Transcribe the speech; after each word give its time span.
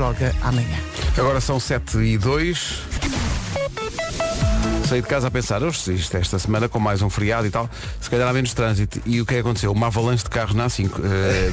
joga 0.00 0.34
amanhã. 0.40 0.78
Agora 1.18 1.42
são 1.42 1.60
7 1.60 1.98
e 1.98 2.16
2. 2.16 3.29
Saí 4.90 5.00
de 5.02 5.06
casa 5.06 5.28
a 5.28 5.30
pensar, 5.30 5.62
hoje 5.62 5.94
isto 5.94 6.16
esta 6.16 6.36
semana 6.36 6.68
com 6.68 6.80
mais 6.80 7.00
um 7.00 7.08
feriado 7.08 7.46
e 7.46 7.50
tal, 7.50 7.70
se 8.00 8.10
calhar 8.10 8.26
há 8.28 8.32
menos 8.32 8.52
trânsito. 8.52 9.00
E 9.06 9.20
o 9.20 9.24
que 9.24 9.34
é 9.34 9.36
que 9.36 9.40
aconteceu? 9.42 9.70
Uma 9.70 9.86
avalanche 9.86 10.24
de 10.24 10.30
carros 10.30 10.52
na 10.52 10.66
A5. 10.66 10.90
Eh, 11.04 11.52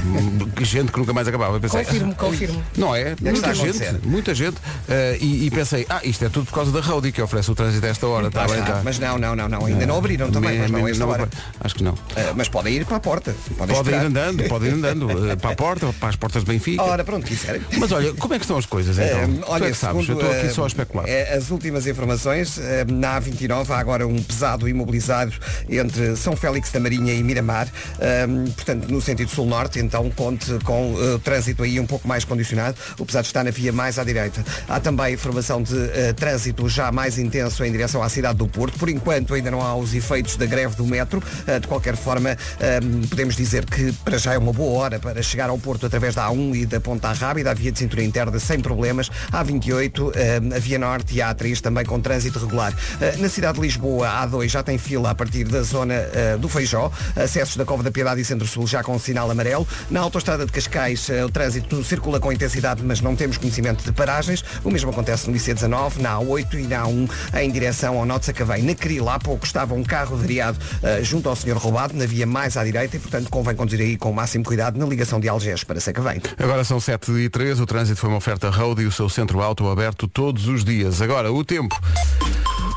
gente 0.64 0.90
que 0.90 0.98
nunca 0.98 1.12
mais 1.12 1.28
acabava. 1.28 1.54
Eu 1.54 1.60
pensei, 1.60 1.84
Confirmo, 1.84 2.14
confirmo. 2.16 2.64
Não 2.76 2.96
é? 2.96 3.12
está 3.12 3.54
muita 3.54 3.54
gente, 3.54 4.06
muita 4.08 4.34
gente. 4.34 4.56
Eh, 4.88 5.18
e, 5.20 5.46
e 5.46 5.50
pensei, 5.52 5.86
ah, 5.88 6.00
isto 6.02 6.24
é 6.24 6.28
tudo 6.28 6.46
por 6.46 6.52
causa 6.52 6.72
da 6.72 6.80
Roadie 6.80 7.12
que 7.12 7.22
oferece 7.22 7.48
o 7.48 7.54
trânsito 7.54 7.86
a 7.86 7.88
esta 7.90 8.08
hora. 8.08 8.26
Está 8.26 8.44
Lá 8.44 8.54
bem, 8.56 8.64
tá. 8.64 8.80
Mas 8.82 8.98
não, 8.98 9.16
não, 9.16 9.36
não, 9.36 9.48
não. 9.48 9.66
Ainda 9.66 9.86
não 9.86 9.98
abriram 9.98 10.32
também, 10.32 10.58
mas 10.58 10.70
não 10.72 10.88
é 10.88 10.90
esta 10.90 11.04
Não, 11.06 11.12
hora. 11.12 11.28
Acho 11.60 11.76
que 11.76 11.84
não. 11.84 11.94
Ah, 12.16 12.32
mas 12.34 12.48
podem 12.48 12.74
ir 12.74 12.86
para 12.86 12.96
a 12.96 13.00
porta. 13.00 13.36
Podem 13.56 13.76
Pode 13.76 13.90
ir 13.90 13.94
andando, 13.94 14.48
pode 14.48 14.66
ir 14.66 14.72
andando. 14.72 15.30
eh, 15.30 15.36
para 15.36 15.50
a 15.50 15.54
porta, 15.54 15.94
para 16.00 16.08
as 16.08 16.16
portas 16.16 16.42
de 16.42 16.50
Benfica. 16.50 16.82
Ora, 16.82 17.04
pronto, 17.04 17.24
quiserem. 17.24 17.62
Mas 17.78 17.92
olha, 17.92 18.12
como 18.14 18.34
é 18.34 18.38
que 18.40 18.44
estão 18.46 18.58
as 18.58 18.66
coisas 18.66 18.98
então? 18.98 19.58
Tu 19.58 19.64
é 19.64 19.70
que 19.70 19.74
sabes, 19.76 20.08
eu 20.08 20.16
estou 20.16 20.32
aqui 20.32 20.50
só 20.50 20.64
a 20.64 20.66
especular. 20.66 21.06
As 21.36 21.52
últimas 21.52 21.86
informações, 21.86 22.58
na 22.88 23.27
A29 23.28 23.70
há 23.70 23.78
agora 23.78 24.06
um 24.06 24.22
pesado 24.22 24.68
imobilizado 24.68 25.32
entre 25.68 26.16
São 26.16 26.36
Félix 26.36 26.70
da 26.72 26.80
Marinha 26.80 27.12
e 27.12 27.22
Miramar, 27.22 27.68
eh, 27.98 28.26
portanto 28.54 28.88
no 28.88 29.00
sentido 29.00 29.30
sul-norte, 29.30 29.78
então 29.78 30.10
conte 30.10 30.58
com 30.64 30.94
o 30.94 31.18
trânsito 31.18 31.62
aí 31.62 31.78
um 31.78 31.86
pouco 31.86 32.06
mais 32.06 32.24
condicionado. 32.24 32.76
O 32.98 33.06
pesado 33.06 33.26
está 33.26 33.44
na 33.44 33.50
via 33.50 33.72
mais 33.72 33.98
à 33.98 34.04
direita. 34.04 34.44
Há 34.68 34.80
também 34.80 35.14
informação 35.14 35.62
de 35.62 35.76
eh, 35.90 36.12
trânsito 36.12 36.68
já 36.68 36.90
mais 36.90 37.18
intenso 37.18 37.64
em 37.64 37.72
direção 37.72 38.02
à 38.02 38.08
cidade 38.08 38.38
do 38.38 38.46
Porto. 38.46 38.78
Por 38.78 38.88
enquanto 38.88 39.34
ainda 39.34 39.50
não 39.50 39.60
há 39.60 39.74
os 39.76 39.94
efeitos 39.94 40.36
da 40.36 40.46
greve 40.46 40.76
do 40.76 40.86
metro. 40.86 41.22
Eh, 41.46 41.58
de 41.58 41.66
qualquer 41.66 41.96
forma, 41.96 42.36
eh, 42.60 42.80
podemos 43.08 43.36
dizer 43.36 43.64
que 43.64 43.92
para 44.04 44.18
já 44.18 44.34
é 44.34 44.38
uma 44.38 44.52
boa 44.52 44.78
hora 44.78 44.98
para 44.98 45.22
chegar 45.22 45.50
ao 45.50 45.58
Porto 45.58 45.86
através 45.86 46.14
da 46.14 46.26
A1 46.28 46.54
e 46.56 46.66
da 46.66 46.80
Ponta 46.80 47.12
Rábida, 47.12 47.50
a 47.50 47.54
via 47.54 47.72
de 47.72 47.78
cintura 47.78 48.02
interna 48.02 48.38
sem 48.38 48.60
problemas, 48.60 49.10
a 49.32 49.44
A28, 49.44 50.12
eh, 50.14 50.56
a 50.56 50.58
Via 50.58 50.78
Norte 50.78 51.14
e 51.14 51.22
a 51.22 51.34
A3 51.34 51.60
também 51.60 51.84
com 51.84 52.00
trânsito 52.00 52.38
regular. 52.38 52.72
Na 53.18 53.28
cidade 53.28 53.54
de 53.54 53.62
Lisboa, 53.62 54.08
a 54.08 54.28
A2 54.28 54.48
já 54.48 54.62
tem 54.62 54.78
fila 54.78 55.10
a 55.10 55.14
partir 55.14 55.42
da 55.42 55.60
zona 55.62 55.94
eh, 55.94 56.36
do 56.38 56.48
Feijó, 56.48 56.92
acessos 57.16 57.56
da 57.56 57.64
Cova 57.64 57.82
da 57.82 57.90
Piedade 57.90 58.20
e 58.20 58.24
Centro-Sul 58.24 58.64
já 58.64 58.80
com 58.80 58.96
sinal 58.96 59.28
amarelo. 59.28 59.66
Na 59.90 60.00
autoestrada 60.00 60.46
de 60.46 60.52
Cascais, 60.52 61.10
eh, 61.10 61.24
o 61.24 61.28
trânsito 61.28 61.82
circula 61.82 62.20
com 62.20 62.32
intensidade, 62.32 62.80
mas 62.84 63.00
não 63.00 63.16
temos 63.16 63.36
conhecimento 63.36 63.82
de 63.82 63.90
paragens. 63.90 64.44
O 64.62 64.70
mesmo 64.70 64.90
acontece 64.90 65.28
no 65.28 65.36
IC19, 65.36 65.96
na 65.96 66.14
A8 66.14 66.60
e 66.60 66.62
na 66.68 66.84
A1 66.84 67.10
em 67.40 67.50
direção 67.50 67.98
ao 67.98 68.06
Norte 68.06 68.26
Sacavém. 68.26 68.62
Na 68.62 68.74
Cril, 68.76 69.08
há 69.08 69.18
pouco 69.18 69.44
estava 69.44 69.74
um 69.74 69.82
carro 69.82 70.16
variado 70.16 70.58
junto 71.02 71.28
ao 71.28 71.34
senhor 71.34 71.56
roubado, 71.56 71.94
na 71.94 72.06
via 72.06 72.26
mais 72.26 72.56
à 72.56 72.64
direita, 72.64 72.96
e 72.96 73.00
portanto 73.00 73.28
convém 73.30 73.56
conduzir 73.56 73.80
aí 73.80 73.96
com 73.96 74.10
o 74.10 74.14
máximo 74.14 74.44
cuidado 74.44 74.78
na 74.78 74.86
ligação 74.86 75.18
de 75.18 75.28
Algés 75.28 75.64
para 75.64 75.80
Sacavém. 75.80 76.22
Agora 76.38 76.62
são 76.62 76.78
7 76.78 77.10
e 77.12 77.28
3, 77.28 77.58
o 77.58 77.66
trânsito 77.66 77.98
foi 77.98 78.10
uma 78.10 78.18
oferta 78.18 78.48
Road 78.48 78.80
e 78.82 78.86
o 78.86 78.92
seu 78.92 79.08
centro 79.08 79.40
auto 79.40 79.68
aberto 79.68 80.06
todos 80.06 80.46
os 80.46 80.64
dias. 80.64 81.02
Agora, 81.02 81.32
o 81.32 81.44
tempo. 81.44 81.76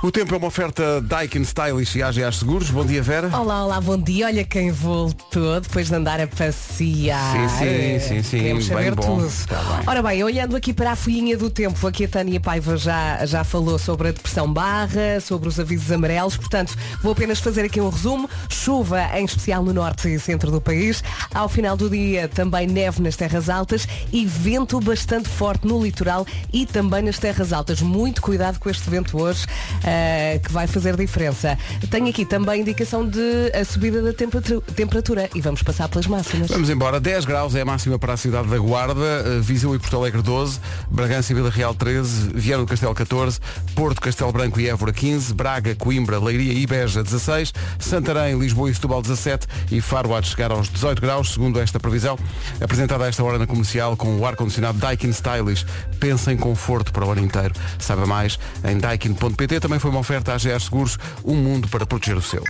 O 0.04 0.12
tempo 0.12 0.34
é 0.34 0.38
uma 0.40 0.48
oferta 0.48 1.00
Daikin 1.00 1.44
Stylish 1.44 1.96
e 1.96 2.02
AGA 2.02 2.32
Seguros. 2.32 2.72
Bom 2.72 2.84
dia, 2.84 3.04
Vera. 3.04 3.30
Olá, 3.38 3.64
olá, 3.64 3.80
bom 3.80 3.96
dia. 3.96 4.26
Olha 4.26 4.44
quem 4.44 4.72
voltou 4.72 5.62
depois 5.62 5.90
de 5.90 5.94
andar 5.96 6.20
a 6.20 6.26
passear. 6.26 7.32
Sim, 7.32 7.50
sim, 7.50 8.00
sim, 8.00 8.24
sim, 8.24 8.38
Queremos 8.40 8.68
bem 8.68 8.78
saber 8.78 8.96
bom. 8.96 9.18
tudo. 9.20 9.32
Tá 9.46 9.62
bem. 9.62 9.84
Ora 9.86 10.02
bem, 10.02 10.24
olhando 10.24 10.56
aqui 10.56 10.74
para 10.74 10.94
a 10.94 10.96
folhinha 10.96 11.38
do 11.38 11.52
tempo, 11.52 11.86
aqui 11.86 12.06
a 12.06 12.08
Tânia 12.08 12.40
Paiva 12.42 12.78
já, 12.78 13.24
já 13.28 13.44
falou 13.44 13.78
sobre 13.78 14.08
a 14.08 14.12
depressão 14.12 14.52
barra, 14.52 15.20
sobre 15.22 15.48
os 15.48 15.60
avisos 15.60 15.92
amarelos, 15.92 16.36
portanto, 16.36 16.76
vou 17.04 17.12
apenas 17.12 17.40
fazer 17.40 17.64
aqui 17.66 17.80
um 17.80 17.90
resumo. 17.90 18.28
Chuva, 18.50 19.04
em 19.20 19.26
especial 19.26 19.64
no 19.64 19.72
norte 19.72 20.12
e 20.12 20.20
centro 20.20 20.50
do 20.50 20.60
país. 20.60 21.04
Ao 21.32 21.48
final 21.48 21.78
do 21.78 21.88
dia, 21.88 22.28
também 22.28 22.66
neve 22.66 23.04
nas 23.04 23.16
terras 23.16 23.50
altas 23.50 23.88
e 24.12 24.26
vento 24.26 24.80
bastante 24.80 25.30
forte 25.30 25.68
no 25.68 25.84
litoral 25.84 26.26
e 26.52 26.66
também 26.66 27.04
nas 27.04 27.20
terras 27.20 27.54
altas. 27.54 27.84
Muito 27.84 28.20
cuidado 28.20 28.58
com 28.58 28.68
este 28.68 28.90
vento 28.90 29.22
hoje, 29.22 29.46
eh, 29.92 30.40
que 30.42 30.52
vai 30.54 30.68
fazer 30.68 30.96
diferença. 30.96 31.58
Tenho 31.90 32.08
aqui 32.08 32.24
também 32.24 32.62
indicação 32.62 33.06
de 33.06 33.52
a 33.54 33.66
subida 33.66 34.02
da 34.02 34.14
temperatura, 34.14 34.62
temperatura 34.74 35.30
e 35.36 35.42
vamos 35.42 35.62
passar 35.62 35.90
pelas 35.90 36.08
máximas. 36.08 36.50
Vamos 36.50 36.70
embora. 36.70 36.98
10 36.98 37.26
graus 37.26 37.56
é 37.56 37.62
a 37.62 37.66
máxima 37.66 38.00
para 38.00 38.14
a 38.14 38.18
cidade 38.18 38.48
da 38.48 38.58
Guarda, 38.58 39.02
eh, 39.02 39.40
Viseu 39.42 39.76
e 39.76 39.80
Porto 39.80 39.98
Alegre 39.98 40.22
12, 40.22 40.62
Bragança 40.90 41.34
e 41.34 41.36
Vila 41.36 41.50
Real 41.50 41.74
13, 41.74 42.32
Viana 42.34 42.64
do 42.64 42.70
Castelo 42.70 42.96
14, 42.96 43.40
Porto, 43.76 44.00
Castelo 44.00 44.32
Branco 44.32 44.62
e 44.62 44.70
Évora 44.70 44.94
15, 44.94 45.34
Braga, 45.34 45.76
Coimbra, 45.76 46.20
Leiria 46.20 46.54
e 46.54 46.66
Beja 46.66 47.04
16, 47.04 47.54
Santarém, 47.78 48.40
Lisboa 48.40 48.72
e 48.72 48.74
Setúbal 48.74 49.02
17 49.02 49.46
e 49.72 49.82
Faro 49.82 50.16
há 50.16 50.22
de 50.22 50.28
chegar 50.28 50.52
aos 50.52 50.70
18 50.70 51.02
graus, 51.02 51.34
segundo 51.34 51.60
esta 51.60 51.82
previsão, 51.82 52.18
apresentada 52.62 53.04
a 53.04 53.08
esta 53.10 53.22
hora 53.24 53.38
na 53.38 53.48
comercial 53.48 53.98
com 53.98 54.18
o 54.18 54.26
ar-condicionado 54.26 54.78
Daikin 54.78 55.10
Stylish. 55.10 55.66
Pensa 56.00 56.32
em 56.32 56.38
conforto 56.38 56.94
para 56.94 57.06
o 57.06 57.12
ano 57.12 57.22
inteiro. 57.22 57.54
Saiba 57.78 58.06
mais 58.06 58.40
em 58.64 58.78
daikin.pt. 58.78 59.60
Também 59.60 59.81
foi 59.82 59.90
uma 59.90 60.00
oferta 60.00 60.32
à 60.34 60.38
GR 60.38 60.60
Seguros, 60.60 61.00
um 61.26 61.36
mundo 61.36 61.68
para 61.68 61.88
proteger 61.88 62.16
o 62.16 62.22
seu. 62.22 62.44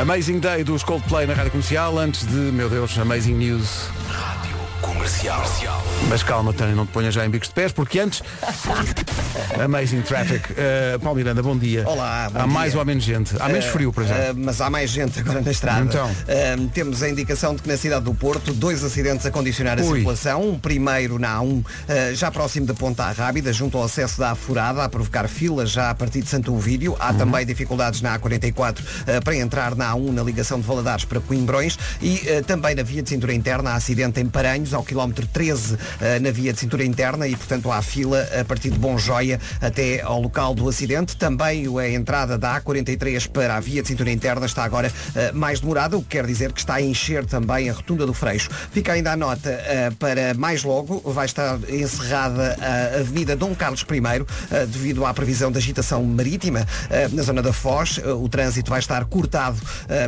Amazing 0.00 0.38
Day 0.38 0.62
dos 0.62 0.84
Coldplay 0.84 1.26
na 1.26 1.32
Rádio 1.32 1.50
Comercial, 1.50 1.98
antes 1.98 2.26
de, 2.26 2.36
meu 2.52 2.68
Deus, 2.68 2.96
Amazing 2.98 3.34
News. 3.34 3.88
Comercial. 4.80 5.42
Mas 6.08 6.22
calma, 6.22 6.52
Tânia, 6.52 6.74
não 6.74 6.86
te 6.86 6.92
ponhas 6.92 7.12
já 7.12 7.24
em 7.26 7.30
bicos 7.30 7.48
de 7.48 7.54
pés, 7.54 7.72
porque 7.72 7.98
antes. 7.98 8.22
Amazing 9.62 10.02
Traffic. 10.02 10.52
Uh, 10.52 10.98
Paulo 11.00 11.16
Miranda, 11.16 11.42
bom 11.42 11.56
dia. 11.56 11.82
Olá, 11.86 12.28
bom 12.32 12.38
Há 12.38 12.42
dia. 12.44 12.52
mais 12.52 12.74
ou 12.74 12.80
há 12.80 12.84
menos 12.84 13.02
gente? 13.04 13.34
Há 13.40 13.48
menos 13.48 13.64
Eh, 13.66 13.70
frio, 13.70 13.92
por 13.92 14.02
exemplo. 14.04 14.22
eh, 14.22 14.32
mas 14.36 14.60
há 14.60 14.70
mais 14.70 14.90
gente 14.90 15.18
agora 15.18 15.40
na 15.40 15.50
estrada. 15.50 15.80
Então. 15.82 16.10
Eh, 16.26 16.56
temos 16.72 17.02
a 17.02 17.08
indicação 17.08 17.54
de 17.54 17.62
que 17.62 17.68
na 17.68 17.76
cidade 17.76 18.04
do 18.04 18.14
Porto, 18.14 18.52
dois 18.52 18.82
acidentes 18.84 19.26
a 19.26 19.30
condicionar 19.30 19.78
a 19.78 19.82
Ui. 19.82 19.94
circulação. 19.96 20.50
O 20.52 20.58
primeiro 20.58 21.18
na 21.18 21.38
A1, 21.40 21.64
eh, 21.88 22.12
já 22.14 22.30
próximo 22.30 22.66
da 22.66 22.74
Ponta 22.74 23.10
Rábida, 23.10 23.52
junto 23.52 23.76
ao 23.78 23.84
acesso 23.84 24.18
da 24.18 24.30
Afurada, 24.32 24.84
a 24.84 24.88
provocar 24.88 25.26
filas 25.28 25.70
já 25.70 25.90
a 25.90 25.94
partir 25.94 26.22
de 26.22 26.28
Santo 26.28 26.54
Ovídio. 26.54 26.96
Há 27.00 27.10
Uhum. 27.12 27.18
também 27.18 27.44
dificuldades 27.46 28.00
na 28.00 28.18
A44 28.18 28.78
eh, 29.06 29.20
para 29.20 29.34
entrar 29.36 29.74
na 29.74 29.92
A1 29.92 30.12
na 30.12 30.22
ligação 30.22 30.60
de 30.60 30.66
Valadares 30.66 31.04
para 31.04 31.20
Coimbrões 31.20 31.78
e 32.00 32.18
também 32.46 32.74
na 32.74 32.82
via 32.82 33.02
de 33.02 33.08
cintura 33.08 33.32
interna 33.34 33.70
há 33.70 33.74
acidente 33.74 34.20
em 34.20 34.26
Paranhos, 34.26 34.67
ao 34.74 34.82
quilómetro 34.82 35.26
13 35.26 35.76
eh, 36.00 36.18
na 36.18 36.30
via 36.30 36.52
de 36.52 36.60
cintura 36.60 36.84
interna 36.84 37.26
e, 37.26 37.34
portanto, 37.34 37.70
há 37.70 37.80
fila 37.82 38.26
a 38.38 38.44
partir 38.44 38.70
de 38.70 38.78
Bom 38.78 38.98
Joia 38.98 39.40
até 39.60 40.00
ao 40.02 40.20
local 40.20 40.54
do 40.54 40.68
acidente. 40.68 41.16
Também 41.16 41.66
a 41.78 41.88
entrada 41.88 42.38
da 42.38 42.60
A43 42.60 43.28
para 43.28 43.56
a 43.56 43.60
via 43.60 43.82
de 43.82 43.88
cintura 43.88 44.10
interna 44.10 44.46
está 44.46 44.64
agora 44.64 44.92
eh, 45.14 45.32
mais 45.32 45.60
demorada, 45.60 45.96
o 45.96 46.02
que 46.02 46.08
quer 46.10 46.26
dizer 46.26 46.52
que 46.52 46.60
está 46.60 46.74
a 46.74 46.82
encher 46.82 47.24
também 47.24 47.68
a 47.70 47.72
rotunda 47.72 48.06
do 48.06 48.14
Freixo. 48.14 48.50
Fica 48.70 48.92
ainda 48.92 49.12
a 49.12 49.16
nota 49.16 49.50
eh, 49.50 49.90
para 49.98 50.34
mais 50.34 50.62
logo, 50.62 51.00
vai 51.12 51.26
estar 51.26 51.58
encerrada 51.68 52.56
a 52.60 53.00
Avenida 53.00 53.34
Dom 53.34 53.54
Carlos 53.54 53.82
I 53.82 54.66
devido 54.66 55.04
à 55.04 55.14
previsão 55.14 55.50
de 55.50 55.58
agitação 55.58 56.02
marítima 56.04 56.66
na 57.12 57.22
zona 57.22 57.42
da 57.42 57.52
Foz. 57.52 57.98
O 57.98 58.28
trânsito 58.28 58.70
vai 58.70 58.78
estar 58.78 59.04
cortado 59.06 59.58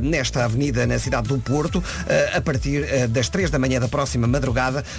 nesta 0.03 0.45
avenida 0.45 0.87
na 0.87 0.99
cidade 0.99 1.29
do 1.29 1.39
Porto 1.39 1.83
a 2.35 2.41
partir 2.41 3.09
das 3.09 3.29
3 3.29 3.51
da 3.51 3.59
manhã 3.59 3.81
da 3.81 3.89
próxima 3.89 4.27
madrugada 4.27 4.50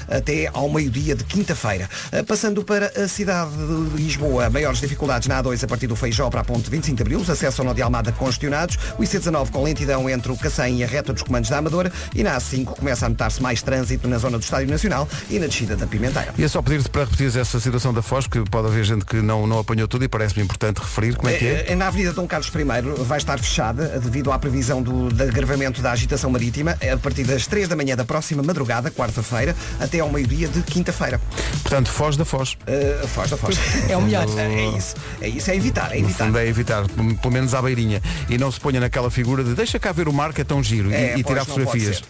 até 0.08 0.50
ao 0.54 0.70
meio-dia 0.70 1.16
de 1.16 1.24
quinta-feira. 1.24 1.90
Eh, 2.12 2.24
Passando 2.24 2.64
para 2.64 2.92
a 2.96 3.08
cidade 3.08 3.52
de 3.52 4.02
Lisboa, 4.02 4.50
maiores 4.50 4.80
dificuldades 4.80 5.28
na 5.28 5.42
A2 5.44 5.64
a 5.64 5.68
partir 5.68 5.88
do 5.88 5.96
Feijó 5.96 6.30
para 6.30 6.42
a 6.42 6.44
ponte 6.44 6.70
25 6.70 6.96
de 6.96 7.02
Abril, 7.04 7.20
os 7.20 7.30
acessos 7.30 7.60
ao 7.60 7.66
Nó 7.66 7.74
de 7.74 7.82
Almada 7.82 8.12
congestionados, 8.12 8.78
o 8.98 9.02
IC19 9.04 9.50
com 9.50 9.64
lentidão 9.64 10.10
entre 10.10 10.32
o 10.32 10.38
Cacém 10.38 10.78
e 10.80 10.84
a 10.84 10.88
reta 10.88 11.12
dos 11.14 11.24
comandos 11.24 11.50
da 11.50 11.58
Amadora 11.58 11.92
e 12.16 12.24
na 12.24 12.38
A5 12.38 12.66
começa 12.66 13.06
a 13.06 13.10
notar-se 13.10 13.42
mais 13.42 13.62
trânsito 13.62 14.08
na 14.08 14.18
zona 14.18 14.38
do 14.38 14.44
Estádio 14.44 14.70
Nacional 14.70 15.08
e 15.30 15.40
na 15.40 15.48
descida 15.48 15.76
da 15.76 15.88
Pimenteira. 15.88 16.34
E 16.38 16.44
é 16.44 16.48
só 16.48 16.62
pedir-te 16.62 16.90
para 16.90 17.04
repetir 17.04 17.36
essa 17.38 17.60
situação 17.60 17.94
da 17.94 18.02
Foz, 18.02 18.28
porque 18.28 18.50
pode 18.50 18.68
haver 18.68 18.84
gente 18.84 19.06
que 19.06 19.18
não, 19.18 19.46
não 19.48 19.60
apanhou 19.60 19.88
tudo 19.88 20.06
e 20.06 20.08
parece-me 20.08 20.44
importante 20.44 20.78
referir 20.80 21.16
como 21.16 21.30
é 21.30 21.34
que 21.38 21.46
é. 21.46 21.66
Eh, 21.70 21.76
Na 21.76 21.88
Avenida 21.88 22.14
Dom 22.14 22.28
Carlos 22.28 22.50
I 22.50 23.04
vai 23.04 23.18
estar 23.18 23.40
fechada 23.40 24.00
devido 24.00 24.32
à 24.32 24.40
previsão 24.40 24.82
do, 24.82 25.12
de 25.12 25.24
agravamento 25.24 25.82
da 25.82 25.92
agitação 25.92 26.30
marítima 26.30 26.78
a 26.92 26.98
partir 26.98 27.24
das 27.24 27.48
3 27.48 27.68
da 27.68 27.76
manhã 27.76 27.96
da 27.96 28.06
próxima 28.06 28.44
madrugada, 28.44 28.92
quarta-feira, 28.92 29.41
até 29.80 30.00
ao 30.00 30.10
meio-dia 30.12 30.48
de 30.48 30.62
quinta-feira. 30.62 31.20
Portanto, 31.62 31.90
Foz 31.90 32.16
da 32.18 32.26
Foz. 32.26 32.54
Uh, 32.68 33.08
foz 33.08 33.30
da 33.30 33.38
foz. 33.38 33.58
É 33.90 33.98
o 33.98 34.02
melhor. 34.02 34.26
É 34.38 34.78
isso. 34.78 34.96
É 35.22 35.28
isso, 35.30 35.52
é 35.52 35.56
evitar, 35.56 35.92
é 35.96 36.00
No 36.00 36.06
evitar. 36.06 36.26
fundo 36.26 36.38
é 36.38 36.48
evitar, 36.48 36.84
pelo 37.22 37.32
menos 37.34 37.54
à 37.54 37.62
beirinha. 37.62 38.02
E 38.30 38.38
não 38.38 38.52
se 38.52 38.60
ponha 38.60 38.80
naquela 38.80 39.10
figura 39.12 39.44
de 39.44 39.54
deixa 39.54 39.80
cá 39.80 39.92
ver 39.92 40.08
o 40.08 40.14
mar 40.14 40.34
que 40.34 40.42
é 40.42 40.44
tão 40.44 40.64
giro 40.64 40.92
e- 40.92 40.94
É, 40.96 41.18
e, 41.18 41.24
pois, 41.24 41.26
tirar 41.26 41.40
não 41.40 41.46
pode 41.66 41.66
fotografias. 41.66 42.04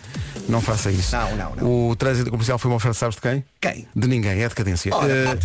Não 0.51 0.61
faça 0.61 0.91
isso. 0.91 1.15
Não, 1.15 1.35
não, 1.35 1.55
não. 1.55 1.89
O 1.89 1.95
trânsito 1.95 2.29
comercial 2.29 2.57
foi 2.59 2.69
uma 2.69 2.77
oferta, 2.77 2.97
sabes 2.97 3.15
de 3.15 3.21
quem? 3.21 3.43
Quem? 3.61 3.87
De 3.95 4.07
ninguém, 4.07 4.41
é 4.43 4.49
decadência. 4.49 4.91
Eh, 4.91 5.37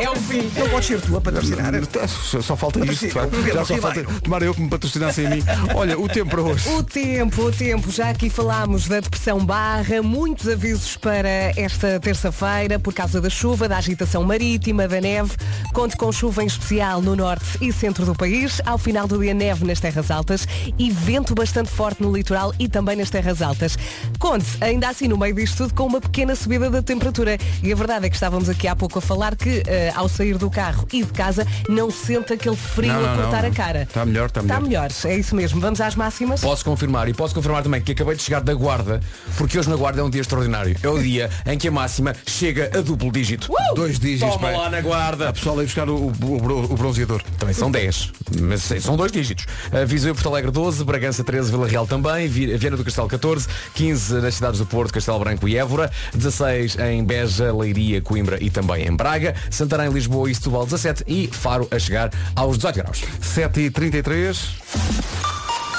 É 0.00 0.10
o 0.10 0.16
fim. 0.16 0.50
Não 0.58 0.68
podes 0.68 0.86
ser 0.86 1.00
tu 1.00 1.16
a 1.16 1.20
patrocinar. 1.20 1.72
Só 2.08 2.40
só 2.40 2.56
falta 2.56 2.78
isto, 2.84 3.06
de 3.06 3.12
facto. 3.12 3.34
o 3.34 3.42
Pedro 3.42 3.54
Já 3.54 3.64
só 3.64 3.76
falta 3.78 4.04
tomar 4.22 4.42
eu 4.42 4.54
que 4.54 4.60
me 4.60 4.68
patrocinasse 4.68 5.22
em 5.22 5.28
mim. 5.30 5.44
Olha, 5.74 5.98
o 5.98 6.08
tempo 6.08 6.30
para 6.30 6.42
hoje. 6.42 6.68
O 6.70 6.82
tempo, 6.82 7.42
o 7.42 7.52
tempo, 7.52 7.90
já 7.90 8.10
aqui 8.10 8.30
falámos 8.30 8.86
da 8.88 9.00
depressão 9.00 9.44
barra, 9.44 10.02
muitos 10.02 10.48
avisos 10.48 10.96
para 10.96 11.28
esta 11.56 11.98
terça-feira 12.00 12.78
por 12.78 12.92
causa 12.94 13.20
da 13.20 13.30
chuva, 13.30 13.68
da 13.68 13.78
agitação 13.78 14.22
marítima, 14.24 14.86
da 14.86 15.00
neve. 15.00 15.32
Conte 15.72 15.96
com 15.96 16.10
chuva 16.12 16.42
em 16.42 16.46
especial 16.46 17.00
no 17.02 17.16
norte 17.16 17.58
e 17.60 17.72
centro 17.72 18.04
do 18.06 18.14
país. 18.14 18.60
Ao 18.64 18.78
final 18.78 19.06
do 19.08 19.18
dia, 19.18 19.34
neve 19.34 19.64
nas 19.64 19.80
terras 19.80 20.10
altas 20.10 20.46
e 20.78 20.90
vento 20.90 21.34
bastante 21.34 21.70
forte 21.70 22.02
no 22.02 22.12
litoral 22.12 22.52
e 22.58 22.68
também 22.68 22.96
nas 22.96 23.10
terras 23.10 23.42
altas. 23.42 23.76
Conte, 24.18 24.46
ainda 24.60 24.88
assim, 24.88 25.08
no 25.08 25.16
meio 25.16 25.34
disto 25.34 25.58
tudo, 25.58 25.74
com 25.74 25.84
uma 25.86 26.00
pequena 26.00 26.34
subida 26.36 26.70
da 26.70 26.82
temperatura. 26.82 27.38
E 27.62 27.72
a 27.72 27.76
verdade 27.76 28.06
é 28.06 28.10
que 28.10 28.16
estávamos 28.16 28.48
aqui 28.48 28.68
há 28.68 28.76
pouco 28.76 28.98
a 28.98 29.02
falar 29.02 29.34
que 29.36 29.62
eh, 29.66 29.92
ao 29.94 30.08
sair 30.08 30.36
do 30.36 30.50
carro 30.50 30.86
e 30.92 31.02
de 31.04 31.12
casa 31.12 31.46
não 31.68 31.90
sente 31.90 32.32
aquele 32.32 32.56
frio 32.56 32.92
Não, 32.92 33.02
não, 33.02 33.12
a 33.12 33.16
cortar 33.16 33.42
não. 33.42 33.48
a 33.50 33.52
cara. 33.52 33.82
Está 33.82 34.04
melhor, 34.04 34.26
está 34.26 34.40
Está 34.40 34.60
melhor. 34.60 34.88
melhor, 34.88 34.90
é 35.04 35.16
isso 35.16 35.34
mesmo. 35.34 35.60
Vamos 35.60 35.80
às 35.80 35.94
máximas? 35.94 36.40
Posso 36.40 36.64
confirmar 36.64 37.08
e 37.08 37.14
posso 37.14 37.34
confirmar 37.34 37.62
também 37.62 37.80
que 37.80 37.92
acabei 37.92 38.14
de 38.16 38.22
chegar 38.22 38.40
da 38.40 38.52
Guarda, 38.54 39.00
porque 39.36 39.58
hoje 39.58 39.68
na 39.68 39.76
Guarda 39.76 40.00
é 40.00 40.04
um 40.04 40.10
dia 40.10 40.20
extraordinário. 40.20 40.76
É 40.82 40.88
o 40.88 40.98
dia 41.02 41.30
em 41.46 41.56
que 41.58 41.68
a 41.68 41.70
máxima 41.70 42.14
chega 42.26 42.70
a 42.76 42.80
duplo 42.80 43.10
dígito. 43.10 43.48
Dois 43.74 43.98
dígitos. 43.98 44.34
Toma 44.34 44.48
bem. 44.48 44.56
lá 44.58 44.70
na 44.70 44.80
Guarda. 44.80 45.28
A 45.28 45.32
pessoa 45.32 45.60
aí 45.60 45.66
buscar 45.66 45.88
o, 45.88 45.94
o, 45.94 46.64
o 46.72 46.76
bronzeador. 46.76 47.22
Também 47.38 47.54
são 47.54 47.70
10, 47.70 48.12
mas 48.42 48.62
são 48.82 48.96
dois 48.96 49.10
dígitos. 49.12 49.44
Uh, 49.72 49.86
Viseu 49.86 50.14
Porto 50.14 50.28
Alegre 50.28 50.50
12, 50.50 50.84
Bragança 50.84 51.24
13, 51.24 51.50
Vila 51.50 51.66
Real 51.66 51.86
também, 51.86 52.26
Vi- 52.28 52.56
Viana 52.56 52.76
do 52.76 52.84
Castelo 52.84 53.08
14, 53.08 53.46
15 53.74 54.14
nas 54.20 54.34
cidades 54.34 54.58
do 54.58 54.66
Porto, 54.66 54.92
Castelo 54.92 55.18
Branco 55.18 55.48
e 55.48 55.56
Évora, 55.56 55.90
16 56.14 56.78
em 56.78 57.04
Beja, 57.04 57.52
Leiria, 57.52 58.00
Coimbra 58.00 58.42
e 58.42 58.50
também 58.50 58.86
em 58.86 58.94
Braga, 58.94 59.34
Santarém, 59.50 59.90
Lisboa 59.90 60.30
e 60.30 60.34
Setúbal 60.34 60.64
17 60.64 61.04
e 61.06 61.28
Faro 61.28 61.68
a 61.70 61.78
chegar 61.78 62.10
aos 62.34 62.56
18 62.56 62.76
graus. 62.76 63.04
7h33. 63.22 64.60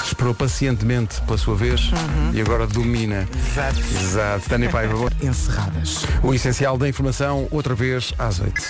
Esperou 0.04 0.34
pacientemente 0.34 1.20
pela 1.22 1.38
sua 1.38 1.54
vez 1.54 1.90
e 2.34 2.40
agora 2.40 2.66
domina. 2.66 3.26
Exato. 3.50 3.80
Exato. 3.80 4.48
Tânia 4.48 4.68
Paiva. 4.68 4.94
Encerradas. 5.22 6.04
O 6.22 6.34
essencial 6.34 6.76
da 6.76 6.88
informação, 6.88 7.48
outra 7.50 7.74
vez 7.74 8.12
às 8.18 8.38
8. 8.38 8.62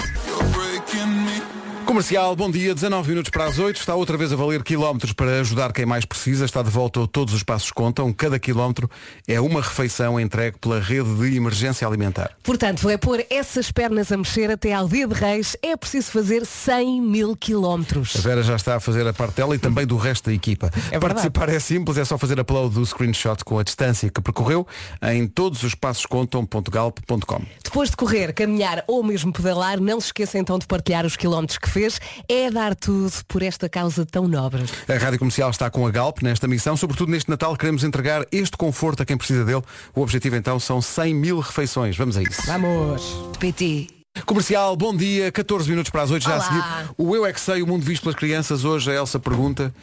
Comercial, 1.86 2.34
bom 2.36 2.50
dia, 2.50 2.74
19 2.74 3.10
minutos 3.10 3.30
para 3.30 3.44
as 3.44 3.58
8, 3.58 3.76
está 3.76 3.94
outra 3.94 4.16
vez 4.16 4.32
a 4.32 4.36
valer 4.36 4.62
quilómetros 4.62 5.12
para 5.12 5.40
ajudar 5.40 5.72
quem 5.72 5.84
mais 5.84 6.04
precisa, 6.04 6.44
está 6.44 6.62
de 6.62 6.70
volta 6.70 7.00
ao 7.00 7.06
Todos 7.06 7.34
os 7.34 7.42
Passos 7.42 7.70
Contam, 7.70 8.12
cada 8.12 8.38
quilómetro 8.38 8.88
é 9.28 9.38
uma 9.40 9.60
refeição 9.60 10.18
entregue 10.18 10.56
pela 10.58 10.80
rede 10.80 11.14
de 11.16 11.36
emergência 11.36 11.86
alimentar. 11.86 12.30
Portanto, 12.42 12.88
é 12.88 12.96
pôr 12.96 13.26
essas 13.28 13.70
pernas 13.70 14.10
a 14.10 14.16
mexer 14.16 14.50
até 14.50 14.72
ao 14.72 14.88
dia 14.88 15.06
de 15.06 15.12
reis, 15.12 15.56
é 15.60 15.76
preciso 15.76 16.10
fazer 16.12 16.46
100 16.46 17.02
mil 17.02 17.36
quilómetros. 17.36 18.16
A 18.16 18.20
Vera 18.20 18.42
já 18.42 18.56
está 18.56 18.76
a 18.76 18.80
fazer 18.80 19.06
a 19.06 19.12
parte 19.12 19.34
dela 19.34 19.54
e 19.54 19.58
também 19.58 19.86
do 19.86 19.96
resto 19.96 20.30
da 20.30 20.32
equipa. 20.32 20.70
verdade. 20.70 21.00
Participar 21.00 21.48
é 21.50 21.58
simples, 21.58 21.98
é 21.98 22.04
só 22.04 22.16
fazer 22.16 22.40
upload 22.40 22.74
do 22.74 22.86
screenshot 22.86 23.44
com 23.44 23.58
a 23.58 23.62
distância 23.62 24.08
que 24.08 24.20
percorreu 24.22 24.66
em 25.02 25.26
todos 25.26 25.62
os 25.62 25.74
passos 25.74 26.06
contam.galp.com. 26.06 27.42
Depois 27.62 27.90
de 27.90 27.96
correr, 27.96 28.32
caminhar 28.32 28.82
ou 28.86 29.02
mesmo 29.02 29.32
pedalar, 29.32 29.78
não 29.80 30.00
se 30.00 30.06
esqueça 30.06 30.38
então 30.38 30.58
de 30.58 30.66
partilhar 30.66 31.04
os 31.04 31.16
quilómetros 31.16 31.58
que 31.58 31.68
fez. 31.68 31.81
É 32.28 32.50
dar 32.50 32.74
tudo 32.74 33.12
por 33.26 33.42
esta 33.42 33.68
causa 33.68 34.04
tão 34.04 34.28
nobre. 34.28 34.64
A 34.88 34.98
Rádio 34.98 35.18
Comercial 35.18 35.50
está 35.50 35.70
com 35.70 35.86
a 35.86 35.90
Galp 35.90 36.22
nesta 36.22 36.46
missão, 36.46 36.76
sobretudo 36.76 37.10
neste 37.10 37.30
Natal 37.30 37.56
queremos 37.56 37.84
entregar 37.84 38.26
este 38.30 38.56
conforto 38.56 39.02
a 39.02 39.06
quem 39.06 39.16
precisa 39.16 39.44
dele. 39.44 39.62
O 39.94 40.00
objetivo 40.00 40.36
então 40.36 40.58
são 40.60 40.80
100 40.80 41.14
mil 41.14 41.40
refeições. 41.40 41.96
Vamos 41.96 42.16
a 42.16 42.22
isso. 42.22 42.42
Vamos! 42.46 43.02
PT. 43.38 43.88
Comercial, 44.26 44.76
bom 44.76 44.94
dia, 44.94 45.32
14 45.32 45.68
minutos 45.70 45.90
para 45.90 46.02
as 46.02 46.10
8 46.10 46.22
já 46.22 46.32
a 46.32 46.34
Olá. 46.34 46.44
seguir. 46.44 46.94
O 46.98 47.16
Eu 47.16 47.24
é 47.24 47.32
que 47.32 47.40
sei, 47.40 47.62
o 47.62 47.66
mundo 47.66 47.84
visto 47.84 48.02
pelas 48.02 48.14
crianças. 48.16 48.64
Hoje 48.64 48.90
a 48.90 48.94
Elsa 48.94 49.18
pergunta 49.18 49.74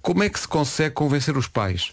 como 0.00 0.22
é 0.22 0.28
que 0.30 0.40
se 0.40 0.48
consegue 0.48 0.94
convencer 0.94 1.36
os 1.36 1.46
pais? 1.46 1.92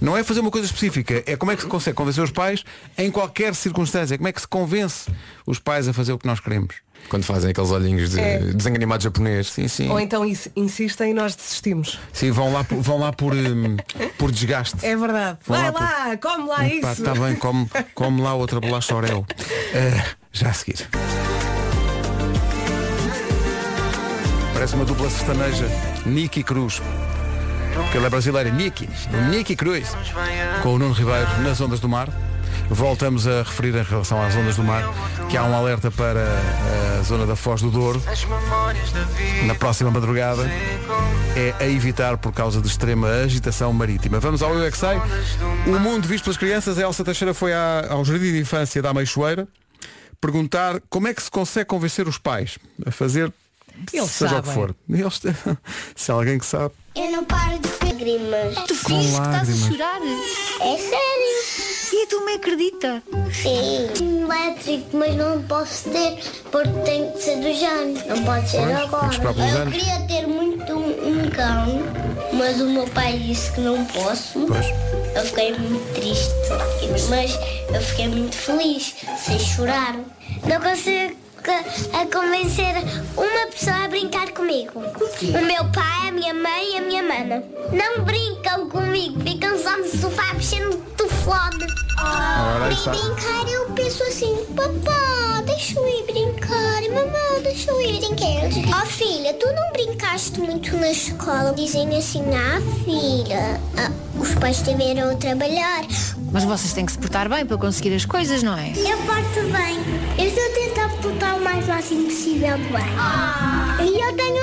Não 0.00 0.16
é 0.16 0.24
fazer 0.24 0.40
uma 0.40 0.50
coisa 0.50 0.66
específica, 0.66 1.22
é 1.26 1.36
como 1.36 1.52
é 1.52 1.56
que 1.56 1.62
se 1.62 1.68
consegue 1.68 1.96
convencer 1.96 2.24
os 2.24 2.30
pais 2.32 2.64
em 2.98 3.10
qualquer 3.10 3.54
circunstância. 3.54 4.16
Como 4.16 4.26
é 4.26 4.32
que 4.32 4.40
se 4.40 4.48
convence 4.48 5.08
os 5.46 5.58
pais 5.60 5.86
a 5.86 5.92
fazer 5.92 6.12
o 6.12 6.18
que 6.18 6.26
nós 6.26 6.40
queremos? 6.40 6.74
Quando 7.08 7.24
fazem 7.24 7.50
aqueles 7.50 7.70
olhinhos 7.70 8.10
de 8.10 8.20
É. 8.20 8.38
desenho 8.38 8.74
animado 8.76 9.02
japonês. 9.02 9.46
Sim, 9.48 9.68
sim. 9.68 9.88
Ou 9.90 10.00
então 10.00 10.24
ins- 10.24 10.48
insistem 10.56 11.10
e 11.10 11.14
nós 11.14 11.36
desistimos. 11.36 11.98
Sim, 12.12 12.30
vão 12.32 12.52
lá, 12.52 12.64
por- 12.64 12.80
vão 12.80 12.98
lá 12.98 13.12
por, 13.12 13.32
hum, 13.34 13.76
por 14.18 14.32
desgaste. 14.32 14.84
É 14.84 14.96
verdade. 14.96 15.38
Vão 15.46 15.56
Vai 15.56 15.70
lá 15.70 15.80
lá, 15.80 16.16
come 16.16 16.48
lá 16.48 16.66
isso. 16.66 16.86
Está 16.88 17.14
bem, 17.14 17.36
come, 17.36 17.68
come 17.94 18.20
lá 18.22 18.34
outra 18.34 18.60
bolacha 18.60 18.94
Orel. 18.94 19.24
Eh, 19.72 20.04
já 20.32 20.50
a 20.50 20.52
seguir. 20.52 20.88
Parece 24.52 24.74
uma 24.74 24.84
dupla 24.84 25.08
sertaneja. 25.10 25.68
Niki 26.04 26.42
Cruz. 26.42 26.80
Que 27.92 27.98
ele 27.98 28.06
é 28.06 28.10
brasileiro. 28.10 28.52
Niki. 28.54 28.88
O 29.12 29.30
Niki 29.30 29.54
Cruz. 29.54 29.88
Com 30.62 30.74
o 30.74 30.78
Nuno 30.78 30.94
Ribeiro 30.94 31.28
nas 31.42 31.60
ondas 31.60 31.78
do 31.78 31.88
mar. 31.88 32.08
Voltamos 32.68 33.26
a 33.26 33.42
referir 33.42 33.74
em 33.76 33.82
relação 33.82 34.20
às 34.22 34.34
ondas 34.34 34.56
do 34.56 34.62
mar 34.64 34.82
que 35.28 35.36
há 35.36 35.44
um 35.44 35.54
alerta 35.54 35.90
para 35.90 36.26
a 36.98 37.02
zona 37.02 37.24
da 37.26 37.36
Foz 37.36 37.62
do 37.62 37.70
Douro 37.70 38.02
na 39.46 39.54
próxima 39.54 39.90
madrugada 39.90 40.42
é 41.36 41.54
a 41.60 41.66
evitar 41.68 42.16
por 42.16 42.32
causa 42.32 42.60
de 42.60 42.66
extrema 42.68 43.08
agitação 43.08 43.72
marítima. 43.72 44.18
Vamos 44.18 44.42
ao 44.42 44.54
Eu 44.54 44.64
é. 44.64 45.00
O 45.66 45.78
mundo 45.78 46.06
visto 46.08 46.24
pelas 46.24 46.36
crianças, 46.36 46.78
a 46.78 46.82
Elsa 46.82 47.04
Teixeira 47.04 47.32
foi 47.34 47.52
à- 47.52 47.86
ao 47.90 48.04
Jardim 48.04 48.32
de 48.32 48.40
Infância 48.40 48.80
da 48.82 48.90
Ameixoeira 48.90 49.46
perguntar 50.20 50.80
como 50.88 51.06
é 51.08 51.14
que 51.14 51.22
se 51.22 51.30
consegue 51.30 51.66
convencer 51.66 52.08
os 52.08 52.18
pais 52.18 52.58
a 52.84 52.90
fazer 52.90 53.32
Eles 53.92 54.10
seja 54.10 54.38
o 54.38 54.42
que 54.42 54.48
sabem. 54.48 54.54
for. 54.54 54.74
Eles, 54.88 55.20
se 55.94 56.10
há 56.10 56.14
alguém 56.14 56.38
que 56.38 56.46
sabe. 56.46 56.72
Eu 56.94 57.10
não 57.12 57.24
paro 57.24 57.58
de 57.58 57.68
lágrimas. 57.84 58.54
Tu 58.66 58.74
finges 58.74 59.14
que 59.14 59.22
estás 59.22 59.48
a 59.50 59.68
chorar. 59.68 60.00
É 60.60 60.78
sério? 60.78 61.55
E 61.98 62.06
tu 62.08 62.20
me 62.26 62.34
acredita? 62.34 63.02
Sim. 63.32 63.88
Elétrico, 64.22 64.98
mas 64.98 65.14
não 65.16 65.40
posso 65.44 65.88
ter 65.88 66.18
porque 66.52 66.68
tem 66.84 67.10
que 67.10 67.22
ser 67.22 67.36
dos 67.36 67.62
anos. 67.62 68.04
Não 68.04 68.22
pode 68.22 68.50
ser 68.50 68.58
Pois, 68.58 68.76
agora. 68.76 69.14
Eu 69.16 69.60
anos. 69.62 69.74
queria 69.74 70.00
ter 70.00 70.26
muito 70.26 70.74
um, 70.74 71.24
um 71.24 71.30
cão, 71.30 71.82
mas 72.34 72.60
o 72.60 72.66
meu 72.66 72.86
pai 72.88 73.18
disse 73.18 73.50
que 73.52 73.62
não 73.62 73.82
posso. 73.86 74.46
Pois. 74.46 74.66
Eu 75.14 75.22
fiquei 75.24 75.56
muito 75.56 75.94
triste, 75.94 76.34
mas 77.08 77.34
eu 77.74 77.80
fiquei 77.80 78.08
muito 78.08 78.36
feliz, 78.36 78.94
sem 79.18 79.38
chorar. 79.38 79.96
Não 80.46 80.60
consigo 80.60 81.16
a 81.94 82.06
convencer 82.14 82.74
uma 83.16 83.46
pessoa 83.50 83.84
a 83.84 83.88
brincar 83.88 84.28
comigo. 84.32 84.80
O 84.80 85.44
meu 85.46 85.64
pai, 85.72 86.08
a 86.08 86.12
minha 86.12 86.34
mãe 86.34 86.74
e 86.74 86.76
a 86.76 86.80
minha 86.82 87.02
mana. 87.02 87.42
Não 87.72 88.04
brincam 88.04 88.68
comigo, 88.68 89.18
ficam 89.20 89.56
só 89.58 89.78
no 89.78 89.88
sofá 89.88 90.34
mexendo 90.34 90.76
tuflone. 91.26 91.66
Ora, 91.98 92.66
aí 92.66 92.74
está. 92.74 92.90
brincar, 92.92 93.48
eu 93.48 93.66
penso 93.70 94.02
assim, 94.04 94.36
papá, 94.54 95.42
deixa 95.44 95.78
eu 95.78 95.88
ir 95.88 96.04
brincar, 96.04 96.82
mamãe, 96.82 97.42
deixa 97.42 97.70
eu 97.70 97.80
ir 97.80 97.98
brincar. 97.98 98.82
Ó 98.82 98.86
filha, 98.86 99.34
tu 99.34 99.46
não 99.46 99.72
brincaste 99.72 100.38
muito 100.40 100.76
na 100.76 100.90
escola? 100.90 101.52
Dizem 101.54 101.96
assim, 101.96 102.22
ah 102.34 102.60
filha, 102.84 103.60
ah, 103.78 103.90
os 104.18 104.34
pais 104.36 104.62
tiveram 104.62 105.10
a 105.10 105.16
trabalhar. 105.16 105.84
Mas 106.30 106.44
vocês 106.44 106.72
têm 106.72 106.86
que 106.86 106.92
se 106.92 106.98
portar 106.98 107.28
bem 107.28 107.46
para 107.46 107.56
conseguir 107.56 107.94
as 107.94 108.04
coisas, 108.04 108.42
não 108.42 108.56
é? 108.56 108.72
Eu 108.76 108.98
porto 108.98 109.40
bem. 109.52 109.78
Eu 110.18 110.26
estou 110.26 110.44
a 110.44 110.50
tentar 110.50 110.88
portar 111.00 111.36
o 111.36 111.42
mais 111.42 111.66
máximo 111.66 112.04
possível 112.04 112.58
bem. 112.58 113.86
E 113.86 114.00
eu 114.00 114.16
tenho. 114.16 114.36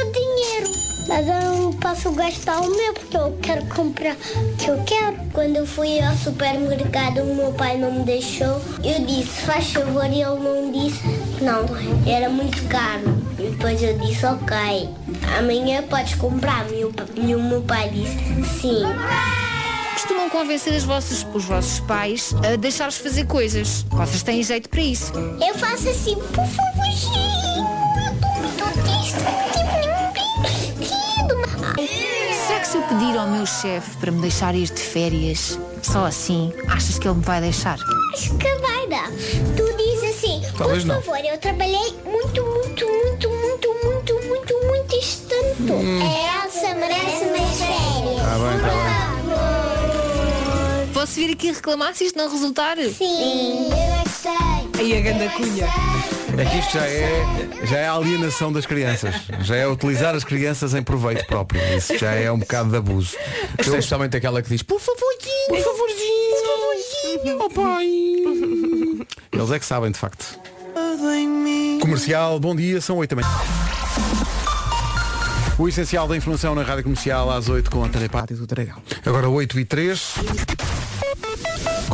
Mas 1.08 1.28
eu 1.28 1.42
não 1.58 1.74
posso 1.74 2.12
gastar 2.12 2.60
o 2.62 2.70
meu 2.70 2.94
porque 2.94 3.18
eu 3.18 3.38
quero 3.42 3.66
comprar 3.68 4.16
o 4.16 4.56
que 4.58 4.68
eu 4.70 4.82
quero. 4.84 5.18
Quando 5.34 5.56
eu 5.58 5.66
fui 5.68 6.00
ao 6.00 6.16
supermercado, 6.16 7.20
o 7.22 7.36
meu 7.36 7.52
pai 7.54 7.78
não 7.78 7.92
me 7.92 8.04
deixou. 8.04 8.62
Eu 8.84 9.06
disse, 9.06 9.42
faz 9.46 9.72
favor, 9.74 10.06
e 10.06 10.22
ele 10.22 10.40
não 10.40 10.72
disse. 10.72 11.02
Não, 11.42 11.66
era 12.10 12.30
muito 12.30 12.62
caro. 12.68 13.22
E 13.38 13.50
depois 13.50 13.82
eu 13.84 13.98
disse, 14.00 14.26
ok, 14.26 14.90
amanhã 15.38 15.84
podes 15.84 16.16
comprar. 16.16 16.66
E 16.72 16.84
o, 17.36 17.42
meu 17.42 17.62
pai 17.62 17.90
disse, 17.90 18.16
sim. 18.62 18.82
Costumam 19.94 20.30
convencer 20.30 20.74
as 20.76 20.84
vossas- 20.84 21.26
os 21.34 21.46
vossos 21.46 21.80
pais 21.82 22.34
a 22.52 22.56
deixar-vos 22.56 22.98
fazer 22.98 23.26
coisas. 23.26 23.86
Vocês 23.90 24.24
têm 24.24 24.42
jeito 24.42 24.70
para 24.70 24.82
isso. 24.82 25.12
Eu 25.46 25.54
faço 25.56 25.90
assim, 25.90 26.16
por 26.16 26.46
favorzinho, 26.46 27.68
eu 28.08 28.52
tô 28.58 28.66
muito 28.66 28.84
triste, 28.84 29.63
se 32.74 32.78
eu 32.80 32.84
pedir 32.86 33.16
ao 33.16 33.28
meu 33.28 33.46
chefe 33.46 33.96
para 33.98 34.12
me 34.12 34.20
deixar 34.20 34.56
ir 34.56 34.66
de 34.66 34.82
férias, 34.82 35.60
só 35.84 36.08
assim, 36.08 36.52
achas 36.68 36.98
que 36.98 37.08
ele 37.08 37.18
me 37.18 37.24
vai 37.24 37.40
deixar? 37.40 37.78
Acho 38.12 38.36
que 38.36 38.56
vai 38.56 38.88
dar. 38.88 39.12
Tu 39.12 39.78
diz 39.78 40.04
assim, 40.10 40.42
Talvez 40.58 40.82
por 40.82 40.88
não. 40.88 41.02
favor, 41.04 41.24
eu 41.24 41.38
trabalhei 41.38 41.94
muito, 42.04 42.44
muito, 42.44 42.88
muito, 42.88 43.30
muito, 43.30 43.70
muito, 43.86 44.16
muito, 44.28 44.56
muito 44.66 44.96
isto 44.96 45.28
tanto. 45.28 45.72
A 45.72 46.46
Elsa 46.46 46.74
merece 46.74 47.26
mais 47.26 47.60
férias. 47.60 48.24
Tá 48.24 48.40
bem, 48.40 48.60
tá 48.60 48.70
bem. 50.80 50.94
Posso 50.94 51.14
vir 51.14 51.32
aqui 51.32 51.52
reclamar 51.52 51.94
se 51.94 52.06
isto 52.06 52.18
não 52.18 52.28
resultar? 52.28 52.78
Sim, 52.78 53.70
eu 53.70 53.76
é 53.76 54.04
que 54.04 54.10
sei. 54.10 54.32
Aí 54.80 54.98
a 54.98 55.02
ganda 55.02 55.30
cunha. 55.30 55.68
É 56.38 56.46
que 56.46 56.58
isto 56.58 56.74
já 56.74 56.88
é, 56.88 57.66
já 57.66 57.78
é 57.78 57.88
a 57.88 57.94
alienação 57.94 58.52
das 58.52 58.66
crianças. 58.66 59.16
Já 59.42 59.56
é 59.56 59.68
utilizar 59.68 60.16
as 60.16 60.24
crianças 60.24 60.74
em 60.74 60.82
proveito 60.82 61.26
próprio. 61.28 61.62
Isso 61.78 61.98
já 61.98 62.12
é 62.12 62.32
um 62.32 62.40
bocado 62.40 62.72
de 62.72 62.78
abuso. 62.78 63.16
Esta 63.58 63.76
é 63.76 63.80
especialmente 63.80 64.18
aquela 64.18 64.42
que 64.42 64.50
diz, 64.50 64.64
por 64.64 64.80
favorzinho, 64.80 65.48
por 65.50 65.60
favorzinho, 65.60 66.14
Oh 67.40 67.50
pai! 67.50 67.86
Eles 69.32 69.52
é 69.52 69.60
que 69.60 69.66
sabem, 69.66 69.92
de 69.92 70.00
facto. 70.00 70.40
Comercial, 71.80 72.40
bom 72.40 72.56
dia, 72.56 72.82
são 72.82 72.98
8 72.98 73.16
da 73.16 73.22
manhã. 73.22 73.38
O 75.60 75.68
essencial 75.68 76.08
da 76.08 76.18
informação 76.18 76.56
na 76.56 76.64
Rádio 76.64 76.84
Comercial 76.84 77.30
às 77.30 77.48
8 77.48 77.70
com 77.70 77.84
a 77.84 77.90
Telepátio 77.90 78.38
do 78.38 78.48
Dragão. 78.48 78.82
Agora 79.06 79.30
8 79.30 79.60
e 79.60 79.66
3. 79.66 80.16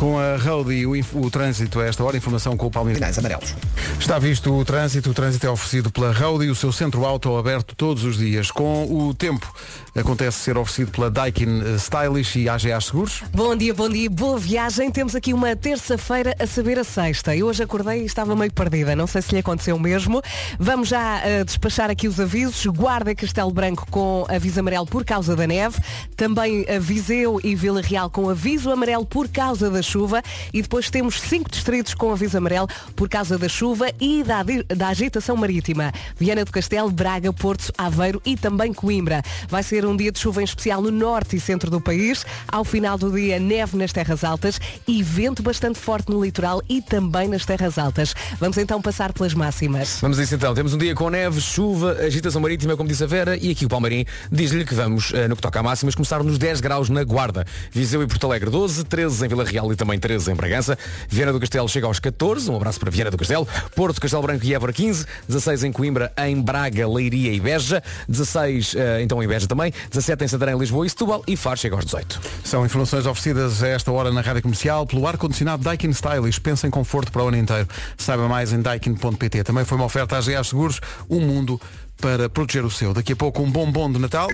Com 0.00 0.18
a 0.18 0.38
Road 0.38 0.72
e 0.72 0.86
o, 0.86 0.92
o 0.92 1.30
trânsito 1.30 1.78
a 1.78 1.84
esta 1.84 2.02
hora, 2.02 2.16
informação 2.16 2.56
com 2.56 2.68
o 2.68 2.70
Palmeiras. 2.70 2.96
Finais 2.96 3.18
amarelos. 3.18 3.54
Está 3.98 4.18
visto 4.18 4.50
o 4.50 4.64
trânsito, 4.64 5.10
o 5.10 5.12
trânsito 5.12 5.46
é 5.46 5.50
oferecido 5.50 5.90
pela 5.90 6.10
Road 6.10 6.42
e 6.46 6.48
o 6.48 6.54
seu 6.54 6.72
centro 6.72 7.04
auto 7.04 7.36
aberto 7.36 7.76
todos 7.76 8.02
os 8.02 8.16
dias. 8.16 8.50
Com 8.50 8.90
o 8.90 9.12
tempo, 9.12 9.52
acontece 9.94 10.38
ser 10.38 10.56
oferecido 10.56 10.90
pela 10.90 11.10
Daikin 11.10 11.60
eh, 11.60 11.76
Stylish 11.76 12.38
e 12.38 12.48
AGA 12.48 12.80
Seguros. 12.80 13.22
Bom 13.30 13.54
dia, 13.54 13.74
bom 13.74 13.90
dia, 13.90 14.08
boa 14.08 14.38
viagem. 14.38 14.90
Temos 14.90 15.14
aqui 15.14 15.34
uma 15.34 15.54
terça-feira 15.54 16.34
a 16.38 16.46
saber 16.46 16.78
a 16.78 16.84
sexta. 16.84 17.36
Eu 17.36 17.48
hoje 17.48 17.62
acordei 17.62 18.00
e 18.00 18.06
estava 18.06 18.34
meio 18.34 18.50
perdida. 18.50 18.96
Não 18.96 19.06
sei 19.06 19.20
se 19.20 19.32
lhe 19.32 19.40
aconteceu 19.40 19.78
mesmo. 19.78 20.22
Vamos 20.58 20.88
já 20.88 21.20
eh, 21.26 21.44
despachar 21.44 21.90
aqui 21.90 22.08
os 22.08 22.18
avisos. 22.18 22.64
Guarda 22.64 23.14
Castelo 23.14 23.50
Branco 23.50 23.86
com 23.90 24.24
aviso 24.30 24.60
amarelo 24.60 24.86
por 24.86 25.04
causa 25.04 25.36
da 25.36 25.46
neve. 25.46 25.78
Também 26.16 26.64
eh, 26.66 26.78
Viseu 26.78 27.38
e 27.44 27.54
Vila 27.54 27.82
Real 27.82 28.08
com 28.08 28.30
aviso 28.30 28.70
amarelo 28.70 29.04
por 29.04 29.28
causa 29.28 29.68
da 29.68 29.82
chuva. 29.90 30.22
E 30.52 30.62
depois 30.62 30.90
temos 30.90 31.20
cinco 31.20 31.50
distritos 31.50 31.94
com 31.94 32.12
aviso 32.12 32.38
amarelo 32.38 32.68
por 32.94 33.08
causa 33.08 33.36
da 33.36 33.48
chuva 33.48 33.90
e 34.00 34.22
da, 34.22 34.42
da 34.74 34.88
agitação 34.88 35.36
marítima. 35.36 35.92
Viana 36.16 36.44
do 36.44 36.52
Castelo, 36.52 36.90
Braga, 36.90 37.32
Porto, 37.32 37.72
Aveiro 37.76 38.20
e 38.24 38.36
também 38.36 38.72
Coimbra. 38.72 39.22
Vai 39.48 39.62
ser 39.62 39.84
um 39.84 39.96
dia 39.96 40.12
de 40.12 40.18
chuva 40.18 40.40
em 40.40 40.44
especial 40.44 40.80
no 40.80 40.90
norte 40.90 41.36
e 41.36 41.40
centro 41.40 41.70
do 41.70 41.80
país. 41.80 42.24
Ao 42.46 42.64
final 42.64 42.96
do 42.96 43.10
dia, 43.10 43.38
neve 43.38 43.76
nas 43.76 43.92
terras 43.92 44.24
altas 44.24 44.60
e 44.86 45.02
vento 45.02 45.42
bastante 45.42 45.78
forte 45.78 46.10
no 46.10 46.22
litoral 46.22 46.62
e 46.68 46.80
também 46.80 47.28
nas 47.28 47.44
terras 47.44 47.78
altas. 47.78 48.14
Vamos 48.38 48.58
então 48.58 48.80
passar 48.80 49.12
pelas 49.12 49.34
máximas. 49.34 49.98
Vamos 50.00 50.18
a 50.18 50.22
isso 50.22 50.34
então. 50.34 50.54
Temos 50.54 50.74
um 50.74 50.78
dia 50.78 50.94
com 50.94 51.10
neve, 51.10 51.40
chuva, 51.40 51.92
agitação 51.92 52.40
marítima, 52.40 52.76
como 52.76 52.88
disse 52.88 53.04
a 53.04 53.06
Vera, 53.06 53.36
e 53.36 53.50
aqui 53.50 53.64
o 53.64 53.68
Palmeirim 53.68 54.04
diz-lhe 54.30 54.64
que 54.64 54.74
vamos, 54.74 55.12
eh, 55.12 55.26
no 55.28 55.36
que 55.36 55.42
toca 55.42 55.60
a 55.60 55.62
máximas, 55.62 55.94
começar 55.94 56.22
nos 56.22 56.38
10 56.38 56.60
graus 56.60 56.88
na 56.88 57.02
Guarda. 57.02 57.46
Viseu 57.72 58.02
e 58.02 58.06
Porto 58.06 58.26
Alegre 58.26 58.50
12, 58.50 58.84
13 58.84 59.26
em 59.26 59.28
Vila 59.28 59.44
Real 59.44 59.72
e 59.72 59.76
também 59.80 59.98
13 59.98 60.30
em 60.30 60.34
Bragança. 60.34 60.78
Viana 61.08 61.32
do 61.32 61.40
Castelo 61.40 61.66
chega 61.66 61.86
aos 61.86 61.98
14, 61.98 62.50
um 62.50 62.56
abraço 62.56 62.78
para 62.78 62.90
Viana 62.90 63.10
do 63.10 63.16
Castelo. 63.16 63.48
Porto, 63.74 63.98
Castelo 63.98 64.22
Branco 64.22 64.44
e 64.44 64.54
Évora 64.54 64.74
15, 64.74 65.06
16 65.26 65.64
em 65.64 65.72
Coimbra, 65.72 66.12
em 66.18 66.40
Braga, 66.40 66.86
Leiria 66.86 67.32
e 67.32 67.40
Beja, 67.40 67.82
16 68.06 68.74
eh, 68.76 69.02
então 69.02 69.22
em 69.22 69.26
Beja 69.26 69.46
também, 69.46 69.72
17 69.90 70.24
em 70.24 70.28
Santarém, 70.28 70.58
Lisboa 70.58 70.86
e 70.86 70.90
Setúbal 70.90 71.22
e 71.26 71.34
Faro 71.34 71.56
chega 71.56 71.74
aos 71.74 71.86
18. 71.86 72.20
São 72.44 72.64
informações 72.66 73.06
oferecidas 73.06 73.62
a 73.62 73.68
esta 73.68 73.90
hora 73.90 74.12
na 74.12 74.20
Rádio 74.20 74.42
Comercial 74.42 74.86
pelo 74.86 75.06
ar-condicionado 75.06 75.62
Daikin 75.62 75.90
Stylish. 75.90 76.38
Pensa 76.38 76.66
em 76.66 76.70
conforto 76.70 77.10
para 77.10 77.24
o 77.24 77.28
ano 77.28 77.38
inteiro. 77.38 77.66
Saiba 77.96 78.28
mais 78.28 78.52
em 78.52 78.60
daikin.pt. 78.60 79.44
Também 79.44 79.64
foi 79.64 79.78
uma 79.78 79.86
oferta 79.86 80.16
à 80.16 80.18
AGA 80.18 80.44
Seguros, 80.44 80.78
um 81.08 81.20
mundo 81.20 81.58
para 82.00 82.28
proteger 82.28 82.64
o 82.64 82.70
seu. 82.70 82.92
Daqui 82.92 83.14
a 83.14 83.16
pouco 83.16 83.42
um 83.42 83.50
bombom 83.50 83.90
de 83.90 83.98
Natal. 83.98 84.28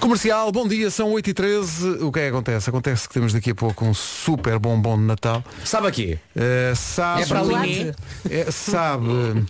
Comercial, 0.00 0.52
bom 0.52 0.66
dia, 0.68 0.90
são 0.90 1.10
8h13. 1.12 2.02
O 2.02 2.12
que 2.12 2.20
é 2.20 2.22
que 2.24 2.28
acontece? 2.28 2.70
Acontece 2.70 3.08
que 3.08 3.14
temos 3.14 3.32
daqui 3.32 3.50
a 3.50 3.54
pouco 3.54 3.84
um 3.84 3.92
super 3.92 4.56
bombom 4.58 4.96
de 4.96 5.02
Natal. 5.02 5.42
Sabe 5.64 5.88
aqui? 5.88 6.18
Eh, 6.36 6.72
sabe, 6.76 7.22
É 7.22 7.26
para 7.26 7.40
ali? 7.40 7.94
É, 8.30 8.50
sabe, 8.50 9.44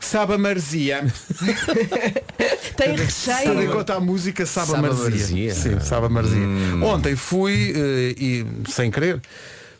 sabe 0.00 0.34
a 0.34 0.38
marzia. 0.38 1.04
Tem 2.76 2.88
Tendo 2.96 3.02
em 3.02 3.04
recheio. 3.04 3.72
conta 3.72 3.94
a 3.94 4.00
música, 4.00 4.44
sabe, 4.44 4.72
Sabe 4.72 4.78
a 4.78 4.82
marzia. 4.90 5.10
marzia. 5.10 5.54
Sim, 5.54 5.80
sabe 5.80 6.06
a 6.06 6.08
marzia. 6.08 6.46
Ontem 6.84 7.14
fui, 7.14 7.72
eh, 7.76 8.14
e 8.18 8.46
sem 8.68 8.90
querer, 8.90 9.20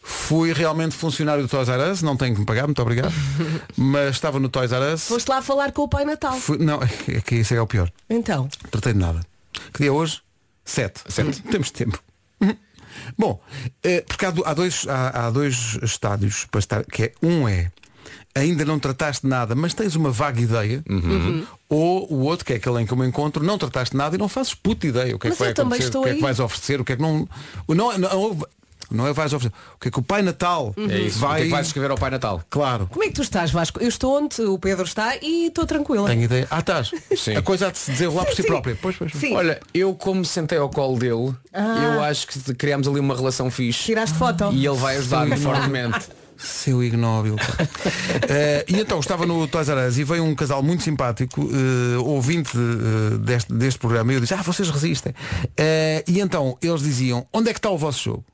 fui 0.02 0.52
realmente 0.52 0.94
funcionário 0.94 1.42
do 1.42 1.48
Toys 1.48 1.68
R 1.68 1.90
Us, 1.90 2.00
não 2.02 2.16
tenho 2.16 2.34
que 2.34 2.40
me 2.40 2.46
pagar, 2.46 2.66
muito 2.66 2.80
obrigado, 2.80 3.12
mas 3.76 4.10
estava 4.10 4.38
no 4.38 4.48
Toys 4.48 4.70
R 4.70 4.94
Us. 4.94 5.08
Foste 5.08 5.28
lá 5.28 5.42
falar 5.42 5.72
com 5.72 5.82
o 5.82 5.88
Pai 5.88 6.04
Natal. 6.04 6.34
Fui- 6.38 6.58
não, 6.58 6.80
é 6.80 7.20
que 7.20 7.34
isso 7.36 7.54
é 7.54 7.60
o 7.60 7.66
pior. 7.66 7.90
Então. 8.08 8.48
Tratei 8.70 8.92
de 8.92 8.98
nada. 9.00 9.20
Que 9.72 9.78
dia 9.80 9.88
é 9.88 9.92
hoje? 9.92 10.20
Sete. 10.64 11.00
Sete. 11.08 11.42
Temos 11.50 11.70
tempo. 11.70 11.98
Bom, 13.18 13.40
eh, 13.82 14.02
porque 14.06 14.26
há, 14.26 14.30
do- 14.30 14.44
há 14.44 14.52
dois, 14.54 14.86
há, 14.88 15.26
há 15.26 15.30
dois 15.30 15.78
estádios 15.82 16.44
para 16.50 16.58
estar, 16.60 16.84
que 16.84 17.04
é, 17.04 17.12
um 17.22 17.48
é 17.48 17.70
ainda 18.34 18.64
não 18.64 18.78
trataste 18.78 19.26
nada, 19.26 19.54
mas 19.54 19.74
tens 19.74 19.94
uma 19.96 20.10
vaga 20.10 20.40
ideia, 20.40 20.82
Uhum. 20.88 21.46
ou 21.68 22.10
o 22.12 22.20
outro, 22.20 22.44
que 22.46 22.52
é 22.52 22.56
aquele 22.56 22.80
em 22.80 22.86
que 22.86 22.92
eu 22.92 22.96
me 22.96 23.06
encontro, 23.06 23.42
não 23.44 23.58
trataste 23.58 23.96
nada 23.96 24.14
e 24.14 24.18
não 24.18 24.28
fazes 24.28 24.54
puta 24.54 24.86
ideia 24.86 25.14
o 25.14 25.18
que 25.18 25.26
é 25.26 25.30
Mas 25.30 25.36
que 25.38 25.44
vai 25.44 25.52
acontecer, 25.52 25.96
o 25.98 26.02
que 26.02 26.08
é 26.08 26.14
que 26.14 26.20
vais 26.20 26.40
oferecer, 26.40 26.80
o 26.80 26.84
que 26.84 26.92
é 26.92 26.96
que 26.96 27.02
não. 27.02 27.28
o 27.66 27.74
Não, 27.74 27.96
não, 27.98 28.38
não 28.94 29.06
é 29.06 29.12
vais 29.12 29.32
oferecer. 29.32 29.54
O 29.76 29.80
que 29.80 29.88
é 29.88 29.90
que 29.90 29.98
o 29.98 30.02
Pai 30.02 30.22
Natal 30.22 30.72
Uhum. 30.76 30.90
É 30.90 30.98
isso. 31.00 31.18
O 31.18 31.20
que 31.20 31.24
é 31.24 31.28
vai. 31.28 31.42
que 31.42 31.48
vais 31.48 31.66
escrever 31.66 31.90
ao 31.90 31.96
Pai 31.96 32.10
Natal? 32.10 32.42
Claro. 32.50 32.86
Como 32.90 33.02
é 33.04 33.08
que 33.08 33.14
tu 33.14 33.22
estás, 33.22 33.50
Vasco? 33.50 33.80
Eu 33.80 33.88
estou 33.88 34.18
onde 34.18 34.40
o 34.42 34.58
Pedro 34.58 34.84
está 34.84 35.16
e 35.20 35.46
estou 35.46 35.66
tranquila. 35.66 36.08
Tenho 36.08 36.22
ideia. 36.22 36.46
Ah, 36.50 36.60
estás. 36.60 36.90
Sim. 37.16 37.36
A 37.36 37.42
coisa 37.42 37.68
há 37.68 37.70
de 37.70 37.78
se 37.78 37.90
desenrolar 37.92 38.24
por 38.24 38.34
si 38.34 38.42
sim. 38.42 38.48
própria. 38.48 38.78
Pois, 38.80 38.96
pois. 38.96 39.12
Sim. 39.12 39.34
Olha, 39.34 39.60
eu 39.72 39.94
como 39.94 40.24
sentei 40.24 40.58
ao 40.58 40.68
colo 40.68 40.98
dele, 40.98 41.34
eu 41.52 42.02
acho 42.02 42.26
que 42.26 42.54
criámos 42.54 42.86
ali 42.88 43.00
uma 43.00 43.14
relação 43.16 43.50
fixe. 43.50 43.84
Tiraste 43.84 44.16
foto. 44.18 44.50
E 44.52 44.66
ele 44.66 44.76
vai 44.76 44.96
ajudar-me 44.96 45.36
fortemente. 45.36 46.08
Seu 46.36 46.82
ignóbil. 46.82 47.36
Eh, 48.28 48.64
e 48.68 48.80
então 48.80 48.98
estava 48.98 49.24
no 49.24 49.46
Toys 49.46 49.68
R 49.68 49.86
Us 49.86 49.98
e 49.98 50.04
veio 50.04 50.24
um 50.24 50.34
casal 50.34 50.62
muito 50.62 50.82
simpático, 50.82 51.40
eh, 51.40 51.98
ouvinte 51.98 52.56
eh, 52.56 53.18
deste, 53.18 53.52
deste 53.52 53.78
programa, 53.78 54.12
e 54.12 54.16
eu 54.16 54.20
disse, 54.20 54.34
ah, 54.34 54.42
vocês 54.42 54.68
resistem. 54.68 55.14
E 56.08 56.20
então 56.20 56.56
eles 56.60 56.82
diziam, 56.82 57.26
onde 57.32 57.50
é 57.50 57.52
que 57.52 57.58
está 57.58 57.70
o 57.70 57.78
vosso 57.78 58.02
jogo? 58.02 58.24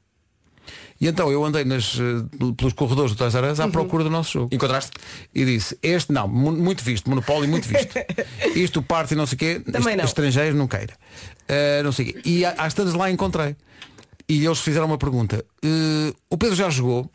E 1.01 1.07
então 1.07 1.31
eu 1.31 1.45
andei 1.45 1.65
nas, 1.65 1.97
eh, 1.99 2.53
pelos 2.57 2.73
corredores 2.73 3.13
do 3.13 3.19
Toys 3.19 3.35
R 3.35 3.53
Us 3.53 3.61
à 3.61 3.69
procura 3.69 4.03
do 4.03 4.11
nosso 4.11 4.33
jogo. 4.33 4.49
Encontraste? 4.55 4.91
E 5.35 5.45
disse, 5.45 5.79
este 5.83 6.13
não, 6.13 6.27
mu- 6.27 6.51
muito 6.53 6.83
visto, 6.83 7.09
monopólio 7.09 7.49
muito 7.49 7.69
visto. 7.69 7.95
Isto 8.57 8.83
parte 8.83 9.13
e 9.15 9.17
não 9.17 9.25
sei 9.27 9.37
o 9.37 9.39
quê, 9.39 9.61
Também 9.61 9.91
est- 9.95 9.97
não. 9.99 10.05
estrangeiro 10.05 10.57
não 10.57 10.67
queira. 10.67 10.95
Eh, 11.47 11.83
não 11.85 11.93
sei 11.93 12.11
o 12.11 12.13
quê. 12.15 12.21
E 12.25 12.45
às 12.45 12.75
tantas 12.75 12.95
lá 12.95 13.11
encontrei. 13.11 13.55
E 14.29 14.45
eles 14.45 14.59
fizeram 14.59 14.87
uma 14.87 14.99
pergunta. 14.99 15.45
eh, 15.65 16.13
o 16.29 16.37
Pedro 16.37 16.55
já 16.57 16.69
jogou? 16.69 17.11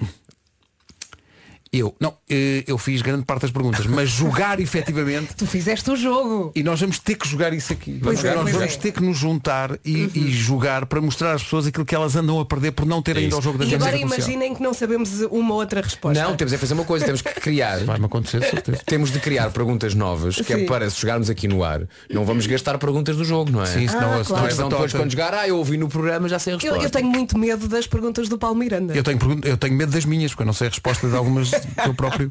Eu, 1.74 1.96
não, 2.00 2.14
eh, 2.30 2.64
eu 2.68 2.78
fiz 2.78 3.02
grande 3.02 3.26
parte 3.26 3.42
das 3.42 3.52
perguntas, 3.52 3.84
mas 3.88 4.08
jogar 4.08 4.60
efetivamente. 4.62 5.34
Tu 5.36 5.48
fizeste 5.48 5.90
o 5.90 5.96
jogo. 5.96 6.52
E 6.56 6.62
nós 6.62 6.80
vamos 6.80 7.00
ter 7.00 7.16
que 7.16 7.28
jogar 7.28 7.52
isso 7.52 7.74
aqui. 7.74 8.00
Pois 8.02 8.18
nós 8.22 8.26
é, 8.26 8.36
nós 8.36 8.44
pois 8.44 8.56
vamos 8.56 8.74
é. 8.76 8.78
ter 8.78 8.92
que 8.92 9.02
nos 9.02 9.18
juntar 9.18 9.80
e, 9.84 10.10
e 10.14 10.32
jogar 10.32 10.86
para 10.86 11.02
mostrar 11.02 11.34
às 11.34 11.42
pessoas 11.42 11.66
aquilo 11.66 11.84
que 11.84 11.96
elas 11.96 12.16
andam 12.16 12.40
a 12.40 12.46
perder 12.46 12.74
por 12.74 12.86
não 12.86 13.02
terem 13.02 13.24
É 13.24 13.28
ido 13.28 13.36
ao 13.36 13.42
jogo 13.42 13.58
da 13.58 13.66
E 13.66 13.74
agora 13.74 13.98
imaginem 13.98 14.54
que 14.54 14.62
não 14.62 14.72
sabemos 14.72 15.22
uma 15.32 15.56
outra 15.56 15.82
resposta. 15.82 16.22
Não, 16.24 16.36
temos 16.36 16.54
é 16.54 16.58
fazer 16.60 16.76
uma 16.76 16.86
coisa, 16.86 17.06
temos 17.06 17.22
que 17.24 17.34
criar. 17.42 17.80
Vai-me 17.84 18.06
acontecer, 18.06 18.44
certeza. 18.44 18.80
Temos 18.86 19.12
de 19.12 19.20
criar 19.20 19.50
perguntas 19.50 19.96
novas, 19.96 20.36
que 20.36 20.54
é 20.54 20.58
Sim. 20.60 20.66
para 20.68 20.88
se 20.92 21.02
jogarmos 21.02 21.28
aqui 21.30 21.48
no 21.48 21.64
ar, 21.64 21.88
não 22.08 22.24
vamos 22.24 22.46
gastar 22.46 22.78
perguntas 22.78 23.18
do 23.18 23.24
jogo, 23.26 23.52
não 23.52 23.64
é? 23.64 23.66
Sim, 23.66 23.88
senão, 23.88 24.14
Ah, 24.14 24.24
senão 24.24 24.40
claro. 24.40 24.48
é 24.48 24.54
Então 24.54 24.70
depois 24.70 24.94
quando 24.94 25.10
jogar, 25.10 25.34
ah, 25.34 25.48
eu 25.48 25.58
ouvi 25.58 25.78
no 25.78 25.90
programa, 25.90 26.30
já 26.30 26.38
sei 26.38 26.54
a 26.54 26.56
Eu, 26.56 26.60
resposta. 26.60 26.84
eu 26.86 26.90
tenho 26.92 27.08
muito 27.08 27.36
medo 27.36 27.68
das 27.68 27.88
perguntas 27.88 28.30
do 28.30 28.38
Paulo 28.38 28.56
Miranda. 28.56 28.94
Eu 28.96 29.04
tenho, 29.04 29.18
eu 29.44 29.58
tenho 29.58 29.74
medo 29.76 29.92
das 29.92 30.06
minhas, 30.06 30.32
porque 30.32 30.44
eu 30.44 30.48
não 30.48 30.54
sei 30.54 30.68
a 30.68 30.70
resposta 30.70 31.08
de 31.10 31.16
algumas 31.16 31.52
eu 31.86 31.94
próprio. 31.94 32.30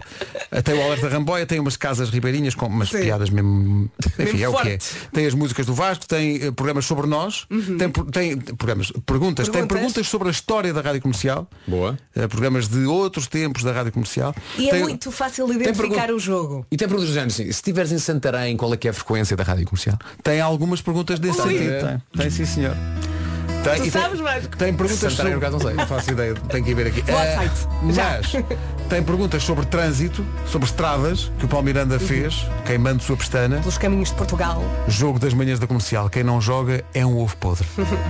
Tem 0.64 0.74
o 0.78 0.82
Alerta 0.82 1.08
Ramboia, 1.08 1.46
tem 1.46 1.58
umas 1.60 1.76
casas 1.76 2.10
ribeirinhas 2.10 2.54
com 2.54 2.66
umas 2.66 2.88
Sim. 2.90 3.00
piadas 3.02 3.30
mesmo. 3.30 3.90
Enfim, 4.18 4.38
Mesmo 4.38 4.44
é 4.44 4.48
o 4.48 4.54
que 4.62 4.68
é. 4.68 4.78
Tem 5.12 5.26
as 5.26 5.34
músicas 5.34 5.66
do 5.66 5.74
Vasco, 5.74 6.06
tem 6.06 6.36
eh, 6.44 6.50
programas 6.50 6.84
sobre 6.84 7.06
nós, 7.06 7.46
tem, 7.78 7.88
pro- 7.88 8.04
tem 8.04 8.36
programas, 8.38 8.92
perguntas, 9.06 9.46
tem 9.46 9.52
Perguntas. 9.52 9.76
perguntas 9.78 10.08
sobre 10.08 10.28
a 10.28 10.30
história 10.30 10.72
da 10.72 10.80
Rádio 10.80 11.00
Comercial. 11.02 11.48
Boa. 11.66 11.98
eh, 12.14 12.26
programas 12.28 12.68
de 12.68 12.84
outros 12.86 13.26
tempos 13.26 13.62
da 13.62 13.72
Rádio 13.72 13.92
Comercial. 13.92 14.34
E 14.58 14.68
é 14.68 14.72
Tem- 14.72 14.82
muito 14.82 15.10
fácil 15.12 15.50
identificar 15.52 16.10
o 16.10 16.18
jogo. 16.18 16.66
E 16.70 16.76
tem 16.76 16.86
perguntas 16.88 17.10
do 17.10 17.14
género 17.14 17.30
assim, 17.32 17.44
se 17.44 17.50
estiveres 17.50 17.92
em 17.92 17.98
Santarém, 17.98 18.56
qual 18.56 18.72
é 18.72 18.76
que 18.76 18.86
é 18.88 18.90
a 18.90 18.94
frequência 18.94 19.36
da 19.36 19.42
rádio 19.44 19.66
comercial? 19.66 19.98
Tem 20.22 20.40
algumas 20.40 20.80
perguntas 20.82 21.18
desse 21.18 21.40
sentido. 21.42 21.80
Tem, 21.80 22.02
tem 22.20 22.30
sim 22.30 22.44
senhor. 22.44 22.76
Tem, 23.62 23.82
Tu 23.82 23.90
sabes, 23.90 24.18
tem, 24.18 24.22
Vasco? 24.22 24.56
tem 24.56 24.74
perguntas 24.74 25.12
Santarém, 25.12 25.32
sobre... 25.32 25.46
caso, 25.46 25.52
não 25.52 25.60
sei. 25.60 25.74
Não 25.74 25.86
faço 25.96 26.10
ideia, 26.10 26.34
tenho 26.34 26.64
que 26.64 26.70
ir 26.70 26.74
ver 26.74 26.86
aqui. 26.88 27.02
Já. 27.92 28.20
mas 28.20 28.32
tem 28.88 29.02
perguntas 29.02 29.42
sobre 29.44 29.64
trânsito, 29.66 30.24
sobre 30.46 30.66
estradas, 30.66 31.30
que 31.38 31.44
o 31.44 31.48
Paulo 31.48 31.64
Miranda 31.64 31.98
fez, 31.98 32.46
queimando 32.66 33.02
sua 33.02 33.16
pestana. 33.16 33.58
Pelos 33.58 33.78
caminhos 33.78 34.10
de 34.10 34.16
Portugal. 34.16 34.62
Jogo 34.88 35.18
das 35.18 35.32
manhãs 35.32 35.58
da 35.58 35.66
comercial. 35.66 36.10
Quem 36.10 36.22
não 36.22 36.40
joga 36.40 36.84
é 36.92 37.06
um 37.06 37.18
ovo 37.18 37.36
podre. 37.36 37.66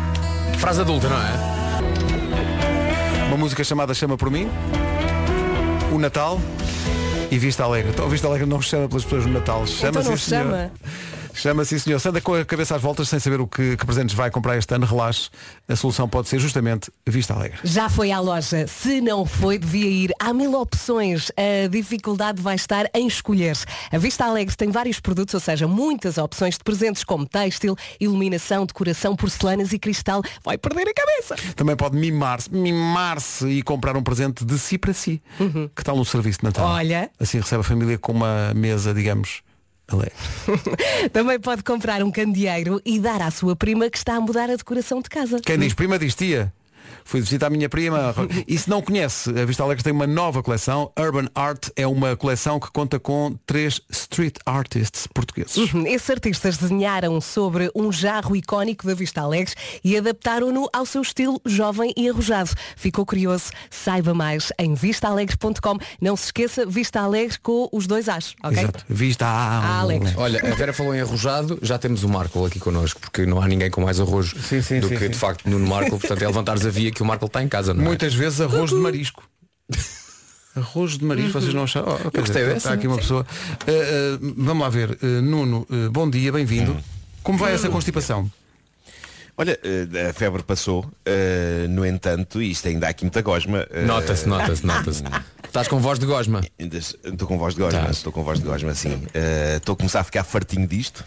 Frase 0.59 0.81
adulta, 0.81 1.09
não 1.09 1.17
é? 1.17 3.27
Uma 3.29 3.37
música 3.37 3.63
chamada 3.65 3.95
Chama 3.95 4.17
por 4.17 4.31
mim. 4.31 4.51
O 5.93 5.99
Natal. 5.99 6.41
E 7.31 7.39
Vista 7.39 7.65
Alegre. 7.65 7.93
Então, 7.93 8.09
Vista 8.09 8.27
Alegre 8.27 8.47
não 8.47 8.61
chama 8.61 8.89
pelas 8.89 9.05
pessoas 9.05 9.25
no 9.25 9.33
Natal. 9.33 9.67
Chama 9.67 10.01
então 10.01 10.11
não 10.11 10.19
senhor. 10.19 10.71
Chama. 11.35 11.53
Chama 11.53 11.65
sim 11.65 11.79
senhor. 11.79 12.01
Se 12.01 12.09
anda 12.09 12.21
com 12.21 12.35
a 12.35 12.45
cabeça 12.45 12.75
às 12.75 12.83
voltas 12.83 13.09
sem 13.09 13.19
saber 13.19 13.41
o 13.41 13.47
que, 13.47 13.77
que 13.77 13.87
presentes 13.87 14.15
vai 14.15 14.31
comprar 14.31 14.57
este 14.57 14.75
ano, 14.75 14.87
relaxe. 14.87 15.29
A 15.69 15.77
solução 15.77 16.09
pode 16.09 16.29
ser 16.29 16.39
justamente 16.39 16.91
Vista 17.07 17.35
Alegre. 17.35 17.59
Já 17.63 17.89
foi 17.89 18.11
à 18.11 18.19
loja. 18.21 18.67
Se 18.67 19.01
não 19.01 19.25
foi, 19.25 19.59
devia 19.59 19.89
ir. 19.89 20.13
Há 20.19 20.33
mil 20.33 20.55
opções. 20.55 21.31
A 21.37 21.69
dificuldade 21.69 22.41
vai 22.41 22.57
estar 22.57 22.87
em 22.95 23.07
escolher. 23.07 23.57
A 23.91 23.99
Vista 23.99 24.25
Alegre 24.25 24.57
tem 24.57 24.71
vários 24.71 24.99
produtos, 24.99 25.35
ou 25.35 25.41
seja, 25.41 25.69
muitas 25.69 26.19
opções 26.19 26.57
de 26.57 26.65
presentes 26.65 27.05
como 27.05 27.27
têxtil, 27.27 27.77
iluminação, 28.01 28.67
decoração, 28.67 29.15
porcelanas 29.15 29.73
e 29.73 29.79
cristal. 29.79 30.23
Vai 30.43 30.59
perder 30.59 30.89
a 30.89 30.95
cabeça. 30.95 31.37
Também 31.55 31.77
pode 31.77 31.97
mimar-se, 31.97 32.53
mimar-se 32.53 33.47
e 33.47 33.63
comprar 33.63 33.97
um 33.97 34.03
presente 34.03 34.45
de 34.45 34.59
si 34.59 34.79
para 34.79 34.93
si. 34.93 35.23
Que 35.77 35.85
tal 35.85 35.99
um 35.99 36.05
serviço 36.05 36.41
de 36.41 36.45
Natal? 36.47 36.67
Olha. 36.67 37.11
Assim 37.21 37.39
recebe 37.39 37.61
a 37.61 37.65
família 37.65 37.99
com 37.99 38.13
uma 38.13 38.53
mesa, 38.55 38.95
digamos. 38.95 39.43
Também 41.13 41.39
pode 41.39 41.63
comprar 41.63 42.03
um 42.03 42.11
candeeiro 42.11 42.81
e 42.85 42.99
dar 42.99 43.21
à 43.21 43.31
sua 43.31 43.55
prima 43.55 43.91
que 43.91 43.99
está 43.99 44.17
a 44.17 44.21
mudar 44.21 44.51
a 44.51 44.57
decoração 44.57 45.01
de 45.01 45.09
casa. 45.09 45.41
Quem 45.41 45.59
diz, 45.59 45.75
prima 45.75 45.99
diz 45.99 46.15
tia, 46.15 46.53
Fui 47.05 47.21
visitar 47.21 47.47
a 47.47 47.51
minha 47.51 47.69
prima. 47.69 48.15
E 48.47 48.59
se 48.59 48.69
não 48.69 48.81
conhece, 48.83 49.31
a 49.31 49.45
Vista 49.45 49.63
Alegre 49.63 49.83
tem 49.85 49.93
uma 49.93 50.07
nova 50.07 50.43
coleção. 50.43 50.91
Urban 50.99 51.29
Art 51.35 51.69
é 51.77 51.87
uma 51.87 52.17
coleção 52.17 52.59
que 52.61 52.71
conta 52.71 52.99
com 52.99 53.37
três 53.47 53.81
street 53.91 54.37
artists 54.47 55.07
portugueses. 55.07 55.57
Uhum, 55.57 55.87
Esses 55.87 56.09
artistas 56.11 56.57
desenharam 56.57 57.21
sobre 57.21 57.71
um 57.75 57.91
jarro 57.93 58.37
icónico 58.37 58.87
da 58.87 58.95
Vista 58.95 59.21
Alegre 59.23 59.55
e 59.85 59.97
adaptaram-no 59.97 60.69
ao 60.73 60.87
seu 60.87 61.03
estilo 61.03 61.41
jovem 61.45 61.93
e 61.97 62.09
arrojado. 62.09 62.51
Ficou 62.77 63.05
curioso? 63.05 63.51
Saiba 63.71 64.15
mais 64.15 64.53
em 64.59 64.75
vistaalegre.com. 64.75 65.79
Não 66.01 66.17
se 66.17 66.27
esqueça, 66.27 66.67
Vista 66.67 67.01
Alegre 67.01 67.39
com 67.43 67.69
os 67.73 67.87
dois 67.87 68.09
As, 68.09 68.35
ok? 68.43 68.59
Exato. 68.59 68.85
Vista 68.89 69.27
Alegre. 69.27 70.13
Olha, 70.17 70.41
a 70.41 70.55
Vera 70.55 70.73
falou 70.73 70.95
em 70.95 71.01
arrojado, 71.01 71.59
já 71.63 71.79
temos 71.79 72.03
o 72.05 72.09
Marco 72.09 72.45
aqui 72.47 72.59
connosco, 72.59 73.01
porque 73.01 73.27
não 73.27 73.41
há 73.41 73.49
ninguém 73.49 73.71
com 73.71 73.81
mais 73.81 74.01
arrojo 74.01 74.37
Sim, 74.41 74.63
sim, 74.63 74.81
do 74.81 74.89
sim, 74.89 74.95
que 74.95 75.05
sim. 75.05 75.11
de 75.11 75.19
facto 75.19 75.49
Nuno 75.49 75.67
Marco, 75.67 75.99
portanto 75.99 76.23
é 76.23 76.27
levantares 76.27 76.65
a 76.67 76.71
via 76.71 76.92
que 76.93 77.03
o 77.03 77.07
Marco 77.07 77.27
está 77.27 77.43
em 77.43 77.49
casa, 77.49 77.73
não 77.75 77.83
é? 77.83 77.87
Muitas 77.87 78.15
vezes 78.15 78.41
arroz 78.41 78.71
de 78.71 78.77
marisco. 78.77 79.23
Arroz 80.55 80.99
de 80.99 81.05
marisco, 81.07 81.41
vocês 81.41 81.55
não 81.55 81.63
acharam? 81.63 81.95
Oh, 81.95 82.11
quer 82.11 82.21
gostei 82.21 82.43
dizer, 82.43 82.55
dessa. 82.55 82.57
Está 82.69 82.73
aqui 82.75 82.87
uma 82.87 82.99
pessoa. 82.99 83.27
Uh, 83.67 84.25
uh, 84.27 84.35
vamos 84.37 84.63
lá 84.63 84.69
ver. 84.69 84.99
Uh, 85.03 85.23
Nuno, 85.23 85.67
uh, 85.71 85.91
bom 85.91 86.11
dia, 86.11 86.31
bem-vindo. 86.31 86.77
Como 87.23 87.39
vai 87.39 87.55
essa 87.55 87.71
constipação? 87.71 88.31
Olha, 89.35 89.59
a 90.11 90.13
febre 90.13 90.43
passou, 90.43 90.87
no 91.71 91.87
entanto, 91.87 92.43
isto 92.43 92.69
ainda 92.69 92.87
há 92.87 92.91
aqui 92.91 93.05
muita 93.05 93.23
gosma. 93.23 93.67
Nota-se, 93.87 94.29
nota-se, 94.29 94.67
nota-se. 94.67 95.03
Estás 95.43 95.69
com 95.69 95.79
voz 95.81 95.99
de 95.99 96.05
gosma. 96.05 96.43
Estou 96.59 97.27
com 97.27 97.39
voz 97.39 97.55
de 97.55 97.61
gosma, 97.63 97.81
Tá. 97.85 97.91
estou 97.91 98.13
com 98.13 98.23
voz 98.23 98.39
de 98.41 98.45
gosma, 98.45 98.75
sim. 98.75 99.03
Estou 99.57 99.73
a 99.73 99.77
começar 99.77 100.01
a 100.01 100.05
ficar 100.05 100.23
fartinho 100.23 100.67
disto. 100.67 101.03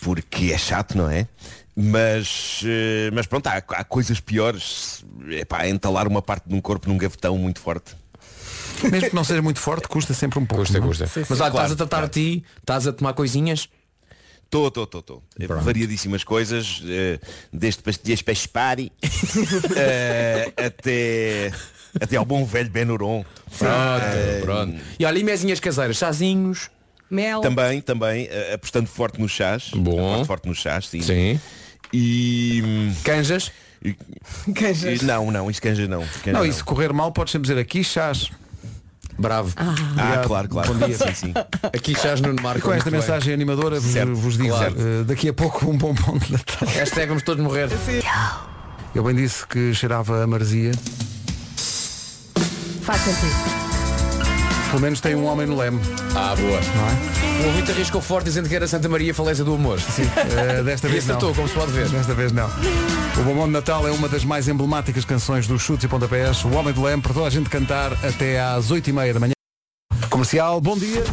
porque 0.00 0.52
é 0.52 0.58
chato, 0.58 0.96
não 0.96 1.10
é? 1.10 1.26
Mas, 1.74 2.60
eh, 2.64 3.10
mas 3.12 3.26
pronto, 3.26 3.46
há, 3.46 3.56
há 3.56 3.84
coisas 3.84 4.20
piores. 4.20 5.04
É 5.30 5.44
pá, 5.44 5.66
entalar 5.66 6.06
uma 6.06 6.20
parte 6.20 6.48
de 6.48 6.54
um 6.54 6.60
corpo 6.60 6.88
num 6.88 6.98
gavetão 6.98 7.36
muito 7.38 7.60
forte. 7.60 7.96
Mesmo 8.90 9.10
que 9.10 9.14
não 9.14 9.24
seja 9.24 9.40
muito 9.40 9.60
forte, 9.60 9.88
custa 9.88 10.12
sempre 10.12 10.38
um 10.38 10.44
pouco. 10.44 10.64
Custa, 10.64 10.80
não? 10.80 10.86
custa. 10.88 11.04
Mas 11.28 11.40
olha, 11.40 11.50
Claro, 11.50 11.54
estás 11.54 11.72
a 11.72 11.76
tratar 11.76 11.96
claro. 11.98 12.06
a 12.06 12.08
ti, 12.10 12.44
estás 12.58 12.86
a 12.86 12.92
tomar 12.92 13.14
coisinhas. 13.14 13.68
Estou, 14.44 14.68
estou, 14.68 14.84
estou, 14.84 15.00
estou. 15.00 15.22
Variadíssimas 15.62 16.24
coisas, 16.24 16.82
eh, 16.84 17.18
desde 17.50 17.82
pastilhas 17.82 18.20
para 18.20 18.32
espari 18.34 18.92
eh, 19.74 20.52
até, 20.58 21.52
até 21.98 22.16
ao 22.16 22.24
bom 22.26 22.44
velho 22.44 22.68
Benuron. 22.68 23.24
Pronto, 23.56 24.42
pronto. 24.42 24.78
E 24.98 25.06
olha, 25.06 25.18
e 25.18 25.24
mesinhas 25.24 25.58
caseiras, 25.58 25.96
chazinhos. 25.96 26.68
Mel. 27.10 27.40
Também, 27.40 27.80
também, 27.80 28.28
apostando 28.54 28.88
forte 28.88 29.20
nos 29.20 29.32
chás. 29.32 29.70
Bom. 29.74 30.12
Aposto 30.12 30.26
forte 30.26 30.48
nos 30.48 30.58
chás, 30.58 30.86
sim. 30.88 31.00
Sim. 31.02 31.40
E, 31.92 32.92
Canjas. 33.04 33.50
e- 33.84 33.90
e- 35.02 35.04
Não, 35.04 35.30
não, 35.30 35.50
isso 35.50 35.60
canja 35.60 35.86
não. 35.86 36.02
Canja 36.24 36.32
Não, 36.38 36.44
e 36.46 36.52
se 36.52 36.62
correr 36.64 36.92
mal, 36.92 37.12
podes 37.12 37.32
sempre 37.32 37.48
dizer 37.48 37.60
aqui 37.60 37.82
chás. 37.84 38.30
Bravo. 39.18 39.52
Ah, 39.56 40.22
claro, 40.26 40.48
claro. 40.48 40.72
Bom 40.74 40.86
dia. 40.86 40.96
Sim, 40.96 41.14
sim. 41.14 41.34
Aqui 41.64 41.94
chás 41.94 42.20
Nuno 42.20 42.42
Marco. 42.42 42.60
E 42.60 42.62
com 42.62 42.72
esta 42.72 42.90
bem. 42.90 42.98
mensagem 42.98 43.34
animadora 43.34 43.78
vos, 43.78 43.92
Certo, 43.92 44.14
vos 44.14 44.38
digo 44.38 44.48
claro. 44.56 44.74
eh, 44.78 45.04
daqui 45.04 45.28
a 45.28 45.34
pouco 45.34 45.66
um 45.70 45.76
bombom 45.76 46.16
de 46.18 46.32
Natal. 46.32 46.66
Hashtag 46.68 47.08
vamos 47.08 47.22
todos 47.22 47.44
morrer. 47.44 47.68
Eu 48.94 49.04
bem 49.04 49.14
disse 49.14 49.46
que 49.46 49.74
cheirava 49.74 50.24
a 50.24 50.26
marzia. 50.26 50.72
Faz 52.82 53.00
sentido. 53.02 53.71
Pelo 54.72 54.80
menos 54.80 55.02
tem 55.02 55.14
um 55.14 55.26
homem 55.26 55.46
no 55.46 55.54
leme, 55.54 55.78
Ah, 56.16 56.34
boa. 56.34 56.58
não 56.60 56.88
é? 56.88 57.42
O 57.42 57.46
ouvinte 57.48 57.70
arriscou 57.70 58.00
forte 58.00 58.24
dizendo 58.24 58.48
que 58.48 58.54
era 58.56 58.66
Santa 58.66 58.88
Maria 58.88 59.12
Falência 59.14 59.44
do 59.44 59.54
Amor. 59.54 59.78
Sim. 59.78 60.08
Eh, 60.16 60.62
desta 60.64 60.88
vez 60.88 61.06
não. 61.06 61.16
acertou, 61.16 61.34
como 61.34 61.46
se 61.46 61.52
pode 61.54 61.72
ver. 61.72 61.90
Desta 61.90 62.14
vez 62.14 62.32
não. 62.32 62.48
O 63.18 63.22
Bombom 63.22 63.44
de 63.46 63.52
Natal 63.52 63.86
é 63.86 63.90
uma 63.90 64.08
das 64.08 64.24
mais 64.24 64.48
emblemáticas 64.48 65.04
canções 65.04 65.46
dos 65.46 65.60
chutes 65.60 65.84
e 65.84 65.88
pontapés. 65.88 66.42
O 66.44 66.48
Homem 66.54 66.72
do 66.72 66.82
Leme, 66.82 67.02
para 67.02 67.12
toda 67.12 67.26
a 67.26 67.30
gente 67.30 67.50
cantar 67.50 67.92
até 68.02 68.40
às 68.40 68.70
8h30 68.72 69.12
da 69.12 69.20
manhã. 69.20 69.32
Comercial, 70.08 70.58
bom 70.58 70.76
dia. 70.78 71.04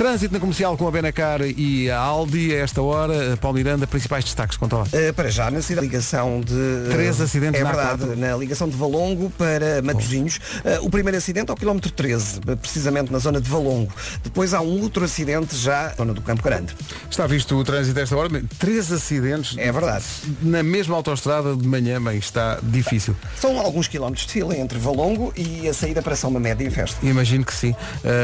Trânsito 0.00 0.32
na 0.32 0.40
comercial 0.40 0.78
com 0.78 0.88
a 0.88 0.90
Benacar 0.90 1.42
e 1.42 1.90
a 1.90 1.98
Aldi 1.98 2.54
a 2.54 2.60
esta 2.60 2.80
hora. 2.80 3.36
Paulo 3.36 3.58
Miranda, 3.58 3.86
principais 3.86 4.24
destaques, 4.24 4.56
conta 4.56 4.76
lá. 4.78 4.84
Uh, 4.84 5.12
para 5.12 5.28
já, 5.28 5.50
na 5.50 5.60
cidade, 5.60 5.86
ligação 5.86 6.40
de. 6.40 6.54
uh, 6.54 6.88
Três 6.90 7.20
acidentes 7.20 7.60
É 7.60 7.64
na 7.64 7.70
verdade, 7.70 8.04
A4. 8.04 8.16
na 8.16 8.34
ligação 8.34 8.66
de 8.66 8.78
Valongo 8.78 9.28
para 9.36 9.82
Matosinhos. 9.82 10.38
Uh, 10.64 10.86
o 10.86 10.88
primeiro 10.88 11.18
acidente 11.18 11.50
ao 11.50 11.56
quilómetro 11.56 11.90
13, 11.90 12.40
precisamente 12.62 13.12
na 13.12 13.18
zona 13.18 13.42
de 13.42 13.50
Valongo. 13.50 13.92
Depois 14.24 14.54
há 14.54 14.62
um 14.62 14.80
outro 14.80 15.04
acidente 15.04 15.54
já 15.54 15.88
na 15.90 15.94
zona 15.96 16.14
do 16.14 16.22
Campo 16.22 16.42
Grande. 16.42 16.74
Está 17.10 17.26
visto 17.26 17.54
o 17.54 17.62
trânsito 17.62 17.98
a 17.98 18.02
esta 18.02 18.16
hora? 18.16 18.42
Três 18.58 18.90
acidentes 18.90 19.54
É 19.58 19.70
verdade. 19.70 20.02
na 20.40 20.62
mesma 20.62 20.96
autoestrada 20.96 21.54
de 21.54 21.68
manhã, 21.68 22.02
bem, 22.02 22.16
está 22.16 22.58
difícil. 22.62 23.14
São 23.38 23.60
alguns 23.60 23.86
quilómetros 23.86 24.26
de 24.26 24.32
fila 24.32 24.56
entre 24.56 24.78
Valongo 24.78 25.30
e 25.36 25.68
a 25.68 25.74
saída 25.74 26.00
para 26.00 26.16
São 26.16 26.30
Mamede 26.30 26.64
e 26.66 26.70
Festa. 26.70 27.04
Imagino 27.04 27.44
que 27.44 27.52
sim. 27.52 27.72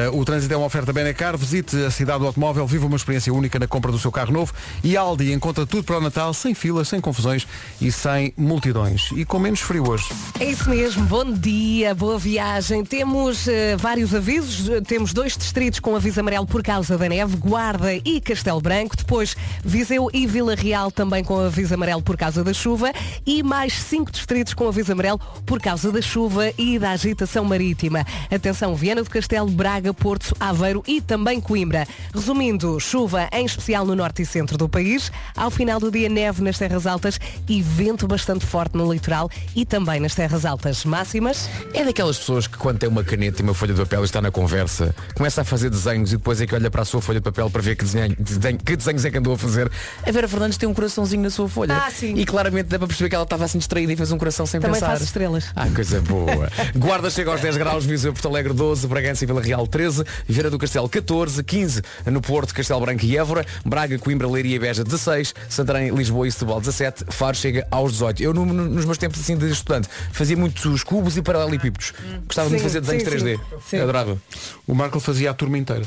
Uh, 0.08 0.18
o 0.18 0.24
trânsito 0.24 0.54
é 0.54 0.56
uma 0.56 0.64
oferta 0.64 0.90
Benacar. 0.90 1.36
Visite 1.36 1.65
a 1.74 1.90
cidade 1.90 2.20
do 2.20 2.26
automóvel, 2.26 2.66
viva 2.66 2.86
uma 2.86 2.96
experiência 2.96 3.32
única 3.32 3.58
na 3.58 3.66
compra 3.66 3.90
do 3.90 3.98
seu 3.98 4.12
carro 4.12 4.32
novo. 4.32 4.52
E 4.82 4.96
Aldi 4.96 5.32
encontra 5.32 5.66
tudo 5.66 5.84
para 5.84 5.98
o 5.98 6.00
Natal, 6.00 6.32
sem 6.34 6.54
filas, 6.54 6.88
sem 6.88 7.00
confusões 7.00 7.46
e 7.80 7.90
sem 7.90 8.32
multidões. 8.36 9.10
E 9.12 9.24
com 9.24 9.38
menos 9.38 9.60
frio 9.60 9.88
hoje. 9.88 10.04
É 10.38 10.44
isso 10.44 10.68
mesmo, 10.68 11.04
bom 11.04 11.32
dia, 11.32 11.94
boa 11.94 12.18
viagem. 12.18 12.84
Temos 12.84 13.48
eh, 13.48 13.76
vários 13.76 14.14
avisos, 14.14 14.68
temos 14.86 15.12
dois 15.12 15.36
distritos 15.36 15.80
com 15.80 15.96
aviso 15.96 16.20
amarelo 16.20 16.46
por 16.46 16.62
causa 16.62 16.96
da 16.98 17.08
neve, 17.08 17.36
Guarda 17.36 17.94
e 17.94 18.20
Castelo 18.20 18.60
Branco. 18.60 18.96
Depois 18.96 19.36
Viseu 19.64 20.08
e 20.12 20.26
Vila 20.26 20.54
Real 20.54 20.90
também 20.90 21.24
com 21.24 21.38
aviso 21.38 21.74
amarelo 21.74 22.02
por 22.02 22.16
causa 22.16 22.44
da 22.44 22.52
chuva. 22.52 22.92
E 23.24 23.42
mais 23.42 23.72
cinco 23.72 24.10
distritos 24.10 24.54
com 24.54 24.68
aviso 24.68 24.92
amarelo 24.92 25.20
por 25.44 25.60
causa 25.60 25.90
da 25.90 26.02
chuva 26.02 26.52
e 26.58 26.78
da 26.78 26.90
agitação 26.90 27.44
marítima. 27.44 28.04
Atenção, 28.30 28.74
Viana 28.74 29.02
do 29.02 29.10
Castelo, 29.10 29.48
Braga, 29.50 29.92
Porto, 29.94 30.34
Aveiro 30.38 30.82
e 30.86 31.00
também 31.00 31.40
Coimbra. 31.46 31.86
Resumindo, 32.12 32.80
chuva 32.80 33.28
em 33.32 33.46
especial 33.46 33.86
no 33.86 33.94
norte 33.94 34.22
e 34.22 34.26
centro 34.26 34.58
do 34.58 34.68
país. 34.68 35.12
Ao 35.36 35.50
final 35.50 35.78
do 35.78 35.90
dia, 35.90 36.08
neve 36.08 36.42
nas 36.42 36.58
terras 36.58 36.86
altas 36.86 37.20
e 37.48 37.62
vento 37.62 38.08
bastante 38.08 38.44
forte 38.44 38.76
no 38.76 38.92
litoral 38.92 39.30
e 39.54 39.64
também 39.64 40.00
nas 40.00 40.14
terras 40.14 40.44
altas 40.44 40.84
máximas. 40.84 41.48
É 41.72 41.84
daquelas 41.84 42.18
pessoas 42.18 42.46
que 42.46 42.56
quando 42.56 42.78
tem 42.78 42.88
uma 42.88 43.04
caneta 43.04 43.40
e 43.40 43.44
uma 43.44 43.54
folha 43.54 43.72
de 43.74 43.80
papel 43.80 44.02
e 44.02 44.04
está 44.04 44.20
na 44.20 44.30
conversa, 44.30 44.94
começa 45.14 45.42
a 45.42 45.44
fazer 45.44 45.70
desenhos 45.70 46.12
e 46.12 46.16
depois 46.16 46.40
é 46.40 46.46
que 46.46 46.54
olha 46.54 46.70
para 46.70 46.82
a 46.82 46.84
sua 46.84 47.00
folha 47.00 47.20
de 47.20 47.24
papel 47.24 47.48
para 47.48 47.62
ver 47.62 47.76
que, 47.76 47.84
desenho, 47.84 48.16
desenho- 48.18 48.58
que 48.58 48.76
desenhos 48.76 49.04
é 49.04 49.10
que 49.10 49.18
andou 49.18 49.34
a 49.34 49.38
fazer. 49.38 49.70
A 50.04 50.10
Vera 50.10 50.26
Fernandes 50.26 50.58
tem 50.58 50.68
um 50.68 50.74
coraçãozinho 50.74 51.22
na 51.22 51.30
sua 51.30 51.48
folha. 51.48 51.76
Ah, 51.76 51.90
sim. 51.90 52.14
E 52.16 52.24
claramente 52.26 52.66
dá 52.68 52.78
para 52.78 52.88
perceber 52.88 53.08
que 53.08 53.14
ela 53.14 53.24
estava 53.24 53.44
assim 53.44 53.58
distraída 53.58 53.92
e 53.92 53.96
fez 53.96 54.10
um 54.10 54.18
coração 54.18 54.46
sem 54.46 54.60
Também 54.60 54.74
pensar. 54.80 54.92
faço 54.92 55.04
estrelas. 55.04 55.44
Ah, 55.54 55.68
coisa 55.74 56.00
boa. 56.00 56.50
Guarda 56.74 57.08
chega 57.10 57.30
aos 57.30 57.40
10 57.40 57.56
graus, 57.56 57.84
Viseu 57.84 58.12
Porto 58.12 58.28
Alegre 58.28 58.52
12, 58.52 58.86
Bragança 58.86 59.24
e 59.24 59.26
Vila 59.26 59.40
Real 59.42 59.66
13, 59.66 60.04
Vieira 60.26 60.50
do 60.50 60.58
Castelo 60.58 60.88
14, 60.88 61.35
15 61.42 61.82
no 62.06 62.20
Porto, 62.20 62.54
Castelo 62.54 62.80
Branco 62.80 63.04
e 63.04 63.16
Évora, 63.16 63.44
Braga, 63.64 63.98
Coimbra, 63.98 64.28
Leiria 64.28 64.56
e 64.56 64.58
Beja 64.58 64.82
16, 64.84 65.34
Santarém, 65.48 65.90
Lisboa 65.94 66.26
e 66.28 66.32
Setúbal 66.32 66.60
17, 66.60 67.04
Faro 67.10 67.36
chega 67.36 67.66
aos 67.70 67.92
18. 67.92 68.22
Eu 68.22 68.34
no- 68.34 68.44
no- 68.46 68.66
nos 68.66 68.84
meus 68.84 68.98
tempos 68.98 69.20
assim 69.20 69.36
de 69.36 69.50
estudante 69.50 69.88
fazia 70.12 70.36
muitos 70.36 70.82
cubos 70.82 71.16
e 71.16 71.22
paralelepípedos. 71.22 71.92
Gostava 72.26 72.48
muito 72.48 72.62
de 72.62 72.68
Sim, 72.70 72.78
fazer 72.78 72.80
desenhos 72.80 73.02
sim, 73.04 73.10
3D. 73.10 73.36
sim. 73.36 73.60
Sim. 73.70 73.80
Adorava. 73.80 74.18
O 74.66 74.74
Marco 74.74 74.98
fazia 75.00 75.30
a 75.30 75.34
turma 75.34 75.58
inteira. 75.58 75.82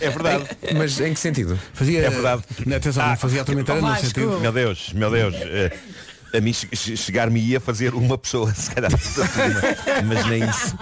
É 0.00 0.10
verdade. 0.10 0.44
Mas 0.76 1.00
em 1.00 1.12
que 1.14 1.20
sentido? 1.20 1.58
Fazia, 1.72 2.00
É 2.00 2.10
verdade. 2.10 2.42
eh, 2.70 2.74
Atenção, 2.76 3.06
não 3.06 3.16
fazia 3.16 3.42
a 3.42 3.44
turma 3.44 3.60
inteira 3.60 3.80
no 3.80 3.96
sentido. 3.96 4.38
Meu 4.40 4.52
Deus, 4.52 4.92
meu 4.94 5.10
Deus. 5.10 5.34
A 6.36 6.40
mim 6.40 6.52
che- 6.52 6.66
che- 6.74 6.96
chegar-me 6.96 7.38
ia 7.40 7.60
fazer 7.60 7.94
uma 7.94 8.18
pessoa, 8.18 8.52
se 8.54 8.70
calhar, 8.70 8.90
mas 10.06 10.26
nem 10.26 10.42
isso, 10.48 10.76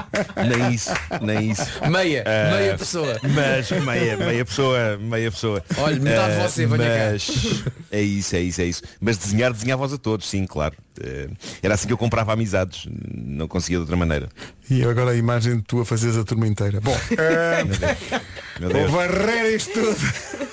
nem 0.49 0.75
isso, 0.75 0.91
nem 1.21 1.51
isso. 1.51 1.63
Meia, 1.91 2.25
Ah, 2.27 2.57
meia 2.57 2.79
pessoa. 2.79 3.19
Mas 3.23 3.71
meia, 3.85 4.17
meia 4.17 4.45
pessoa, 4.45 4.99
meia 4.99 5.31
pessoa. 5.31 5.63
Olha, 5.77 6.01
metade 6.01 6.35
Ah, 6.41 6.49
você, 6.49 6.67
venha 6.67 6.79
cá. 6.89 7.11
mas 7.13 7.65
é 7.91 8.01
isso, 8.01 8.35
é 8.37 8.41
isso, 8.41 8.61
é 8.61 8.65
isso. 8.65 8.83
Mas 9.01 9.17
desenhar, 9.19 9.53
desenhava-os 9.53 9.93
a 9.93 9.99
todos, 9.99 10.29
sim, 10.29 10.47
claro. 10.47 10.75
Eh, 11.01 11.29
Era 11.63 11.75
assim 11.75 11.87
que 11.87 11.93
eu 11.93 11.99
comprava 11.99 12.33
amizades, 12.33 12.87
não 13.15 13.47
conseguia 13.49 13.79
de 13.79 13.83
outra 13.83 13.97
maneira. 13.97 14.29
E 14.71 14.83
agora 14.85 15.11
a 15.11 15.17
imagem 15.17 15.57
de 15.57 15.63
tu 15.63 15.81
a 15.81 15.85
fazeres 15.85 16.17
a 16.17 16.25
turma 16.25 16.47
inteira. 16.47 16.81
Bom, 16.81 16.97
Meu 18.61 18.71
vou 18.71 18.81
Deus. 18.81 18.91
varrer 18.91 19.55
isto 19.55 19.73
tudo. 19.73 19.97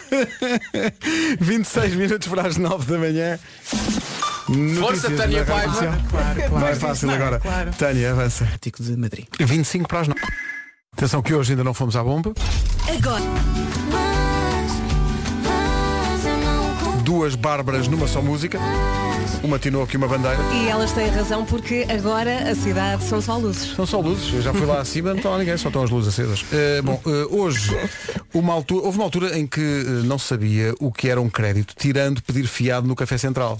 26 1.39 1.95
minutos 1.95 2.27
para 2.27 2.47
as 2.47 2.57
9 2.57 2.91
da 2.91 2.97
manhã. 2.97 3.39
Força, 4.79 5.11
Tânia 5.11 5.45
Paiva. 5.45 5.73
Comercial. 6.09 6.59
Não 6.59 6.67
é 6.67 6.75
fácil 6.75 7.11
agora. 7.11 7.41
Tânia, 7.77 8.11
avança. 8.11 8.47
Tico 8.59 8.81
de 8.83 8.95
Madrid. 8.95 9.27
25 9.39 9.87
para 9.87 10.01
as 10.01 10.07
9. 10.07 10.19
Atenção 10.93 11.21
que 11.21 11.33
hoje 11.33 11.53
ainda 11.53 11.63
não 11.63 11.73
fomos 11.73 11.95
à 11.95 12.03
bomba. 12.03 12.33
Agora. 12.87 13.23
Duas 17.19 17.35
Bárbaras 17.35 17.85
numa 17.89 18.07
só 18.07 18.21
música. 18.21 18.57
Uma 19.43 19.59
Tinoco 19.59 19.93
e 19.93 19.97
uma 19.97 20.07
bandeira. 20.07 20.37
E 20.53 20.67
elas 20.67 20.91
têm 20.91 21.07
razão 21.09 21.45
porque 21.45 21.85
agora 21.89 22.49
a 22.49 22.55
cidade 22.55 23.03
são 23.03 23.21
só 23.21 23.37
luzes. 23.37 23.75
São 23.75 23.85
só 23.85 23.99
luzes. 23.99 24.33
Eu 24.33 24.41
já 24.41 24.53
fui 24.53 24.65
lá 24.65 24.79
acima, 24.79 25.09
não 25.09 25.17
está 25.17 25.29
lá 25.29 25.37
ninguém, 25.37 25.57
só 25.57 25.67
estão 25.67 25.83
as 25.83 25.89
luzes 25.89 26.13
acesas. 26.13 26.45
Eh, 26.51 26.81
bom, 26.81 26.99
eh, 27.05 27.27
hoje 27.29 27.77
uma 28.33 28.53
altura, 28.53 28.85
houve 28.85 28.97
uma 28.97 29.03
altura 29.03 29.37
em 29.37 29.45
que 29.45 29.59
eh, 29.61 30.05
não 30.05 30.17
sabia 30.17 30.73
o 30.79 30.91
que 30.91 31.09
era 31.09 31.21
um 31.21 31.29
crédito, 31.29 31.73
tirando 31.77 32.21
pedir 32.21 32.47
fiado 32.47 32.87
no 32.87 32.95
Café 32.95 33.17
Central. 33.17 33.59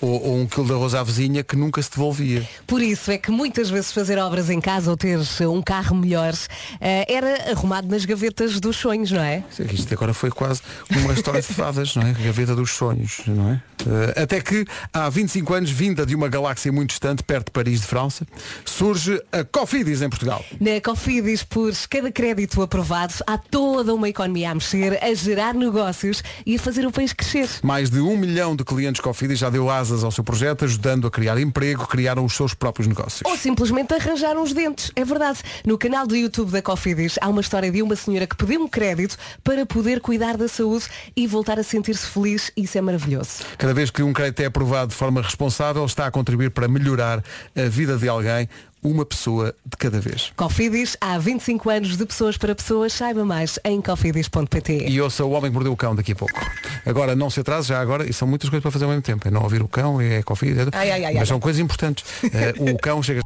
Ou, 0.00 0.22
ou 0.24 0.40
um 0.40 0.46
quilo 0.46 0.66
de 0.66 0.72
arroz 0.72 0.94
à 0.94 1.02
vizinha 1.02 1.42
que 1.42 1.56
nunca 1.56 1.82
se 1.82 1.90
devolvia. 1.90 2.48
Por 2.66 2.80
isso 2.80 3.10
é 3.10 3.18
que 3.18 3.30
muitas 3.30 3.68
vezes 3.68 3.92
fazer 3.92 4.18
obras 4.18 4.48
em 4.48 4.60
casa 4.60 4.90
ou 4.90 4.96
ter 4.96 5.18
um 5.42 5.62
carro 5.62 5.94
melhor 5.94 6.32
era 6.80 7.50
arrumado 7.50 7.88
nas 7.88 8.04
gavetas 8.04 8.58
dos 8.60 8.76
sonhos, 8.76 9.10
não 9.10 9.22
é? 9.22 9.44
Isto 9.72 9.92
agora 9.92 10.14
foi 10.14 10.30
quase 10.30 10.62
uma 10.90 11.12
história 11.12 11.40
de 11.40 11.48
fadas, 11.48 11.94
não 11.96 12.02
é? 12.02 12.12
Gaveta 12.12 12.54
dos 12.54 12.70
sonhos, 12.70 12.89
não 13.26 13.50
é? 13.50 13.62
Eh, 13.86 14.22
até 14.22 14.40
que 14.40 14.64
há 14.92 15.08
25 15.08 15.54
anos, 15.54 15.70
vinda 15.70 16.04
de 16.04 16.14
uma 16.14 16.28
galáxia 16.28 16.72
muito 16.72 16.90
distante, 16.90 17.22
perto 17.22 17.46
de 17.46 17.52
Paris 17.52 17.80
de 17.80 17.86
França, 17.86 18.26
surge 18.64 19.20
a 19.32 19.44
Cofidis 19.44 20.02
em 20.02 20.08
Portugal. 20.08 20.44
Na 20.60 20.80
Cofidis, 20.80 21.42
por 21.42 21.72
cada 21.88 22.10
crédito 22.10 22.60
aprovado, 22.62 23.14
há 23.26 23.38
toda 23.38 23.94
uma 23.94 24.08
economia 24.08 24.50
a 24.50 24.54
mexer, 24.54 25.02
a 25.02 25.14
gerar 25.14 25.54
negócios 25.54 26.22
e 26.44 26.56
a 26.56 26.58
fazer 26.58 26.86
o 26.86 26.92
país 26.92 27.12
crescer. 27.12 27.48
Mais 27.62 27.90
de 27.90 28.00
um 28.00 28.16
milhão 28.16 28.54
de 28.54 28.64
clientes 28.64 29.00
Cofidis 29.00 29.38
já 29.38 29.50
deu 29.50 29.70
asas 29.70 30.04
ao 30.04 30.10
seu 30.10 30.24
projeto, 30.24 30.64
ajudando 30.64 31.06
a 31.06 31.10
criar 31.10 31.38
emprego, 31.38 31.86
criaram 31.86 32.24
os 32.24 32.34
seus 32.34 32.54
próprios 32.54 32.86
negócios. 32.86 33.22
Ou 33.24 33.36
simplesmente 33.36 33.94
arranjaram 33.94 34.42
os 34.42 34.52
dentes. 34.52 34.90
É 34.94 35.04
verdade. 35.04 35.40
No 35.64 35.78
canal 35.78 36.06
do 36.06 36.16
YouTube 36.16 36.50
da 36.50 36.62
Cofidis 36.62 37.18
há 37.20 37.28
uma 37.28 37.40
história 37.40 37.70
de 37.70 37.82
uma 37.82 37.96
senhora 37.96 38.26
que 38.26 38.36
pediu 38.36 38.60
um 38.60 38.68
crédito 38.68 39.16
para 39.42 39.64
poder 39.64 40.00
cuidar 40.00 40.36
da 40.36 40.48
saúde 40.48 40.86
e 41.16 41.26
voltar 41.26 41.58
a 41.58 41.62
sentir-se 41.62 42.06
feliz. 42.06 42.52
Isso 42.70 42.78
é 42.78 42.80
maravilhoso. 42.80 43.42
Cada 43.58 43.74
vez 43.74 43.90
que 43.90 44.00
um 44.00 44.12
crédito 44.12 44.38
é 44.38 44.44
aprovado 44.44 44.90
de 44.90 44.94
forma 44.94 45.20
responsável, 45.20 45.84
está 45.84 46.06
a 46.06 46.10
contribuir 46.10 46.52
para 46.52 46.68
melhorar 46.68 47.20
a 47.56 47.68
vida 47.68 47.96
de 47.96 48.08
alguém, 48.08 48.48
uma 48.80 49.04
pessoa 49.04 49.52
de 49.66 49.76
cada 49.76 49.98
vez. 49.98 50.32
Cofidis, 50.36 50.96
há 51.00 51.18
25 51.18 51.68
anos 51.68 51.96
de 51.96 52.06
pessoas 52.06 52.36
para 52.36 52.54
pessoas. 52.54 52.92
Saiba 52.92 53.24
mais 53.24 53.58
em 53.64 53.82
cofidis.pt. 53.82 54.86
E 54.88 55.00
ouça 55.00 55.24
o 55.24 55.32
Homem 55.32 55.50
que 55.50 55.54
Mordeu 55.54 55.72
o 55.72 55.76
Cão 55.76 55.96
daqui 55.96 56.12
a 56.12 56.14
pouco. 56.14 56.40
Agora, 56.86 57.16
não 57.16 57.28
se 57.28 57.40
atrase, 57.40 57.66
já 57.66 57.80
agora, 57.80 58.08
e 58.08 58.12
são 58.12 58.28
muitas 58.28 58.48
coisas 58.48 58.62
para 58.62 58.70
fazer 58.70 58.84
ao 58.84 58.90
mesmo 58.90 59.02
tempo. 59.02 59.26
É 59.26 59.32
não 59.32 59.42
ouvir 59.42 59.62
o 59.62 59.66
cão, 59.66 60.00
é 60.00 60.22
Cofidis, 60.22 60.68
é... 60.68 60.70
Ai, 60.70 60.92
ai, 60.92 61.04
ai, 61.06 61.14
mas 61.14 61.26
são 61.26 61.40
coisas 61.40 61.60
importantes. 61.60 62.04
Eh, 62.22 62.54
o 62.56 62.78
cão 62.78 63.02
chega... 63.02 63.20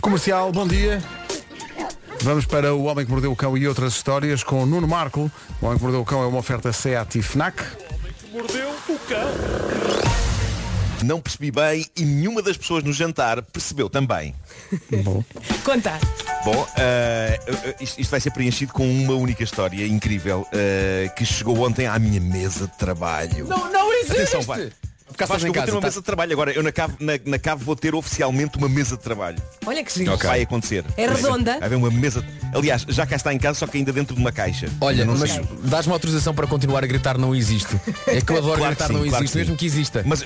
Comercial, 0.00 0.50
bom 0.50 0.66
dia. 0.66 1.00
Vamos 2.22 2.44
para 2.44 2.74
o 2.74 2.84
Homem 2.84 3.04
que 3.04 3.10
Mordeu 3.12 3.30
o 3.30 3.36
Cão 3.36 3.56
e 3.56 3.68
outras 3.68 3.94
histórias 3.94 4.42
com 4.42 4.66
Nuno 4.66 4.88
Marco. 4.88 5.30
O 5.60 5.66
Homem 5.66 5.78
que 5.78 5.84
Mordeu 5.84 6.00
o 6.00 6.04
Cão 6.04 6.24
é 6.24 6.26
uma 6.26 6.38
oferta 6.38 6.72
SEAT 6.72 7.20
e 7.20 7.22
FNAC. 7.22 7.62
Não 11.04 11.20
percebi 11.20 11.50
bem 11.50 11.84
e 11.96 12.04
nenhuma 12.04 12.40
das 12.40 12.56
pessoas 12.56 12.82
no 12.82 12.92
jantar 12.92 13.42
percebeu 13.42 13.90
também. 13.90 14.34
Conta. 15.62 15.98
Bom, 16.44 16.66
eh, 16.78 17.38
isto, 17.80 18.00
isto 18.00 18.10
vai 18.10 18.20
ser 18.20 18.30
preenchido 18.30 18.72
com 18.72 18.88
uma 18.90 19.14
única 19.14 19.42
história 19.42 19.86
incrível 19.86 20.46
eh, 20.52 21.10
que 21.16 21.26
chegou 21.26 21.58
ontem 21.60 21.86
à 21.86 21.98
minha 21.98 22.20
mesa 22.20 22.66
de 22.66 22.78
trabalho. 22.78 23.46
Não, 23.46 23.70
não 23.70 23.92
existe! 23.92 24.12
Atenção, 24.12 24.42
vai. 24.42 24.72
Cá 25.16 25.26
Vasco, 25.26 25.46
eu 25.46 25.52
vou 25.52 25.62
ter 25.64 25.70
uma 25.70 25.80
tá- 25.80 25.86
mesa 25.86 26.00
de 26.00 26.04
trabalho 26.06 26.32
agora. 26.32 26.52
Eu 26.52 26.62
na 26.62 26.72
cave, 26.72 26.94
na, 27.00 27.12
na 27.24 27.38
cave 27.38 27.64
vou 27.64 27.76
ter 27.76 27.94
oficialmente 27.94 28.56
uma 28.58 28.68
mesa 28.68 28.96
de 28.96 29.02
trabalho. 29.02 29.38
Olha 29.66 29.82
que 29.84 29.92
giro. 29.92 30.16
Vai 30.16 30.42
acontecer. 30.42 30.84
É 30.96 31.06
redonda? 31.06 31.52
Vai 31.58 31.64
haver 31.64 31.76
uma 31.76 31.90
mesa. 31.90 32.24
Aliás, 32.54 32.84
já 32.88 33.06
cá 33.06 33.16
está 33.16 33.32
em 33.32 33.38
casa, 33.38 33.58
só 33.58 33.66
que 33.66 33.78
ainda 33.78 33.92
dentro 33.92 34.14
de 34.14 34.20
uma 34.20 34.32
caixa. 34.32 34.68
Olha, 34.80 35.04
não 35.04 35.16
mas 35.16 35.40
dás-me 35.64 35.92
autorização 35.92 36.34
para 36.34 36.46
continuar 36.46 36.84
a 36.84 36.86
gritar 36.86 37.16
não 37.18 37.34
existe. 37.34 37.74
É 38.06 38.20
que 38.20 38.32
eu 38.32 38.38
adoro 38.38 38.58
Claro 38.58 38.74
gritar 38.74 38.86
sim, 38.88 38.92
não 38.94 39.08
claro 39.08 39.16
existe, 39.24 39.32
que 39.32 39.38
mesmo 39.38 39.56
que 39.56 39.66
exista. 39.66 40.02
Mas, 40.06 40.24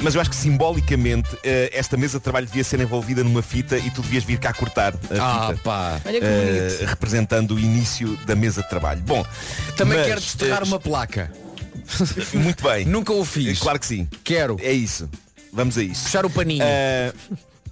mas 0.00 0.14
eu 0.14 0.20
acho 0.20 0.30
que 0.30 0.36
simbolicamente 0.36 1.28
eh, 1.44 1.70
esta 1.72 1.96
mesa 1.96 2.18
de 2.18 2.24
trabalho 2.24 2.46
devia 2.46 2.64
ser 2.64 2.80
envolvida 2.80 3.22
numa 3.24 3.42
fita 3.42 3.76
e 3.78 3.90
tu 3.90 4.02
devias 4.02 4.24
vir 4.24 4.38
cá 4.38 4.52
cortar 4.52 4.94
a 4.94 4.98
Ah, 5.20 5.48
fita. 5.50 5.60
pá. 5.62 6.00
Olha 6.04 6.20
que 6.20 6.26
eh, 6.26 6.68
bonito. 6.70 6.88
representando 6.90 7.54
o 7.54 7.58
início 7.58 8.16
da 8.26 8.34
mesa 8.34 8.62
de 8.62 8.68
trabalho. 8.68 9.00
Bom, 9.02 9.24
Também 9.76 9.98
mas, 9.98 10.06
quero 10.06 10.20
desterrar 10.20 10.62
eh, 10.62 10.66
uma 10.66 10.80
placa. 10.80 11.30
Muito 12.34 12.62
bem. 12.62 12.84
Nunca 12.84 13.12
o 13.12 13.24
fiz. 13.24 13.58
Claro 13.58 13.78
que 13.78 13.86
sim. 13.86 14.08
Quero. 14.24 14.56
É 14.60 14.72
isso. 14.72 15.08
Vamos 15.52 15.78
a 15.78 15.82
isso. 15.82 16.04
Puxar 16.04 16.26
o 16.26 16.30
paninho. 16.30 16.62
Eh, 16.62 17.12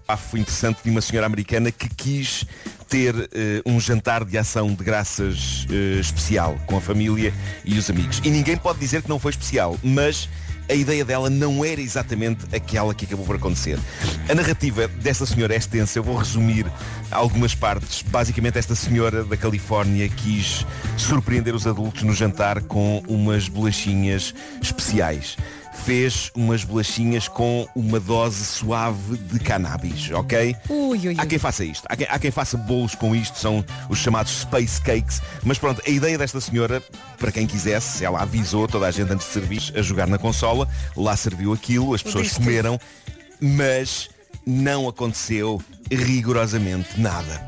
ah, 0.08 0.16
foi 0.16 0.40
interessante 0.40 0.78
de 0.84 0.90
uma 0.90 1.00
senhora 1.00 1.26
americana 1.26 1.70
que 1.70 1.88
quis 1.88 2.44
ter 2.88 3.28
eh, 3.32 3.62
um 3.66 3.80
jantar 3.80 4.24
de 4.24 4.38
ação 4.38 4.72
de 4.72 4.84
graças 4.84 5.66
eh, 5.70 6.00
especial 6.00 6.58
com 6.66 6.76
a 6.76 6.80
família 6.80 7.34
e 7.64 7.76
os 7.76 7.90
amigos. 7.90 8.20
E 8.24 8.30
ninguém 8.30 8.56
pode 8.56 8.78
dizer 8.78 9.02
que 9.02 9.08
não 9.08 9.18
foi 9.18 9.30
especial, 9.30 9.76
mas 9.82 10.28
a 10.68 10.74
ideia 10.74 11.04
dela 11.04 11.30
não 11.30 11.64
era 11.64 11.80
exatamente 11.80 12.44
aquela 12.54 12.94
que 12.94 13.04
acabou 13.04 13.24
por 13.24 13.36
acontecer. 13.36 13.78
A 14.28 14.34
narrativa 14.34 14.88
desta 14.88 15.24
senhora 15.26 15.54
é 15.54 15.56
extensa, 15.56 15.98
eu 15.98 16.02
vou 16.02 16.16
resumir 16.16 16.66
algumas 17.10 17.54
partes. 17.54 18.02
Basicamente 18.02 18.58
esta 18.58 18.74
senhora 18.74 19.24
da 19.24 19.36
Califórnia 19.36 20.08
quis 20.08 20.66
surpreender 20.96 21.54
os 21.54 21.66
adultos 21.66 22.02
no 22.02 22.12
jantar 22.12 22.62
com 22.62 23.02
umas 23.08 23.48
bolachinhas 23.48 24.34
especiais 24.60 25.36
fez 25.84 26.30
umas 26.34 26.64
bolachinhas 26.64 27.28
com 27.28 27.68
uma 27.74 28.00
dose 28.00 28.44
suave 28.44 29.16
de 29.16 29.38
cannabis, 29.38 30.10
ok? 30.10 30.56
Ui, 30.68 30.98
ui, 30.98 31.08
ui. 31.08 31.14
Há 31.18 31.26
quem 31.26 31.38
faça 31.38 31.64
isto, 31.64 31.86
há 31.88 31.96
quem, 31.96 32.06
há 32.08 32.18
quem 32.18 32.30
faça 32.30 32.56
bolos 32.56 32.94
com 32.94 33.14
isto, 33.14 33.38
são 33.38 33.64
os 33.88 33.98
chamados 33.98 34.40
space 34.40 34.80
cakes, 34.80 35.22
mas 35.44 35.58
pronto, 35.58 35.82
a 35.86 35.90
ideia 35.90 36.18
desta 36.18 36.40
senhora, 36.40 36.82
para 37.18 37.30
quem 37.30 37.46
quisesse, 37.46 38.04
ela 38.04 38.22
avisou 38.22 38.66
toda 38.66 38.86
a 38.86 38.90
gente 38.90 39.12
antes 39.12 39.26
de 39.26 39.32
servir 39.32 39.62
a 39.76 39.82
jogar 39.82 40.06
na 40.06 40.18
consola, 40.18 40.68
lá 40.96 41.16
serviu 41.16 41.52
aquilo, 41.52 41.94
as 41.94 42.02
pessoas 42.02 42.32
comeram, 42.32 42.80
mas 43.40 44.08
não 44.46 44.88
aconteceu 44.88 45.60
rigorosamente 45.90 47.00
nada. 47.00 47.44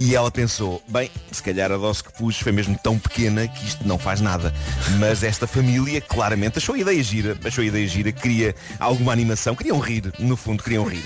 E 0.00 0.14
ela 0.14 0.30
pensou, 0.30 0.80
bem, 0.88 1.10
se 1.30 1.42
calhar 1.42 1.72
a 1.72 1.76
dose 1.76 2.02
que 2.04 2.12
pus 2.12 2.38
foi 2.38 2.52
mesmo 2.52 2.78
tão 2.82 2.98
pequena 2.98 3.46
que 3.48 3.66
isto 3.66 3.86
não 3.86 3.98
faz 3.98 4.20
nada. 4.20 4.54
Mas 4.98 5.22
esta 5.22 5.46
família 5.46 6.00
claramente 6.00 6.58
achou 6.58 6.74
a 6.74 6.78
ideia 6.78 7.02
gira, 7.02 7.36
achou 7.44 7.62
a 7.62 7.66
ideia 7.66 7.86
gira, 7.86 8.12
queria 8.12 8.54
alguma 8.78 9.12
animação, 9.12 9.54
queriam 9.54 9.78
rir, 9.78 10.12
no 10.18 10.36
fundo 10.36 10.62
queriam 10.62 10.84
rir. 10.84 11.02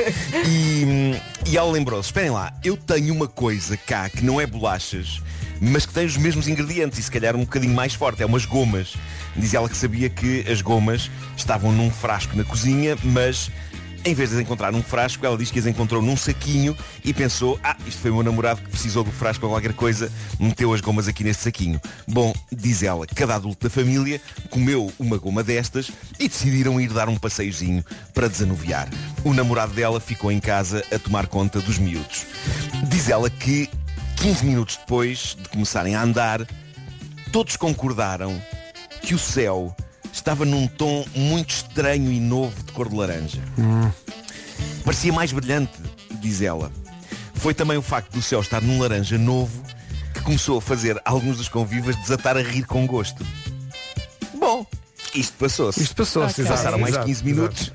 E, 0.46 0.84
hum, 0.84 1.20
e 1.46 1.56
ela 1.56 1.72
lembrou-se, 1.72 2.08
esperem 2.08 2.30
lá, 2.30 2.52
eu 2.62 2.76
tenho 2.76 3.14
uma 3.14 3.26
coisa 3.26 3.76
cá 3.76 4.08
que 4.10 4.22
não 4.24 4.40
é 4.40 4.46
bolachas, 4.46 5.22
mas 5.60 5.86
que 5.86 5.94
tem 5.94 6.04
os 6.04 6.16
mesmos 6.16 6.46
ingredientes 6.46 6.98
e 6.98 7.02
se 7.02 7.10
calhar 7.10 7.34
um 7.34 7.40
bocadinho 7.40 7.74
mais 7.74 7.94
forte, 7.94 8.22
é 8.22 8.26
umas 8.26 8.44
gomas. 8.44 8.94
Diz 9.34 9.54
ela 9.54 9.68
que 9.68 9.76
sabia 9.76 10.10
que 10.10 10.44
as 10.50 10.60
gomas 10.60 11.10
estavam 11.36 11.72
num 11.72 11.90
frasco 11.90 12.36
na 12.36 12.44
cozinha, 12.44 12.96
mas 13.02 13.50
em 14.04 14.14
vez 14.14 14.30
de 14.30 14.36
as 14.36 14.42
encontrar 14.42 14.72
num 14.72 14.82
frasco, 14.82 15.24
ela 15.24 15.36
diz 15.36 15.50
que 15.50 15.58
as 15.58 15.66
encontrou 15.66 16.02
num 16.02 16.16
saquinho 16.16 16.76
e 17.04 17.14
pensou, 17.14 17.58
ah, 17.62 17.76
isto 17.86 18.00
foi 18.00 18.10
o 18.10 18.14
meu 18.14 18.22
namorado 18.24 18.60
que 18.60 18.68
precisou 18.68 19.04
do 19.04 19.12
frasco 19.12 19.40
para 19.40 19.50
qualquer 19.50 19.72
coisa, 19.74 20.10
meteu 20.40 20.72
as 20.74 20.80
gomas 20.80 21.06
aqui 21.06 21.22
neste 21.22 21.44
saquinho. 21.44 21.80
Bom, 22.06 22.32
diz 22.50 22.82
ela, 22.82 23.06
cada 23.06 23.36
adulto 23.36 23.68
da 23.68 23.70
família 23.70 24.20
comeu 24.50 24.92
uma 24.98 25.16
goma 25.18 25.42
destas 25.42 25.90
e 26.18 26.28
decidiram 26.28 26.80
ir 26.80 26.88
dar 26.88 27.08
um 27.08 27.16
passeiozinho 27.16 27.84
para 28.12 28.28
desanuviar. 28.28 28.88
O 29.24 29.32
namorado 29.32 29.72
dela 29.72 30.00
ficou 30.00 30.32
em 30.32 30.40
casa 30.40 30.84
a 30.92 30.98
tomar 30.98 31.26
conta 31.28 31.60
dos 31.60 31.78
miúdos. 31.78 32.26
Diz 32.88 33.08
ela 33.08 33.30
que 33.30 33.70
15 34.16 34.44
minutos 34.44 34.76
depois 34.76 35.36
de 35.40 35.48
começarem 35.48 35.94
a 35.94 36.02
andar, 36.02 36.46
todos 37.30 37.56
concordaram 37.56 38.40
que 39.00 39.14
o 39.14 39.18
céu 39.18 39.74
estava 40.22 40.44
num 40.44 40.68
tom 40.68 41.04
muito 41.16 41.50
estranho 41.50 42.10
e 42.12 42.20
novo 42.20 42.62
de 42.62 42.72
cor 42.72 42.88
de 42.88 42.94
laranja. 42.94 43.40
Parecia 44.84 45.12
mais 45.12 45.32
brilhante, 45.32 45.72
diz 46.20 46.40
ela. 46.40 46.70
Foi 47.34 47.52
também 47.52 47.76
o 47.76 47.82
facto 47.82 48.12
do 48.12 48.22
céu 48.22 48.40
estar 48.40 48.62
num 48.62 48.80
laranja 48.80 49.18
novo 49.18 49.62
que 50.14 50.20
começou 50.20 50.58
a 50.58 50.62
fazer 50.62 51.00
alguns 51.04 51.38
dos 51.38 51.48
convivas 51.48 51.96
desatar 51.96 52.36
a 52.36 52.40
rir 52.42 52.64
com 52.66 52.86
gosto. 52.86 53.26
Bom, 54.38 54.64
isto 55.12 55.36
passou-se. 55.38 55.82
Isto 55.82 55.96
passou-se, 55.96 56.40
Ok. 56.40 56.44
exato. 56.44 56.56
Passaram 56.58 56.78
mais 56.78 56.94
exato, 56.94 57.06
15 57.06 57.24
minutos. 57.24 57.72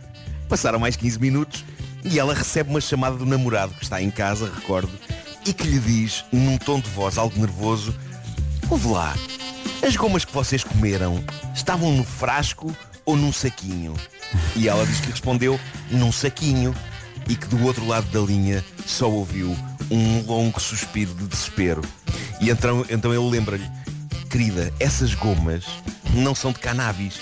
Passaram 0.48 0.80
mais 0.80 0.96
15 0.96 1.20
minutos 1.20 1.66
e 2.06 2.18
ela 2.18 2.34
recebe 2.34 2.70
uma 2.70 2.80
chamada 2.80 3.18
do 3.18 3.26
namorado 3.26 3.74
que 3.74 3.84
está 3.84 4.02
em 4.02 4.10
casa, 4.10 4.50
recordo, 4.56 4.92
e 5.46 5.52
que 5.52 5.68
lhe 5.68 5.80
diz, 5.80 6.24
num 6.32 6.58
tom 6.58 6.80
de 6.80 6.90
voz 6.92 7.18
algo 7.18 7.38
nervoso, 7.38 7.94
ouve 8.70 8.88
lá, 8.88 9.14
as 9.88 9.96
gomas 9.96 10.26
que 10.26 10.34
vocês 10.34 10.66
comeram 10.66 11.24
estavam 11.56 11.94
no 11.94 12.04
frasco 12.04 12.76
ou 13.06 13.16
num 13.16 13.32
saquinho? 13.32 13.94
E 14.54 14.68
ela 14.68 14.86
diz 14.86 15.00
que 15.00 15.10
respondeu 15.10 15.58
num 15.90 16.12
saquinho 16.12 16.76
e 17.30 17.38
que 17.38 17.48
do 17.48 17.64
outro 17.64 17.88
lado 17.88 18.06
da 18.08 18.20
linha 18.20 18.64
só 18.86 19.10
ouviu 19.10 19.56
um 19.90 20.26
longo 20.26 20.60
suspiro 20.60 21.14
de 21.14 21.26
desespero. 21.26 21.82
E 22.42 22.50
então, 22.50 22.86
então 22.90 23.14
ele 23.14 23.30
lembra-lhe, 23.30 23.66
querida, 24.30 24.74
essas 24.78 25.14
gomas 25.14 25.64
não 26.14 26.36
são 26.36 26.52
de 26.52 26.60
cannabis. 26.60 27.22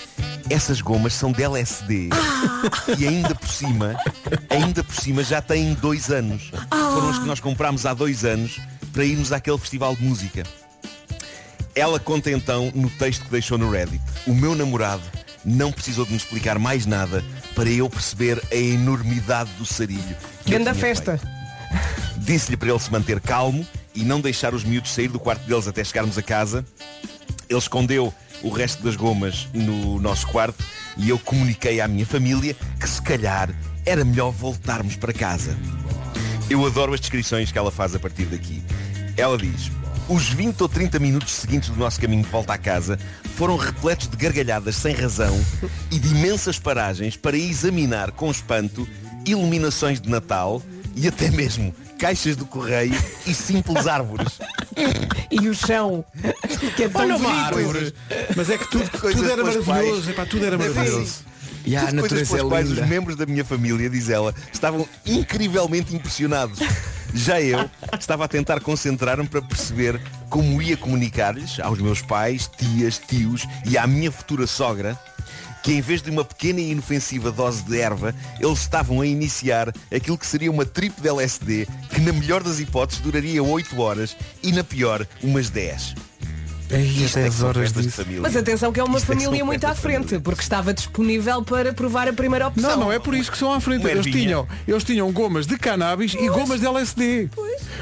Essas 0.50 0.80
gomas 0.80 1.12
são 1.12 1.30
de 1.30 1.44
LSD. 1.44 2.08
E 2.98 3.06
ainda 3.06 3.34
por 3.36 3.48
cima, 3.48 3.94
ainda 4.50 4.82
por 4.82 4.94
cima 4.96 5.22
já 5.22 5.40
têm 5.40 5.74
dois 5.74 6.10
anos. 6.10 6.50
Foram 6.68 7.10
os 7.10 7.18
que 7.20 7.26
nós 7.26 7.38
comprámos 7.38 7.86
há 7.86 7.94
dois 7.94 8.24
anos 8.24 8.58
para 8.92 9.04
irmos 9.04 9.30
àquele 9.30 9.58
festival 9.58 9.94
de 9.94 10.02
música. 10.02 10.42
Ela 11.76 12.00
conta 12.00 12.30
então 12.30 12.72
no 12.74 12.88
texto 12.88 13.26
que 13.26 13.30
deixou 13.30 13.58
no 13.58 13.70
Reddit. 13.70 14.02
O 14.26 14.34
meu 14.34 14.54
namorado 14.54 15.02
não 15.44 15.70
precisou 15.70 16.06
de 16.06 16.10
me 16.12 16.16
explicar 16.16 16.58
mais 16.58 16.86
nada 16.86 17.22
para 17.54 17.68
eu 17.68 17.88
perceber 17.90 18.42
a 18.50 18.56
enormidade 18.56 19.50
do 19.58 19.66
sarilho. 19.66 20.16
que 20.42 20.54
eu 20.54 20.58
Grande 20.58 20.64
tinha 20.64 20.74
festa. 20.74 21.18
feito. 21.18 21.36
Disse-lhe 22.16 22.56
para 22.56 22.70
ele 22.70 22.78
se 22.78 22.90
manter 22.90 23.20
calmo 23.20 23.64
e 23.94 24.02
não 24.02 24.22
deixar 24.22 24.54
os 24.54 24.64
miúdos 24.64 24.90
sair 24.92 25.08
do 25.08 25.20
quarto 25.20 25.46
deles 25.46 25.68
até 25.68 25.84
chegarmos 25.84 26.16
a 26.16 26.22
casa. 26.22 26.64
Ele 27.48 27.58
escondeu 27.58 28.12
o 28.42 28.48
resto 28.48 28.82
das 28.82 28.96
gomas 28.96 29.46
no 29.52 30.00
nosso 30.00 30.26
quarto 30.28 30.64
e 30.96 31.10
eu 31.10 31.18
comuniquei 31.18 31.80
à 31.82 31.86
minha 31.86 32.06
família 32.06 32.56
que 32.80 32.88
se 32.88 33.02
calhar 33.02 33.50
era 33.84 34.02
melhor 34.02 34.30
voltarmos 34.32 34.96
para 34.96 35.12
casa. 35.12 35.54
Eu 36.48 36.64
adoro 36.66 36.94
as 36.94 37.00
descrições 37.00 37.52
que 37.52 37.58
ela 37.58 37.70
faz 37.70 37.94
a 37.94 37.98
partir 37.98 38.24
daqui. 38.24 38.62
Ela 39.16 39.36
diz, 39.36 39.70
os 40.08 40.28
20 40.28 40.60
ou 40.60 40.68
30 40.68 40.98
minutos 40.98 41.32
seguintes 41.32 41.68
do 41.68 41.76
nosso 41.76 42.00
caminho 42.00 42.22
de 42.22 42.28
volta 42.28 42.52
à 42.52 42.58
casa 42.58 42.98
foram 43.34 43.56
repletos 43.56 44.08
de 44.08 44.16
gargalhadas 44.16 44.76
sem 44.76 44.94
razão 44.94 45.38
e 45.90 45.98
de 45.98 46.08
imensas 46.08 46.58
paragens 46.58 47.16
para 47.16 47.36
examinar 47.36 48.12
com 48.12 48.30
espanto 48.30 48.86
iluminações 49.24 50.00
de 50.00 50.08
Natal 50.08 50.62
e 50.94 51.08
até 51.08 51.30
mesmo 51.30 51.74
caixas 51.98 52.36
do 52.36 52.46
correio 52.46 52.94
e 53.26 53.34
simples 53.34 53.86
árvores. 53.86 54.38
E 55.30 55.48
o 55.48 55.54
chão, 55.54 56.04
que 56.76 56.84
é 56.84 56.88
tão 56.88 57.00
Olha 57.02 57.16
uma 57.16 57.28
bonito. 57.28 57.58
árvore. 57.58 57.94
Mas 58.36 58.50
é 58.50 58.58
que 58.58 58.70
tudo, 58.70 58.88
tudo 58.88 59.30
era 59.30 59.42
maravilhoso. 59.42 60.10
Epá, 60.10 60.26
tudo 60.26 60.44
era 60.44 60.56
maravilhoso. 60.56 61.24
E 61.64 61.74
a 61.74 61.90
natureza 61.90 62.38
é 62.38 62.42
linda. 62.42 62.82
os 62.82 62.88
membros 62.88 63.16
da 63.16 63.26
minha 63.26 63.44
família, 63.44 63.90
diz 63.90 64.08
ela, 64.08 64.32
estavam 64.52 64.88
incrivelmente 65.04 65.96
impressionados. 65.96 66.60
Já 67.16 67.40
eu 67.40 67.68
estava 67.98 68.26
a 68.26 68.28
tentar 68.28 68.60
concentrar-me 68.60 69.26
para 69.26 69.40
perceber 69.40 69.98
como 70.28 70.60
ia 70.60 70.76
comunicar-lhes 70.76 71.58
aos 71.60 71.80
meus 71.80 72.02
pais, 72.02 72.46
tias, 72.58 72.98
tios 72.98 73.46
e 73.64 73.78
à 73.78 73.86
minha 73.86 74.12
futura 74.12 74.46
sogra 74.46 74.98
que 75.62 75.72
em 75.72 75.80
vez 75.80 76.02
de 76.02 76.10
uma 76.10 76.24
pequena 76.24 76.60
e 76.60 76.70
inofensiva 76.70 77.32
dose 77.32 77.64
de 77.64 77.80
erva, 77.80 78.14
eles 78.38 78.60
estavam 78.60 79.00
a 79.00 79.06
iniciar 79.06 79.72
aquilo 79.92 80.18
que 80.18 80.26
seria 80.26 80.50
uma 80.50 80.66
trip 80.66 81.00
de 81.00 81.08
LSD 81.08 81.66
que 81.90 82.00
na 82.02 82.12
melhor 82.12 82.42
das 82.42 82.60
hipóteses 82.60 83.00
duraria 83.00 83.42
8 83.42 83.80
horas 83.80 84.14
e 84.42 84.52
na 84.52 84.62
pior 84.62 85.04
umas 85.22 85.48
10. 85.48 85.94
Aí, 86.68 87.04
Isto 87.04 87.18
é 87.18 87.22
que 87.22 87.28
10 87.28 87.34
são 87.34 87.48
horas 87.48 87.72
disso. 87.72 88.02
Mas 88.20 88.36
atenção 88.36 88.72
que 88.72 88.80
é 88.80 88.84
uma 88.84 88.98
Isto 88.98 89.12
é 89.12 89.14
família 89.14 89.38
são 89.38 89.46
muito 89.46 89.64
à 89.64 89.74
frente, 89.74 89.98
família. 90.06 90.20
porque 90.20 90.42
estava 90.42 90.74
disponível 90.74 91.42
para 91.42 91.72
provar 91.72 92.08
a 92.08 92.12
primeira 92.12 92.48
opção. 92.48 92.70
Não, 92.70 92.80
não 92.86 92.92
é 92.92 92.98
por 92.98 93.14
isso 93.14 93.30
que 93.30 93.38
são 93.38 93.52
à 93.52 93.60
frente. 93.60 93.82
Uma 93.82 93.90
Eles 93.90 94.06
ervinha. 94.06 94.24
tinham, 94.26 94.48
eles 94.66 94.84
tinham 94.84 95.12
gomas 95.12 95.46
de 95.46 95.56
cannabis 95.56 96.14
e 96.14 96.28
gomas 96.28 96.60
de 96.60 96.66
LSD. 96.66 97.30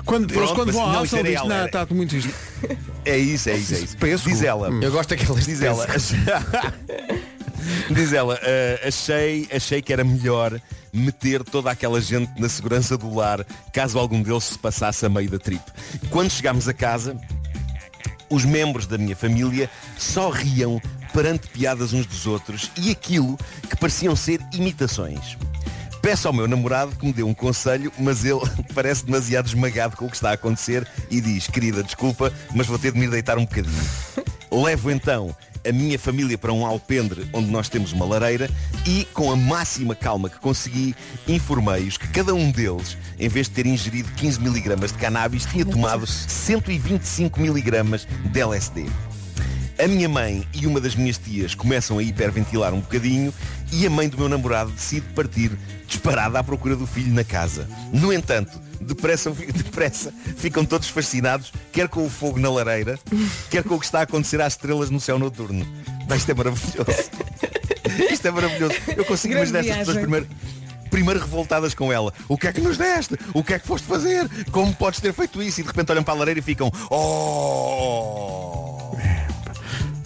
Quando, 0.05 0.25
eles 0.31 0.35
Pronto, 0.37 0.55
quando 0.55 0.67
mas 0.67 0.77
vão 0.77 0.85
à 0.85 0.97
era 0.97 1.03
dizem, 1.07 1.23
não, 1.49 1.57
era- 1.57 1.67
está 1.67 1.87
muito 1.91 2.17
isto. 2.17 2.31
É 3.07 3.19
isso, 3.19 3.51
é 3.51 3.57
isso, 3.59 3.75
é 3.75 3.79
isso. 3.81 3.97
Pesco. 3.99 4.31
Diz 4.31 4.43
ela. 4.43 4.71
Eu 4.83 4.91
gosto 4.91 5.11
daquelas 5.11 5.45
Diz 5.45 5.61
ela, 5.61 5.87
diz 7.91 8.13
ela, 8.15 8.39
"Ah, 8.43 8.89
achei, 8.89 9.47
achei 9.53 9.83
que 9.83 9.93
era 9.93 10.03
melhor 10.03 10.59
meter 10.93 11.45
toda 11.45 11.71
aquela 11.71 12.01
gente 12.01 12.31
na 12.41 12.49
segurança 12.49 12.97
do 12.97 13.15
lar 13.15 13.45
caso 13.75 13.99
algum 13.99 14.23
deles 14.23 14.45
se 14.45 14.59
passasse 14.59 15.05
a 15.05 15.09
meio 15.11 15.29
da 15.29 15.39
trip. 15.39 15.61
Quando 16.09 16.31
chegámos 16.31 16.67
a 16.69 16.73
casa, 16.73 17.15
os 18.35 18.45
membros 18.45 18.87
da 18.87 18.99
minha 18.99 19.15
família 19.15 19.71
só 19.97 20.29
riam 20.29 20.81
perante 21.13 21.47
piadas 21.49 21.93
uns 21.93 22.07
dos 22.07 22.27
outros 22.27 22.71
e 22.77 22.91
aquilo 22.91 23.39
que 23.69 23.77
pareciam 23.77 24.17
ser 24.17 24.41
imitações. 24.53 25.39
Peço 26.03 26.29
ao 26.29 26.35
meu 26.35 26.47
namorado 26.47 26.95
que 26.97 27.07
me 27.07 27.13
dê 27.13 27.23
um 27.23 27.33
conselho, 27.33 27.91
mas 27.99 28.25
ele 28.25 28.41
parece 28.75 29.07
demasiado 29.07 29.47
esmagado 29.47 29.97
com 29.97 30.07
o 30.07 30.11
que 30.11 30.17
está 30.17 30.31
a 30.31 30.35
acontecer 30.35 30.87
e 31.11 31.21
diz, 31.21 31.47
querida, 31.47 31.83
desculpa, 31.83 32.33
mas 32.55 32.67
vou 32.67 32.79
ter 32.79 32.93
de 32.93 32.99
me 32.99 33.09
deitar 33.09 33.39
um 33.39 33.45
bocadinho. 33.45 33.85
Levo 34.51 34.91
então 34.91 35.35
a 35.67 35.73
minha 35.73 35.99
família 35.99 36.37
para 36.37 36.53
um 36.53 36.65
alpendre 36.65 37.27
onde 37.33 37.51
nós 37.51 37.69
temos 37.69 37.93
uma 37.93 38.05
lareira 38.05 38.51
e, 38.87 39.07
com 39.13 39.31
a 39.31 39.37
máxima 39.37 39.95
calma 39.95 40.29
que 40.29 40.39
consegui, 40.39 40.95
informei-os 41.27 41.97
que 41.97 42.09
cada 42.09 42.35
um 42.35 42.51
deles, 42.51 42.97
em 43.19 43.29
vez 43.29 43.49
de 43.49 43.55
ter 43.55 43.67
ingerido 43.67 44.11
15 44.13 44.41
miligramas 44.41 44.93
de 44.93 44.99
cannabis, 44.99 45.47
tinha 45.47 45.65
tomado 45.65 46.07
125 46.07 47.41
miligramas 47.41 48.07
de 48.25 48.41
LSD. 48.41 49.14
A 49.79 49.89
minha 49.89 50.09
mãe 50.09 50.47
e 50.53 50.67
uma 50.67 50.81
das 50.81 50.95
minhas 50.95 51.19
tias 51.19 51.55
começam 51.55 51.99
a 51.99 52.03
hiperventilar 52.03 52.73
um 52.73 52.81
bocadinho 52.81 53.35
e 53.73 53.85
a 53.85 53.91
mãe 53.91 54.09
do 54.09 54.17
meu 54.17 54.29
namorado 54.29 54.71
decide 54.71 55.07
partir 55.15 55.51
disparada 55.87 56.39
à 56.39 56.45
procura 56.45 56.77
do 56.77 56.87
filho 56.87 57.13
na 57.13 57.25
casa. 57.25 57.69
No 57.93 58.13
entanto, 58.13 58.57
depressa, 58.81 59.31
depressa 59.53 60.15
ficam 60.37 60.65
todos 60.65 60.89
fascinados, 60.89 61.53
quer 61.73 61.89
com 61.89 62.07
o 62.07 62.11
fogo 62.11 62.39
na 62.39 62.51
lareira, 62.51 62.99
quer 63.51 63.65
com 63.65 63.75
o 63.75 63.81
que 63.81 63.85
está 63.85 64.01
a 64.01 64.03
acontecer 64.03 64.41
às 64.41 64.53
estrelas 64.53 64.91
no 64.91 65.01
céu 65.01 65.19
noturno. 65.19 65.67
Mas 66.09 66.19
isto 66.19 66.31
é 66.31 66.35
maravilhoso. 66.35 67.11
Isto 68.11 68.29
é 68.29 68.31
maravilhoso. 68.31 68.75
Eu 68.97 69.05
consigo 69.05 69.35
Grande 69.35 69.51
imaginar 69.51 69.61
estas 69.61 69.79
pessoas 69.79 69.99
primeiro 69.99 70.29
primeiro 70.91 71.19
revoltadas 71.19 71.75
com 71.75 71.93
ela. 71.93 72.13
O 72.29 72.39
que 72.39 72.47
é 72.47 72.53
que 72.53 72.61
nos 72.61 72.79
deste? 72.79 73.19
O 73.35 73.43
que 73.43 73.55
é 73.55 73.59
que 73.59 73.67
foste 73.67 73.85
fazer? 73.85 74.29
Como 74.53 74.73
podes 74.77 75.01
ter 75.01 75.13
feito 75.13 75.43
isso? 75.43 75.61
E 75.61 75.65
de 75.65 75.69
repente 75.69 75.91
olham 75.91 76.05
para 76.05 76.15
a 76.15 76.19
lareira 76.19 76.39
e 76.39 76.43
ficam 76.43 76.71
Oh! 76.89 78.64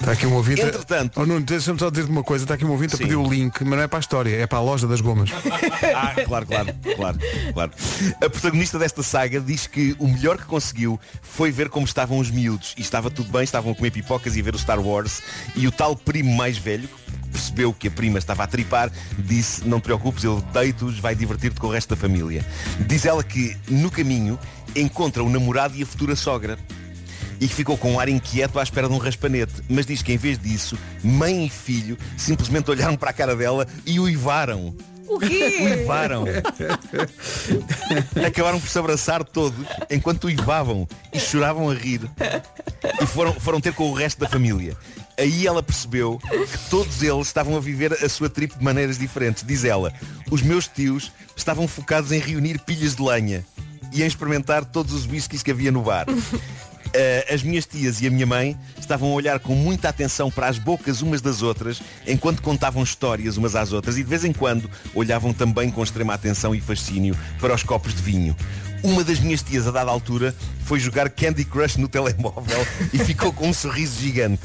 Está 0.00 0.12
aqui 0.12 0.26
um 0.26 0.34
ouvinte. 0.34 0.60
Entretanto- 0.60 1.20
Oh, 1.20 1.26
Nuno, 1.26 1.44
deixa-me 1.44 1.78
só 1.78 1.90
dizer-te 1.90 2.10
uma 2.10 2.22
coisa. 2.22 2.44
Está 2.44 2.54
aqui 2.54 2.64
um 2.64 2.70
ouvinte 2.70 2.94
a 2.94 2.96
Sim. 2.98 3.02
pedir 3.04 3.16
o 3.16 3.28
link, 3.28 3.62
mas 3.64 3.70
não 3.76 3.80
é 3.82 3.88
para 3.88 3.98
a 3.98 4.00
história, 4.00 4.30
é 4.36 4.46
para 4.46 4.58
a 4.58 4.62
loja 4.62 4.86
das 4.86 5.00
gomas. 5.00 5.30
Ah, 5.94 6.14
claro, 6.24 6.46
claro, 6.46 6.74
claro, 6.96 7.18
claro. 7.52 7.72
A 8.24 8.30
protagonista 8.30 8.78
desta 8.78 9.02
saga 9.02 9.40
diz 9.40 9.66
que 9.66 9.96
o 9.98 10.06
melhor 10.06 10.36
que 10.38 10.44
conseguiu 10.44 10.98
foi 11.22 11.50
ver 11.50 11.68
como 11.68 11.84
estavam 11.86 12.18
os 12.18 12.30
miúdos. 12.30 12.74
E 12.76 12.80
estava 12.80 13.10
tudo 13.10 13.30
bem, 13.30 13.42
estavam 13.42 13.72
a 13.72 13.74
comer 13.74 13.90
pipocas 13.90 14.36
e 14.36 14.40
a 14.40 14.42
ver 14.42 14.54
o 14.54 14.58
Star 14.58 14.80
Wars. 14.80 15.20
E 15.56 15.66
o 15.66 15.72
tal 15.72 15.96
primo 15.96 16.32
mais 16.36 16.56
velho, 16.58 16.88
percebeu 17.32 17.72
que 17.72 17.88
a 17.88 17.90
prima 17.90 18.18
estava 18.18 18.44
a 18.44 18.46
tripar, 18.46 18.90
disse, 19.18 19.66
não 19.66 19.80
te 19.80 19.84
preocupes, 19.84 20.22
eu 20.24 20.40
deito-os, 20.52 20.98
vai 20.98 21.14
divertir-te 21.14 21.58
com 21.60 21.66
o 21.66 21.70
resto 21.70 21.90
da 21.90 21.96
família. 21.96 22.44
Diz 22.86 23.04
ela 23.04 23.22
que, 23.24 23.56
no 23.68 23.90
caminho, 23.90 24.38
encontra 24.76 25.22
o 25.24 25.28
namorado 25.28 25.74
e 25.76 25.82
a 25.82 25.86
futura 25.86 26.14
sogra. 26.14 26.58
E 27.40 27.46
que 27.46 27.54
ficou 27.54 27.76
com 27.76 27.92
um 27.92 28.00
ar 28.00 28.08
inquieto 28.08 28.58
à 28.58 28.62
espera 28.62 28.88
de 28.88 28.94
um 28.94 28.98
raspanete. 28.98 29.54
Mas 29.68 29.86
diz 29.86 30.02
que 30.02 30.12
em 30.12 30.16
vez 30.16 30.38
disso, 30.38 30.78
mãe 31.02 31.46
e 31.46 31.50
filho 31.50 31.96
simplesmente 32.16 32.70
olharam 32.70 32.96
para 32.96 33.10
a 33.10 33.12
cara 33.12 33.36
dela 33.36 33.66
e 33.86 34.00
uivaram. 34.00 34.74
O 35.08 35.18
quê? 35.18 35.58
Uivaram. 35.62 36.24
Acabaram 38.26 38.60
por 38.60 38.68
se 38.68 38.78
abraçar 38.78 39.24
todos 39.24 39.58
enquanto 39.90 40.24
uivavam 40.24 40.86
e 41.12 41.18
choravam 41.18 41.70
a 41.70 41.74
rir. 41.74 42.02
E 43.00 43.06
foram, 43.06 43.32
foram 43.32 43.60
ter 43.60 43.72
com 43.72 43.90
o 43.90 43.94
resto 43.94 44.20
da 44.20 44.28
família. 44.28 44.76
Aí 45.18 45.46
ela 45.46 45.62
percebeu 45.62 46.18
que 46.18 46.58
todos 46.70 47.02
eles 47.02 47.26
estavam 47.26 47.56
a 47.56 47.60
viver 47.60 47.92
a 47.92 48.08
sua 48.08 48.28
trip 48.28 48.56
de 48.56 48.62
maneiras 48.62 48.98
diferentes. 48.98 49.42
Diz 49.44 49.64
ela, 49.64 49.92
os 50.30 50.42
meus 50.42 50.68
tios 50.68 51.10
estavam 51.34 51.66
focados 51.66 52.12
em 52.12 52.20
reunir 52.20 52.60
pilhas 52.60 52.94
de 52.94 53.02
lenha 53.02 53.44
e 53.92 54.02
em 54.02 54.06
experimentar 54.06 54.64
todos 54.64 54.92
os 54.92 55.06
whiskies 55.06 55.42
que 55.42 55.50
havia 55.50 55.72
no 55.72 55.82
bar. 55.82 56.06
Uh, 56.88 57.34
as 57.34 57.42
minhas 57.42 57.66
tias 57.66 58.00
e 58.00 58.06
a 58.06 58.10
minha 58.10 58.26
mãe 58.26 58.56
estavam 58.78 59.10
a 59.10 59.12
olhar 59.12 59.38
com 59.38 59.54
muita 59.54 59.88
atenção 59.88 60.30
para 60.30 60.48
as 60.48 60.58
bocas 60.58 61.02
umas 61.02 61.20
das 61.20 61.42
outras 61.42 61.82
enquanto 62.06 62.40
contavam 62.40 62.82
histórias 62.82 63.36
umas 63.36 63.54
às 63.54 63.72
outras 63.72 63.98
e 63.98 64.02
de 64.02 64.08
vez 64.08 64.24
em 64.24 64.32
quando 64.32 64.70
olhavam 64.94 65.32
também 65.34 65.70
com 65.70 65.82
extrema 65.82 66.14
atenção 66.14 66.54
e 66.54 66.60
fascínio 66.60 67.16
para 67.38 67.54
os 67.54 67.62
copos 67.62 67.94
de 67.94 68.00
vinho. 68.00 68.34
Uma 68.82 69.02
das 69.02 69.18
minhas 69.18 69.42
tias 69.42 69.66
a 69.66 69.70
dada 69.70 69.90
altura 69.90 70.34
foi 70.64 70.78
jogar 70.78 71.10
Candy 71.10 71.44
Crush 71.44 71.76
no 71.76 71.88
telemóvel 71.88 72.66
e 72.92 72.98
ficou 72.98 73.32
com 73.32 73.48
um 73.48 73.52
sorriso 73.52 74.00
gigante. 74.00 74.42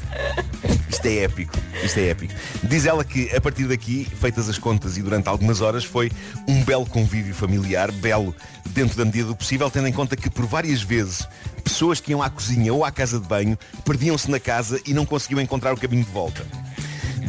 Isto 0.88 1.06
é 1.06 1.24
épico, 1.24 1.52
isto 1.82 1.98
é 1.98 2.08
épico. 2.08 2.34
Diz 2.62 2.86
ela 2.86 3.04
que 3.04 3.34
a 3.34 3.40
partir 3.40 3.66
daqui, 3.66 4.06
feitas 4.20 4.48
as 4.48 4.58
contas 4.58 4.96
e 4.96 5.02
durante 5.02 5.28
algumas 5.28 5.60
horas, 5.60 5.84
foi 5.84 6.10
um 6.48 6.64
belo 6.64 6.86
convívio 6.86 7.34
familiar, 7.34 7.92
belo 7.92 8.34
dentro 8.70 8.96
da 8.96 9.04
medida 9.04 9.28
do 9.28 9.36
possível, 9.36 9.70
tendo 9.70 9.88
em 9.88 9.92
conta 9.92 10.16
que 10.16 10.30
por 10.30 10.46
várias 10.46 10.82
vezes 10.82 11.28
pessoas 11.62 12.00
que 12.00 12.10
iam 12.10 12.22
à 12.22 12.30
cozinha 12.30 12.72
ou 12.72 12.84
à 12.84 12.90
casa 12.90 13.20
de 13.20 13.26
banho 13.26 13.58
perdiam-se 13.84 14.30
na 14.30 14.40
casa 14.40 14.80
e 14.86 14.94
não 14.94 15.06
conseguiam 15.06 15.40
encontrar 15.40 15.72
o 15.72 15.76
caminho 15.76 16.04
de 16.04 16.10
volta. 16.10 16.44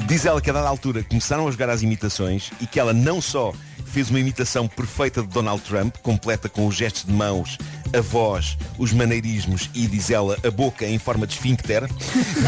Diz 0.07 0.25
ela 0.25 0.39
que 0.39 0.49
a 0.49 0.53
dada 0.53 0.67
altura 0.67 1.03
começaram 1.03 1.47
a 1.47 1.51
jogar 1.51 1.69
as 1.69 1.81
imitações 1.81 2.51
e 2.61 2.67
que 2.67 2.79
ela 2.79 2.93
não 2.93 3.19
só 3.19 3.53
fez 3.95 4.09
uma 4.09 4.19
imitação 4.19 4.67
perfeita 4.67 5.21
de 5.21 5.29
Donald 5.29 5.61
Trump, 5.61 5.95
completa 6.03 6.49
com 6.49 6.67
os 6.67 6.75
gestos 6.75 7.05
de 7.05 7.13
mãos, 7.13 7.57
a 7.95 8.01
voz, 8.01 8.57
os 8.77 8.91
maneirismos 8.91 9.69
e, 9.73 9.87
diz 9.87 10.09
ela, 10.09 10.37
a 10.45 10.51
boca 10.51 10.85
em 10.85 10.99
forma 10.99 11.25
de 11.25 11.35
esfíncter, 11.35 11.89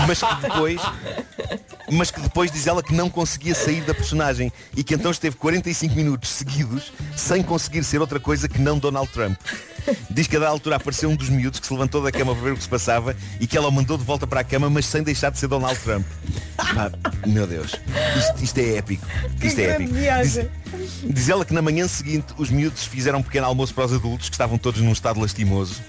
mas 0.06 0.22
que 0.22 0.36
depois 0.42 0.82
mas 1.90 2.12
que 2.12 2.20
depois 2.20 2.52
diz 2.52 2.68
ela 2.68 2.84
que 2.84 2.94
não 2.94 3.10
conseguia 3.10 3.56
sair 3.56 3.80
da 3.86 3.94
personagem 3.94 4.52
e 4.76 4.84
que 4.84 4.94
então 4.94 5.10
esteve 5.10 5.38
45 5.38 5.96
minutos 5.96 6.32
seguidos 6.32 6.92
sem 7.16 7.42
conseguir 7.42 7.86
ser 7.86 8.02
outra 8.02 8.20
coisa 8.20 8.50
que 8.50 8.60
não 8.60 8.78
Donald 8.78 9.10
Trump. 9.14 9.40
Diz 10.10 10.28
que 10.28 10.36
a 10.36 10.40
da 10.40 10.50
altura 10.50 10.76
apareceu 10.76 11.10
um 11.10 11.16
dos 11.16 11.30
miúdos 11.30 11.62
que 11.62 11.66
se 11.66 11.72
levantou 11.72 12.04
da 12.04 12.12
cama 12.12 12.36
para 12.36 12.44
ver 12.44 12.52
o 12.52 12.58
que 12.58 12.64
se 12.64 12.68
passava 12.68 13.16
e 13.40 13.48
que 13.48 13.56
ela 13.56 13.70
o 13.70 13.72
mandou 13.72 13.98
de 13.98 14.04
volta 14.04 14.28
para 14.28 14.42
a 14.42 14.44
cama, 14.44 14.70
mas 14.70 14.86
sem 14.86 15.02
deixar 15.02 15.32
de 15.32 15.40
ser 15.40 15.48
Donald 15.48 15.80
Trump. 15.80 16.06
Meu 17.26 17.48
Deus, 17.48 17.74
isto, 18.18 18.44
isto 18.44 18.58
é 18.58 18.76
épico. 18.76 19.08
Isto 19.42 19.60
é 19.60 19.64
épico. 19.64 19.94
Diz, 19.94 20.40
diz 21.04 21.30
ela 21.30 21.46
que 21.46 21.54
na 21.54 21.62
manhã 21.62 21.88
seguinte 21.88 22.34
os 22.38 22.50
miúdos 22.50 22.86
fizeram 22.86 23.20
um 23.20 23.24
pequeno 23.24 23.48
almoço 23.48 23.74
para 23.74 23.86
os 23.86 23.94
adultos 23.94 24.30
que 24.30 24.36
estavam 24.36 24.58
todos 24.58 24.82
num 24.82 24.92
estado 24.92 25.20
lastimoso 25.20 25.82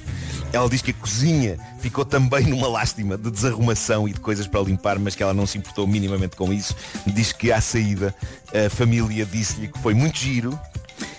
Ela 0.52 0.68
diz 0.68 0.80
que 0.80 0.90
a 0.90 0.94
cozinha 0.94 1.58
ficou 1.80 2.04
também 2.04 2.46
numa 2.46 2.68
lástima 2.68 3.18
de 3.18 3.30
desarrumação 3.30 4.08
e 4.08 4.12
de 4.12 4.20
coisas 4.20 4.46
para 4.46 4.60
limpar, 4.62 4.98
mas 4.98 5.14
que 5.14 5.22
ela 5.22 5.34
não 5.34 5.46
se 5.46 5.58
importou 5.58 5.86
minimamente 5.86 6.36
com 6.36 6.52
isso. 6.52 6.74
Diz 7.06 7.32
que 7.32 7.52
à 7.52 7.60
saída 7.60 8.14
a 8.54 8.70
família 8.70 9.26
disse-lhe 9.26 9.68
que 9.68 9.78
foi 9.78 9.94
muito 9.94 10.18
giro, 10.18 10.58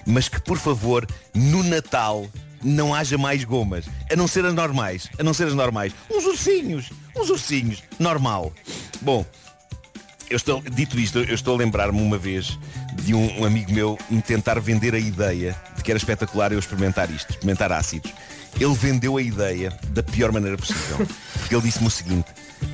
mas 0.05 0.27
que 0.27 0.41
por 0.41 0.57
favor, 0.57 1.07
no 1.33 1.63
Natal, 1.63 2.27
não 2.63 2.93
haja 2.93 3.17
mais 3.17 3.43
gomas. 3.43 3.85
A 4.11 4.15
não 4.15 4.27
ser 4.27 4.45
as 4.45 4.53
normais. 4.53 5.09
A 5.19 5.23
não 5.23 5.33
ser 5.33 5.47
as 5.47 5.53
normais. 5.53 5.93
Uns 6.09 6.25
ursinhos. 6.25 6.91
Uns 7.15 7.29
ursinhos. 7.29 7.83
Normal. 7.99 8.51
Bom, 9.01 9.25
eu 10.29 10.37
estou, 10.37 10.61
dito 10.61 10.99
isto, 10.99 11.19
eu 11.19 11.33
estou 11.33 11.55
a 11.55 11.57
lembrar-me 11.57 12.01
uma 12.01 12.17
vez 12.17 12.57
de 12.99 13.13
um, 13.13 13.41
um 13.41 13.45
amigo 13.45 13.71
meu 13.71 13.97
me 14.09 14.21
tentar 14.21 14.59
vender 14.59 14.93
a 14.93 14.99
ideia 14.99 15.55
de 15.75 15.83
que 15.83 15.91
era 15.91 15.97
espetacular 15.97 16.51
eu 16.51 16.59
experimentar 16.59 17.09
isto, 17.11 17.29
experimentar 17.29 17.71
ácidos. 17.71 18.11
Ele 18.59 18.73
vendeu 18.73 19.17
a 19.17 19.21
ideia 19.21 19.71
da 19.89 20.01
pior 20.03 20.31
maneira 20.31 20.57
possível. 20.57 21.05
Porque 21.39 21.55
ele 21.55 21.61
disse-me 21.63 21.87
o 21.87 21.91
seguinte, 21.91 22.27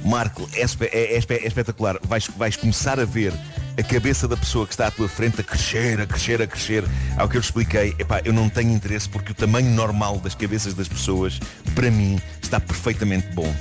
Marco, 0.03 0.49
é, 0.53 0.61
é- 0.61 1.15
é 1.15 1.17
é 1.17 1.47
espetacular, 1.47 1.97
vais, 2.03 2.27
vais 2.37 2.55
começar 2.55 2.99
a 2.99 3.05
ver 3.05 3.33
a 3.77 3.83
cabeça 3.83 4.27
da 4.27 4.37
pessoa 4.37 4.65
que 4.65 4.73
está 4.73 4.87
à 4.87 4.91
tua 4.91 5.07
frente 5.07 5.41
a 5.41 5.43
crescer, 5.43 5.99
a 5.99 6.05
crescer, 6.07 6.41
a 6.41 6.47
crescer. 6.47 6.83
Ao 7.17 7.27
que 7.27 7.35
eu 7.37 7.39
lhe 7.41 7.45
expliquei, 7.45 7.95
epá, 7.99 8.21
eu 8.23 8.31
não 8.33 8.49
tenho 8.49 8.71
interesse 8.71 9.07
porque 9.09 9.31
o 9.31 9.35
tamanho 9.35 9.69
normal 9.71 10.17
das 10.19 10.33
cabeças 10.35 10.73
das 10.73 10.87
pessoas, 10.87 11.39
para 11.73 11.91
mim, 11.91 12.19
está 12.41 12.59
perfeitamente 12.59 13.27
bom. 13.33 13.53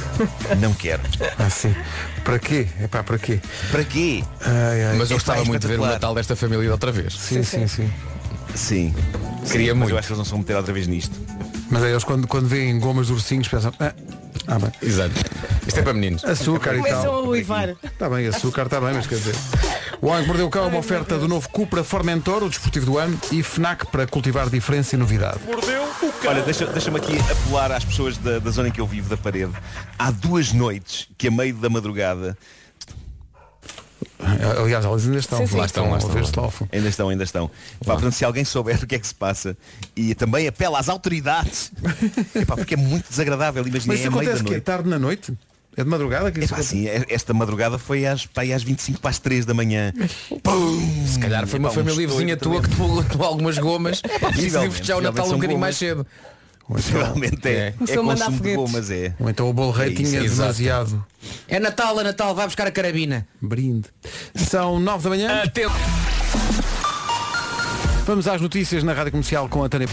Não 0.60 0.74
quero. 0.74 1.00
Ah, 1.38 1.48
sim. 1.48 1.74
Para 2.24 2.38
quê? 2.38 2.66
É 2.78 2.86
pá, 2.86 3.02
para 3.02 3.18
quê? 3.18 3.40
Para 3.70 3.84
quê? 3.84 4.22
Ai, 4.42 4.84
ai. 4.84 4.96
Mas 4.98 5.10
eu 5.10 5.16
Epá, 5.16 5.24
gostava 5.32 5.44
muito 5.46 5.62
de 5.62 5.68
ver 5.68 5.80
o. 5.80 5.86
Natal 5.86 6.14
desta 6.14 6.36
família 6.36 6.70
outra 6.70 6.92
vez. 6.92 7.14
Sim, 7.14 7.42
sim, 7.42 7.66
sim. 7.66 7.90
Sim. 8.54 8.94
Queria 9.50 9.72
Sim, 9.72 9.78
mas 9.78 9.78
muito. 9.78 9.90
eu 9.92 9.98
acho 9.98 10.08
que 10.08 10.12
eles 10.12 10.18
não 10.18 10.24
se 10.24 10.30
vão 10.30 10.40
meter 10.40 10.56
outra 10.56 10.74
vez 10.74 10.86
nisto. 10.86 11.18
Mas 11.70 11.82
aí 11.82 11.90
eles 11.92 12.04
quando, 12.04 12.26
quando 12.26 12.46
veem 12.48 12.78
gomas 12.78 13.06
de 13.06 13.12
ursinhos 13.14 13.48
pensam, 13.48 13.72
ah, 13.80 13.94
ah 14.50 14.58
bem. 14.58 14.72
Exato. 14.82 15.12
Isto 15.66 15.80
é 15.80 15.82
para 15.82 15.92
meninos. 15.94 16.24
Açúcar 16.24 16.74
e 16.74 16.78
Começam 16.78 17.02
tal. 17.02 17.14
a 17.24 17.28
uivar. 17.28 17.68
Está 17.82 18.08
bem, 18.10 18.26
açúcar 18.26 18.62
está 18.66 18.80
bem, 18.80 18.92
mas 18.94 19.06
quer 19.06 19.16
dizer. 19.16 19.34
O 20.02 20.06
Homem 20.08 20.22
que 20.22 20.28
Mordeu 20.28 20.46
o 20.46 20.50
Cão 20.50 20.64
é 20.64 20.66
uma 20.66 20.78
oferta 20.78 21.18
do 21.18 21.28
novo 21.28 21.48
Cupra 21.50 21.84
Formentor, 21.84 22.42
o 22.42 22.48
desportivo 22.48 22.86
do 22.86 22.98
ano, 22.98 23.18
e 23.30 23.42
FNAC 23.42 23.86
para 23.86 24.06
cultivar 24.06 24.48
diferença 24.48 24.96
e 24.96 24.98
novidade. 24.98 25.38
Olha, 26.26 26.42
deixa- 26.42 26.66
deixa-me 26.66 26.96
aqui 26.96 27.18
apelar 27.30 27.70
às 27.72 27.84
pessoas 27.84 28.16
da, 28.16 28.38
da 28.38 28.50
zona 28.50 28.68
em 28.68 28.72
que 28.72 28.80
eu 28.80 28.86
vivo, 28.86 29.08
da 29.10 29.16
parede. 29.16 29.52
Há 29.98 30.10
duas 30.10 30.52
noites 30.52 31.06
que 31.18 31.28
a 31.28 31.30
meio 31.30 31.54
da 31.54 31.68
madrugada 31.68 32.36
Aliás, 34.62 34.84
elas 34.84 35.04
ainda 35.06 35.18
estão. 35.18 35.38
Sim, 35.38 35.46
sim. 35.46 35.54
Lá 35.54 35.60
Lá 35.60 35.66
estão, 35.66 35.90
lá 35.90 35.98
estão. 35.98 36.42
lá 36.42 36.46
ao 36.46 36.50
fundo. 36.50 36.68
ainda 36.72 36.88
estão, 36.88 37.08
ainda 37.08 37.24
estão. 37.24 37.48
Pá, 37.84 37.94
portanto, 37.94 38.12
se 38.12 38.24
alguém 38.24 38.44
souber 38.44 38.82
o 38.82 38.86
que 38.86 38.94
é 38.94 38.98
que 38.98 39.06
se 39.06 39.14
passa 39.14 39.56
e 39.96 40.14
também 40.14 40.46
apela 40.48 40.78
às 40.78 40.88
autoridades, 40.88 41.72
Epá, 42.34 42.56
porque 42.56 42.74
é 42.74 42.76
muito 42.76 43.08
desagradável, 43.08 43.66
imagina, 43.66 43.92
Mas 43.94 44.00
é 44.00 44.02
isso 44.04 44.10
da 44.12 44.16
acontece 44.20 44.44
que 44.44 44.54
é 44.54 44.60
tarde 44.60 44.88
na 44.88 44.98
noite? 44.98 45.32
É 45.76 45.84
de 45.84 45.88
madrugada 45.88 46.32
que 46.32 46.40
isso 46.40 46.52
Epá, 46.52 46.62
sim, 46.62 46.88
é- 46.88 47.06
esta 47.08 47.32
madrugada 47.32 47.78
foi 47.78 48.04
às, 48.04 48.26
pá, 48.26 48.42
às 48.42 48.62
25 48.62 49.00
para 49.00 49.10
as 49.10 49.18
3 49.20 49.46
da 49.46 49.54
manhã. 49.54 49.92
Pum! 50.42 51.06
Se 51.06 51.18
calhar 51.18 51.46
foi 51.46 51.58
uma 51.60 51.68
Epá, 51.68 51.80
um 51.80 51.84
família 51.84 52.00
estouro 52.02 52.18
vizinha 52.18 52.36
tua 52.36 52.60
que 52.60 52.68
tremendo. 52.68 52.88
tomou, 52.88 53.04
tomou 53.08 53.26
algumas 53.26 53.56
gomas 53.58 54.02
e 54.04 54.32
decidiu 54.42 54.70
festejar 54.72 54.98
o 54.98 55.00
Natal 55.00 55.26
um 55.28 55.34
bocadinho 55.34 55.60
mais 55.60 55.76
cedo. 55.76 56.04
Possivelmente 56.70 57.48
é, 57.48 57.74
é, 57.88 57.96
mandar 57.96 58.26
consumo 58.26 58.42
de 58.42 58.54
gomas, 58.54 58.90
é. 58.90 59.14
Ou 59.18 59.28
então 59.28 59.50
o 59.50 59.52
bolo 59.52 59.72
rei 59.72 59.88
É 59.88 59.92
isso, 59.92 60.04
tinha 60.04 60.22
exato. 60.22 60.40
demasiado 60.40 61.04
É 61.48 61.58
Natal, 61.58 62.00
é 62.00 62.04
Natal, 62.04 62.34
vai 62.34 62.46
buscar 62.46 62.66
a 62.66 62.70
carabina. 62.70 63.26
brinde. 63.40 63.88
São 64.36 64.78
9 64.78 65.02
da 65.04 65.10
manhã. 65.10 65.42
Até... 65.42 65.62
Vamos 68.06 68.26
às 68.28 68.40
notícias 68.40 68.82
na 68.82 68.92
Rádio 68.92 69.12
Comercial 69.12 69.48
com 69.48 69.62
a 69.64 69.68
Tânia. 69.68 69.88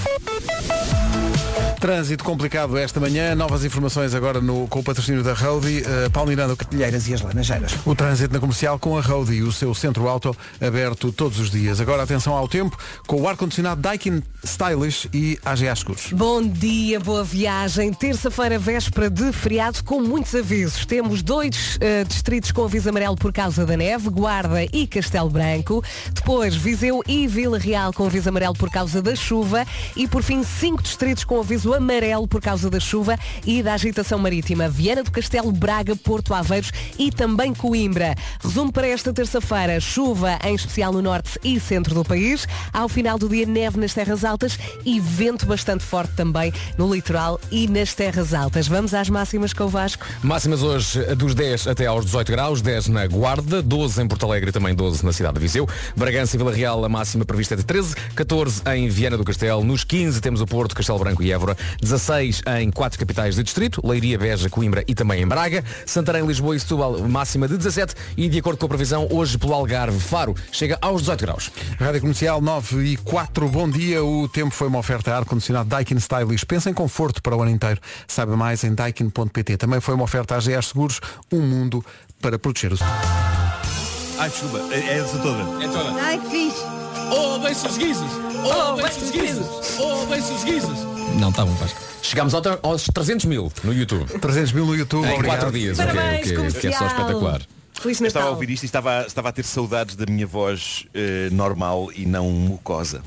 Trânsito 1.80 2.24
complicado 2.24 2.76
esta 2.76 3.00
manhã, 3.00 3.36
novas 3.36 3.64
informações 3.64 4.16
agora 4.16 4.42
no, 4.42 4.68
com 4.68 4.80
o 4.80 4.84
patrocínio 4.84 5.22
da 5.22 5.34
Roadie. 5.34 5.82
Uh, 5.82 6.10
Paulo 6.10 6.30
Miranda, 6.30 6.56
Pilheiras 6.56 7.08
e 7.08 7.14
as 7.14 7.22
Laranjeiras. 7.22 7.76
o 7.86 7.94
trânsito 7.94 8.34
na 8.34 8.40
comercial 8.40 8.80
com 8.80 8.98
a 8.98 9.02
Roadie, 9.02 9.44
o 9.44 9.52
seu 9.52 9.76
centro 9.76 10.08
auto 10.08 10.36
aberto 10.60 11.12
todos 11.12 11.40
os 11.40 11.52
dias. 11.52 11.80
Agora 11.80 12.02
atenção 12.02 12.34
ao 12.34 12.48
tempo 12.48 12.76
com 13.06 13.22
o 13.22 13.28
ar-condicionado 13.28 13.80
Daikin 13.80 14.24
Stylish 14.44 15.08
e 15.14 15.38
AGA 15.46 15.76
Seguros. 15.76 16.12
Bom 16.14 16.42
dia, 16.42 17.00
boa 17.00 17.24
viagem. 17.24 17.94
Terça-feira, 17.94 18.58
véspera 18.58 19.08
de 19.08 19.32
feriado, 19.32 19.84
com 19.84 20.02
muitos 20.02 20.34
avisos. 20.34 20.84
Temos 20.86 21.22
dois 21.22 21.78
eh, 21.80 22.04
distritos 22.06 22.52
com 22.52 22.64
aviso 22.64 22.90
amarelo 22.90 23.16
por 23.16 23.32
causa 23.32 23.66
da 23.66 23.78
neve, 23.78 24.10
Guarda 24.10 24.64
e 24.74 24.88
Castelo 24.88 25.30
Branco. 25.30 25.84
Depois, 26.12 26.56
Viseu 26.56 27.04
e 27.08 27.28
Vila 27.28 27.60
Real 27.60 27.94
com 27.94 28.08
aviso 28.08 28.30
amarelo 28.30 28.56
por 28.56 28.72
causa 28.72 29.00
da 29.00 29.16
chuva. 29.16 29.66
E, 29.96 30.08
por 30.08 30.24
fim, 30.24 30.44
cinco 30.44 30.82
distritos 30.82 31.24
com 31.24 31.40
aviso 31.40 31.67
amarelo 31.74 32.28
por 32.28 32.42
causa 32.42 32.70
da 32.70 32.80
chuva 32.80 33.18
e 33.46 33.62
da 33.62 33.74
agitação 33.74 34.20
marítima. 34.20 34.70
Viana 34.70 35.04
do 35.04 35.12
Castelo, 35.12 35.52
Braga, 35.52 35.96
Porto 35.96 36.34
Aveiros 36.34 36.72
e 36.98 37.12
também 37.12 37.54
Coimbra. 37.54 38.16
Resumo 38.44 38.72
para 38.72 38.88
esta 38.88 39.14
terça-feira, 39.14 39.80
chuva 39.80 40.40
em 40.44 40.56
especial 40.56 40.92
no 40.92 41.02
norte 41.02 41.40
e 41.44 41.60
centro 41.60 41.94
do 41.94 42.04
país. 42.04 42.48
Ao 42.74 42.88
final 42.88 43.18
do 43.18 43.30
dia, 43.30 43.46
neve 43.46 43.80
nas 43.80 43.94
terras 43.94 44.24
altas 44.24 44.58
e 44.86 45.00
vento 45.00 45.46
bastante 45.46 45.84
forte 45.84 46.14
também 46.14 46.54
no 46.78 46.94
litoral 46.94 47.40
e 47.52 47.68
nas 47.68 47.94
terras 47.94 48.34
altas. 48.34 48.68
Vamos 48.68 48.94
às 48.94 49.10
máximas 49.10 49.54
com 49.54 49.66
o 49.66 49.70
Vasco. 49.70 50.06
Máximas 50.22 50.62
hoje 50.62 51.04
eh, 51.04 51.16
dos 51.16 51.34
10 51.34 51.68
até 51.68 51.86
aos 51.86 52.06
18 52.06 52.32
graus, 52.32 52.62
10 52.62 52.88
na 52.90 53.08
Guarda, 53.08 53.62
12 53.62 54.02
em 54.02 54.08
Porto 54.08 54.26
Alegre 54.26 54.50
e 54.50 54.54
também 54.54 54.74
12 54.74 55.06
na 55.06 55.12
cidade 55.12 55.36
de 55.36 55.40
Viseu. 55.40 55.68
Bragança 55.96 56.36
e 56.36 56.38
Vila 56.38 56.54
Real 56.54 56.84
a 56.86 56.90
máxima 56.90 57.26
prevista 57.26 57.54
é 57.54 57.58
de 57.58 57.64
13, 57.64 57.96
14 58.16 58.62
em 58.76 58.88
Viana 58.88 59.18
do 59.18 59.24
Castelo, 59.24 59.64
nos 59.64 59.84
15 59.84 60.22
temos 60.22 60.42
o 60.42 60.46
Porto, 60.46 60.76
Castelo 60.76 61.00
Branco 61.00 61.24
e 61.24 61.32
Évora, 61.32 61.57
16 61.82 62.42
em 62.60 62.72
quatro 62.72 63.00
capitais 63.00 63.36
de 63.36 63.44
distrito, 63.44 63.82
Leiria, 63.86 64.18
Beja, 64.18 64.50
Coimbra 64.50 64.84
e 64.88 64.96
também 64.96 65.22
em 65.22 65.28
Braga, 65.28 65.64
Santarém, 65.86 66.26
Lisboa 66.26 66.56
e 66.56 66.60
Setúbal 66.60 67.00
máxima 67.08 67.48
de 67.48 67.58
17 67.58 67.96
e 68.16 68.30
de 68.30 68.40
acordo 68.40 68.58
com 68.58 68.66
a 68.66 68.70
previsão 68.70 69.08
hoje 69.12 69.38
pelo 69.38 69.54
Algarve, 69.54 70.00
Faro 70.00 70.36
chega 70.52 70.78
aos 70.82 71.02
18 71.02 71.22
graus. 71.22 71.52
Rádio 71.80 72.02
Comercial 72.02 72.42
9 72.42 72.84
e 72.84 72.98
4, 72.98 73.50
bom 73.50 73.70
dia. 73.70 74.04
O 74.04 74.28
tempo 74.28 74.52
foi 74.52 74.68
uma 74.68 74.80
oferta 74.80 75.14
a 75.14 75.18
ar-condicionado 75.18 75.70
Daikin 75.70 75.98
Stylish. 75.98 76.46
Pensa 76.46 76.70
em 76.70 76.74
conforto 76.74 77.22
para 77.22 77.36
o 77.36 77.42
ano 77.42 77.52
inteiro. 77.52 77.80
Saiba 78.08 78.36
mais 78.36 78.64
em 78.64 78.74
daikin.pt. 78.74 79.58
Também 79.58 79.80
foi 79.80 79.96
uma 79.96 80.04
oferta 80.04 80.36
a 80.36 80.38
AGA 80.38 80.62
Seguros, 80.62 81.00
um 81.32 81.42
mundo 81.42 81.84
para 82.22 82.38
proteger 82.40 82.74
os... 82.74 82.82
Ai, 84.20 84.30
desculpa, 84.30 84.60
é, 84.72 84.80
é 84.80 84.98
essa 84.98 85.18
toda. 85.20 85.44
Ai, 86.02 86.20
que 86.20 86.30
fixe. 86.30 86.87
Oh, 87.12 87.40
bem-se 87.40 87.66
os 87.68 87.78
guizos! 87.78 88.12
Oh, 88.44 88.76
bem-se 88.76 89.04
os 89.04 89.12
guizos! 89.12 89.48
Oh, 89.80 90.06
bem-se 90.08 90.32
os 90.34 90.44
guizos! 90.44 90.78
Não, 91.20 91.30
está 91.30 91.46
bom, 91.46 91.54
Vasco. 91.54 91.80
Chegámos 92.02 92.34
ao- 92.34 92.42
aos 92.64 92.84
300 92.86 93.26
mil 93.26 93.52
no 93.64 93.74
YouTube. 93.74 94.06
300 94.20 94.52
mil 94.52 94.66
no 94.66 94.76
YouTube, 94.76 95.06
Em 95.08 95.14
obrigado. 95.14 95.40
4 95.40 95.52
dias, 95.52 95.78
o 95.80 95.82
que, 95.82 95.88
é- 95.88 95.92
o 95.92 95.96
Parabéns, 95.96 96.22
que 96.28 96.34
é- 96.34 96.38
o 96.38 96.42
que 96.42 96.48
é 96.48 96.50
só 96.52 96.60
comercial. 96.78 96.88
espetacular. 96.88 97.42
Feliz 97.74 98.02
Eu 98.02 98.08
estava 98.08 98.26
a 98.28 98.30
ouvir 98.32 98.50
isto 98.50 98.64
e 98.64 98.66
estava, 98.66 99.06
estava 99.06 99.30
a 99.30 99.32
ter 99.32 99.44
saudades 99.44 99.96
da 99.96 100.06
minha 100.08 100.26
voz 100.26 100.86
eh, 100.96 101.30
normal 101.32 101.90
e 101.96 102.06
não 102.06 102.30
mucosa. 102.32 103.02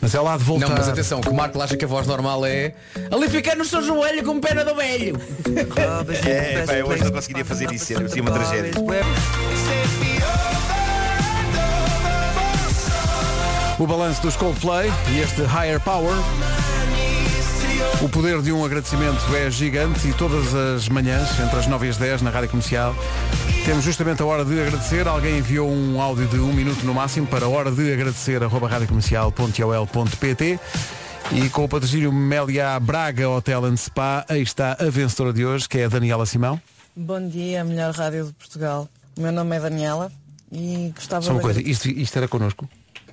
Mas 0.00 0.12
é 0.12 0.20
lá 0.20 0.36
de 0.36 0.42
voltar. 0.42 0.68
Não, 0.68 0.76
mas 0.76 0.88
atenção, 0.88 1.20
que 1.20 1.28
o 1.28 1.34
Marco 1.34 1.60
acha 1.62 1.76
que 1.76 1.84
a 1.84 1.88
voz 1.88 2.04
normal 2.04 2.44
é 2.44 2.74
ali 3.12 3.28
ficar 3.28 3.54
no 3.54 3.64
seu 3.64 3.80
joelho 3.80 4.24
com 4.24 4.40
pena 4.40 4.64
do 4.64 4.74
velho. 4.74 5.16
É, 6.26 6.64
pá, 6.66 6.72
eu 6.74 6.86
hoje 6.88 7.04
não 7.04 7.12
conseguiria 7.12 7.44
fazer 7.44 7.70
isso, 7.72 7.86
seria 7.86 8.22
uma 8.22 8.32
tragédia. 8.32 8.72
O 13.78 13.86
balanço 13.86 14.20
dos 14.22 14.36
Coldplay 14.36 14.90
e 15.12 15.20
este 15.20 15.42
Higher 15.42 15.80
Power. 15.80 16.14
O 18.00 18.08
poder 18.08 18.40
de 18.42 18.52
um 18.52 18.64
agradecimento 18.64 19.20
é 19.34 19.50
gigante 19.50 20.08
e 20.08 20.12
todas 20.12 20.54
as 20.54 20.88
manhãs, 20.88 21.38
entre 21.40 21.58
as 21.58 21.66
9 21.66 21.86
e 21.86 21.90
as 21.90 21.96
10, 21.96 22.22
na 22.22 22.30
Rádio 22.30 22.50
Comercial, 22.50 22.94
temos 23.64 23.84
justamente 23.84 24.22
a 24.22 24.26
hora 24.26 24.44
de 24.44 24.60
agradecer. 24.60 25.08
Alguém 25.08 25.38
enviou 25.38 25.70
um 25.70 26.00
áudio 26.00 26.26
de 26.26 26.38
um 26.38 26.52
minuto 26.52 26.84
no 26.84 26.92
máximo 26.94 27.26
para 27.26 27.46
a 27.46 27.48
hora 27.48 27.70
de 27.70 27.92
agradecer 27.92 28.42
arroba 28.42 28.68
radiocomercial.ol.pt 28.68 30.60
e 31.32 31.48
com 31.48 31.64
o 31.64 31.68
patrocínio 31.68 32.12
Melia 32.12 32.78
Braga 32.78 33.28
Hotel 33.28 33.64
and 33.64 33.76
Spa, 33.76 34.26
aí 34.28 34.42
está 34.42 34.76
a 34.78 34.90
vencedora 34.90 35.32
de 35.32 35.46
hoje, 35.46 35.68
que 35.68 35.78
é 35.78 35.84
a 35.86 35.88
Daniela 35.88 36.26
Simão. 36.26 36.60
Bom 36.94 37.26
dia, 37.26 37.62
a 37.62 37.64
melhor 37.64 37.94
rádio 37.94 38.26
de 38.26 38.32
Portugal. 38.32 38.88
O 39.16 39.20
meu 39.22 39.32
nome 39.32 39.56
é 39.56 39.60
Daniela 39.60 40.12
e 40.50 40.92
gostava 40.94 41.22
Só 41.22 41.30
uma 41.30 41.38
de 41.38 41.42
coisa, 41.42 41.62
isto, 41.62 41.88
isto 41.88 42.16
era 42.18 42.28
connosco? 42.28 42.68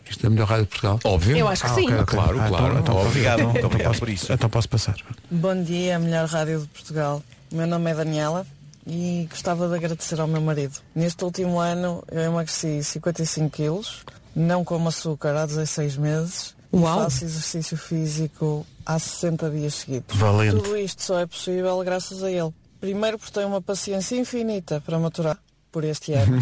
Isto 0.10 0.24
é 0.26 0.28
a 0.28 0.30
melhor 0.30 0.48
rádio 0.48 0.64
de 0.66 0.70
Portugal? 0.70 1.00
Óbvio. 1.04 1.38
Eu 1.38 1.48
acho 1.48 1.64
que 1.64 1.70
Ah, 1.70 1.74
sim. 1.76 1.84
ok, 1.86 1.96
ok. 2.00 2.06
Claro, 2.18 2.40
Ah, 2.42 2.48
claro. 2.48 2.66
Então, 2.80 2.80
então, 2.82 3.06
Obrigado, 3.08 3.40
então, 3.42 3.66
obrigado 3.66 3.88
posso, 3.88 4.00
por 4.00 4.10
isso. 4.10 4.34
então 4.34 4.50
posso 4.50 4.70
passar. 4.70 4.96
Bom 5.30 5.64
dia, 5.64 5.96
a 5.96 6.00
melhor 6.00 6.28
rádio 6.28 6.62
de 6.62 6.68
Portugal. 6.68 7.24
O 7.52 7.56
meu 7.56 7.68
nome 7.68 7.92
é 7.92 7.96
Daniela 7.96 8.46
e 8.88 9.28
gostava 9.30 9.68
de 9.68 9.76
agradecer 9.76 10.20
ao 10.20 10.28
meu 10.28 10.42
marido. 10.42 10.80
Neste 10.96 11.24
último 11.24 11.60
ano 11.60 12.04
eu 12.12 12.22
emagreci 12.22 12.84
55 12.84 13.50
quilos, 13.50 14.04
não 14.36 14.64
como 14.64 14.90
açúcar 14.90 15.36
há 15.36 15.46
16 15.46 15.98
meses 15.98 16.56
Uau. 16.74 17.02
e 17.02 17.04
faço 17.04 17.24
exercício 17.26 17.78
físico 17.78 18.66
há 18.86 18.98
60 18.98 19.50
dias 19.50 19.74
seguidos. 19.76 20.16
Valente. 20.18 20.56
Tudo 20.56 20.78
isto 20.78 21.04
só 21.04 21.20
é 21.20 21.26
possível 21.26 21.78
graças 21.84 22.24
a 22.24 22.32
ele. 22.32 22.52
Primeiro 22.80 23.20
por 23.20 23.30
ter 23.30 23.46
uma 23.46 23.62
paciência 23.62 24.16
infinita 24.16 24.82
para 24.86 24.98
maturar 24.98 25.38
por 25.72 25.84
este 25.84 26.14
ano. 26.14 26.38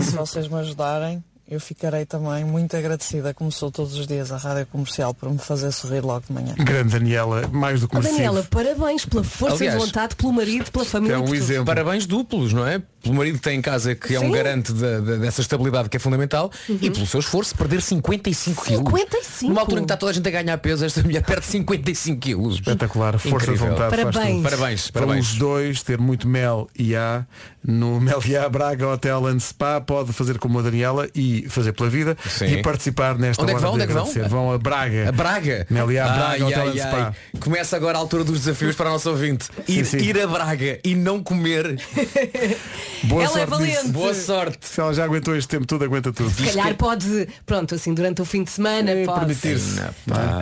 e 0.00 0.04
se 0.04 0.12
vocês 0.16 0.46
me 0.48 0.56
ajudarem, 0.60 1.22
eu 1.50 1.58
ficarei 1.60 2.06
também 2.06 2.44
muito 2.44 2.76
agradecida, 2.76 3.34
como 3.34 3.50
sou 3.50 3.70
todos 3.72 3.96
os 3.96 4.06
dias 4.06 4.30
à 4.30 4.36
Rádio 4.36 4.66
Comercial, 4.66 5.12
por 5.12 5.28
me 5.30 5.38
fazer 5.38 5.72
sorrir 5.72 6.00
logo 6.00 6.24
de 6.28 6.32
manhã. 6.32 6.54
Grande 6.56 6.90
Daniela, 6.98 7.48
mais 7.48 7.80
do 7.80 7.88
que 7.88 7.96
Oh. 7.96 8.00
Daniela, 8.00 8.46
parabéns 8.48 9.04
pela 9.04 9.24
força 9.24 9.56
Aliás, 9.56 9.78
de 9.78 9.84
vontade, 9.86 10.14
pelo 10.14 10.32
marido, 10.32 10.70
pela 10.70 10.84
família. 10.84 11.14
é 11.14 11.18
um 11.18 11.34
exemplo. 11.34 11.64
Parabéns 11.66 12.06
duplos, 12.06 12.52
não 12.52 12.64
é? 12.66 12.80
Pelo 13.02 13.14
marido 13.14 13.36
que 13.36 13.42
tem 13.42 13.58
em 13.58 13.62
casa, 13.62 13.94
que 13.94 14.14
é 14.14 14.18
um 14.20 14.24
Sim. 14.24 14.30
garante 14.32 14.72
da- 14.72 15.00
da- 15.00 15.16
dessa 15.16 15.40
estabilidade 15.40 15.88
que 15.88 15.96
é 15.96 16.00
fundamental, 16.00 16.50
e 16.68 16.90
pelo 16.90 17.06
seu 17.06 17.20
esforço, 17.20 17.54
perder 17.56 17.80
55 17.80 18.64
quilos. 18.64 18.84
55? 18.84 19.48
Numa 19.50 19.60
altura 19.62 19.80
em 19.80 19.84
que 19.84 19.86
está 19.86 19.96
toda 19.96 20.10
a 20.10 20.14
gente 20.14 20.28
a 20.28 20.30
ganhar 20.30 20.58
peso, 20.58 20.84
esta 20.84 21.02
mulher 21.02 21.22
perde 21.24 21.46
55 21.46 22.20
quilos. 22.20 22.54
Espetacular, 22.56 23.18
força 23.18 23.46
Incrível. 23.46 23.66
de 23.66 23.72
vontade. 23.72 23.90
faz 24.02 24.14
Parabéns. 24.14 24.34
tudo. 24.36 24.42
Parabéns, 24.50 24.90
Para 24.90 25.02
parabéns. 25.06 25.30
os 25.32 25.38
dois 25.38 25.82
ter 25.82 25.98
muito 25.98 26.28
mel 26.28 26.68
e 26.78 26.94
A 26.94 27.24
no 27.66 28.00
Mel 28.00 28.22
e 28.26 28.36
A 28.36 28.48
Braga 28.48 28.88
Hotel 28.88 29.26
and 29.26 29.38
Spa 29.40 29.80
pode 29.80 30.12
fazer 30.12 30.38
como 30.38 30.58
a 30.58 30.62
Daniela 30.62 31.08
e 31.14 31.46
fazer 31.48 31.72
pela 31.72 31.88
vida 31.90 32.16
Sim. 32.28 32.46
e 32.46 32.62
participar 32.62 33.18
nesta 33.18 33.42
Onde 33.42 33.52
é 33.52 33.54
que 33.54 33.58
hora 33.60 33.66
vão? 33.66 33.70
de 33.72 33.74
Onde 33.76 33.84
é 33.84 33.86
que 33.86 33.92
vão? 33.92 34.02
agradecer. 34.02 34.28
Vão 34.28 34.52
a 34.52 34.58
Braga. 34.58 35.08
A 35.08 35.12
Braga. 35.12 35.66
Mel 35.70 35.90
e 35.92 35.98
A 35.98 36.04
Braga 36.08 36.26
Ai, 36.28 36.42
Hotel 36.42 36.62
ai, 36.62 36.68
and 36.68 36.76
Spa. 36.88 37.14
ai. 37.34 37.40
Começa 37.40 37.76
agora 37.76 37.96
a 37.98 38.00
altura 38.00 38.24
dos 38.24 38.40
desafios 38.40 38.74
para 38.76 38.88
o 38.88 38.92
nosso 38.92 39.10
ouvinte. 39.10 39.46
Ir, 39.68 39.84
sim. 39.84 39.98
ir 39.98 40.18
a 40.20 40.26
Braga 40.26 40.78
e 40.84 40.94
não 40.94 41.22
comer. 41.22 41.78
Boa 43.04 43.24
Ela 43.24 43.40
é 43.40 43.46
sorte 43.46 43.62
nisso. 43.62 43.74
valente. 43.76 43.88
Boa 43.92 44.14
sorte. 44.14 44.66
Se 44.66 44.80
ela 44.80 44.92
já 44.94 45.04
aguentou 45.04 45.34
este 45.36 45.48
tempo 45.48 45.66
tudo, 45.66 45.84
aguenta 45.84 46.12
tudo. 46.12 46.30
Se 46.30 46.44
calhar 46.44 46.74
pode, 46.76 47.28
pronto, 47.46 47.74
assim, 47.74 47.94
durante 47.94 48.20
o 48.20 48.24
fim 48.24 48.42
de 48.44 48.50
semana, 48.50 48.90
É, 48.90 49.04
pode 49.04 49.20
permitir-se. 49.34 49.80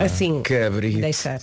assim 0.03 0.41
Cabrito. 0.41 0.99
deixar. 0.99 1.39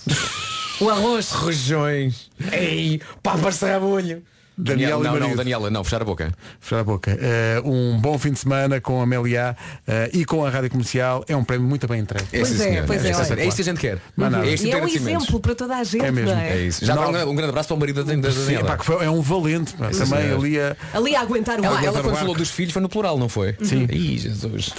O 0.79 0.89
arroz. 0.89 1.31
Rojões. 1.31 2.29
Ei, 2.51 3.01
papas 3.23 3.59
de 3.59 3.65
rabulho. 3.65 4.23
Daniela 4.57 5.01
e 5.01 5.03
não, 5.19 5.19
não. 5.29 5.35
Daniela, 5.35 5.69
não, 5.69 5.83
fechar 5.83 6.01
a 6.01 6.05
boca. 6.05 6.31
Fechar 6.59 6.79
a 6.79 6.83
boca. 6.83 7.17
Eh, 7.21 7.61
um 7.63 7.99
bom 7.99 8.17
fim 8.17 8.31
de 8.31 8.39
semana 8.39 8.81
com 8.81 8.99
a 8.99 9.03
Amélia 9.03 9.55
eh, 9.87 10.09
e 10.13 10.25
com 10.25 10.43
a 10.43 10.49
Rádio 10.49 10.71
Comercial. 10.71 11.23
É 11.27 11.35
um 11.35 11.43
prémio 11.43 11.67
muito 11.67 11.87
bem 11.87 11.99
entregue. 12.01 12.25
É, 12.33 12.39
Pois 12.39 12.59
é, 12.59 12.63
senhor. 12.63 12.85
pois 12.87 13.05
é, 13.05 13.11
isto 13.11 13.33
olha. 13.33 13.41
é 13.41 13.45
isto 13.45 13.55
que 13.57 13.61
a 13.61 13.65
gente 13.65 13.79
quer. 13.79 13.99
Nada. 14.17 14.45
É 14.47 14.53
isto 14.53 14.65
E 14.65 14.71
é 14.71 14.77
um 14.81 14.87
exemplo 14.87 15.39
para 15.39 15.53
toda 15.53 15.75
a 15.77 15.83
gente, 15.83 16.03
É 16.05 16.11
mesmo. 16.11 16.31
não 16.31 16.39
é? 16.39 16.53
É 16.53 16.61
isso. 16.61 16.83
Já 16.83 16.93
agora 16.93 17.11
Nove- 17.19 17.25
um 17.31 17.35
grande 17.35 17.49
abraço 17.49 17.67
para 17.67 17.75
o 17.75 17.79
marido 17.79 18.03
da, 18.03 18.15
da 18.15 18.31
Sim, 18.31 18.39
Daniela. 18.45 18.65
pá, 18.65 18.77
que 18.77 18.85
foi- 18.85 19.05
é 19.05 19.09
um 19.09 19.21
valente. 19.21 19.73
pá. 19.73 19.89
Também 19.89 20.05
senhor. 20.07 20.39
ali 20.39 20.59
a, 20.59 20.75
Ali 20.93 21.15
a 21.15 21.21
aguentar 21.21 21.59
o 21.59 21.65
Ela, 21.65 21.77
ar. 21.77 21.83
ela 21.83 22.01
quando 22.01 22.15
falou 22.17 22.35
dos 22.35 22.49
filhos 22.49 22.73
foi 22.73 22.81
no 22.81 22.89
plural, 22.89 23.17
não 23.19 23.29
foi? 23.29 23.55
Sim. 23.61 23.85
Ih, 23.91 24.17
Jesus. 24.17 24.73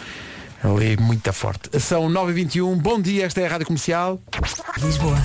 Ali 0.62 0.96
muito 0.96 1.32
forte. 1.32 1.78
São 1.80 2.09
9h21, 2.09 2.76
bom 2.76 3.00
dia, 3.00 3.26
esta 3.26 3.40
é 3.40 3.46
a 3.46 3.50
Rádio 3.50 3.66
Comercial. 3.66 4.20
Lisboa. 4.78 5.16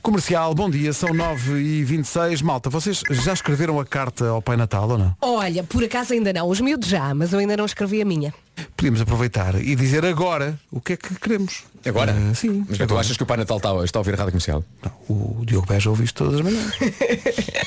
Comercial, 0.00 0.54
bom 0.54 0.68
dia, 0.68 0.92
são 0.92 1.10
9h26. 1.10 2.42
Malta, 2.42 2.70
vocês 2.70 3.02
já 3.10 3.32
escreveram 3.32 3.78
a 3.78 3.84
carta 3.84 4.28
ao 4.28 4.42
Pai 4.42 4.56
Natal 4.56 4.88
ou 4.88 4.98
não? 4.98 5.16
Olha, 5.20 5.62
por 5.62 5.84
acaso 5.84 6.12
ainda 6.12 6.32
não. 6.32 6.48
Os 6.48 6.60
miúdos 6.60 6.88
já, 6.88 7.14
mas 7.14 7.32
eu 7.32 7.38
ainda 7.38 7.56
não 7.56 7.64
escrevi 7.64 8.02
a 8.02 8.04
minha. 8.04 8.34
Podíamos 8.76 9.00
aproveitar 9.00 9.54
e 9.60 9.74
dizer 9.74 10.04
agora 10.04 10.58
o 10.70 10.80
que 10.80 10.92
é 10.94 10.96
que 10.96 11.14
queremos. 11.14 11.64
Agora? 11.86 12.12
Eh, 12.12 12.34
sim. 12.34 12.64
Mas 12.68 12.78
tu 12.78 12.82
agora. 12.84 13.00
achas 13.00 13.16
que 13.16 13.22
o 13.22 13.26
Pai 13.26 13.36
Natal 13.36 13.56
está, 13.56 13.84
está 13.84 13.98
a 13.98 14.00
ouvir 14.00 14.14
a 14.14 14.16
rádio 14.16 14.32
comercial? 14.32 14.64
Não, 14.84 14.92
o 15.40 15.44
Diogo 15.44 15.66
Beja 15.66 15.88
ouve 15.90 16.04
isto 16.04 16.24
todas 16.24 16.34
as 16.34 16.40
manhãs. 16.42 16.72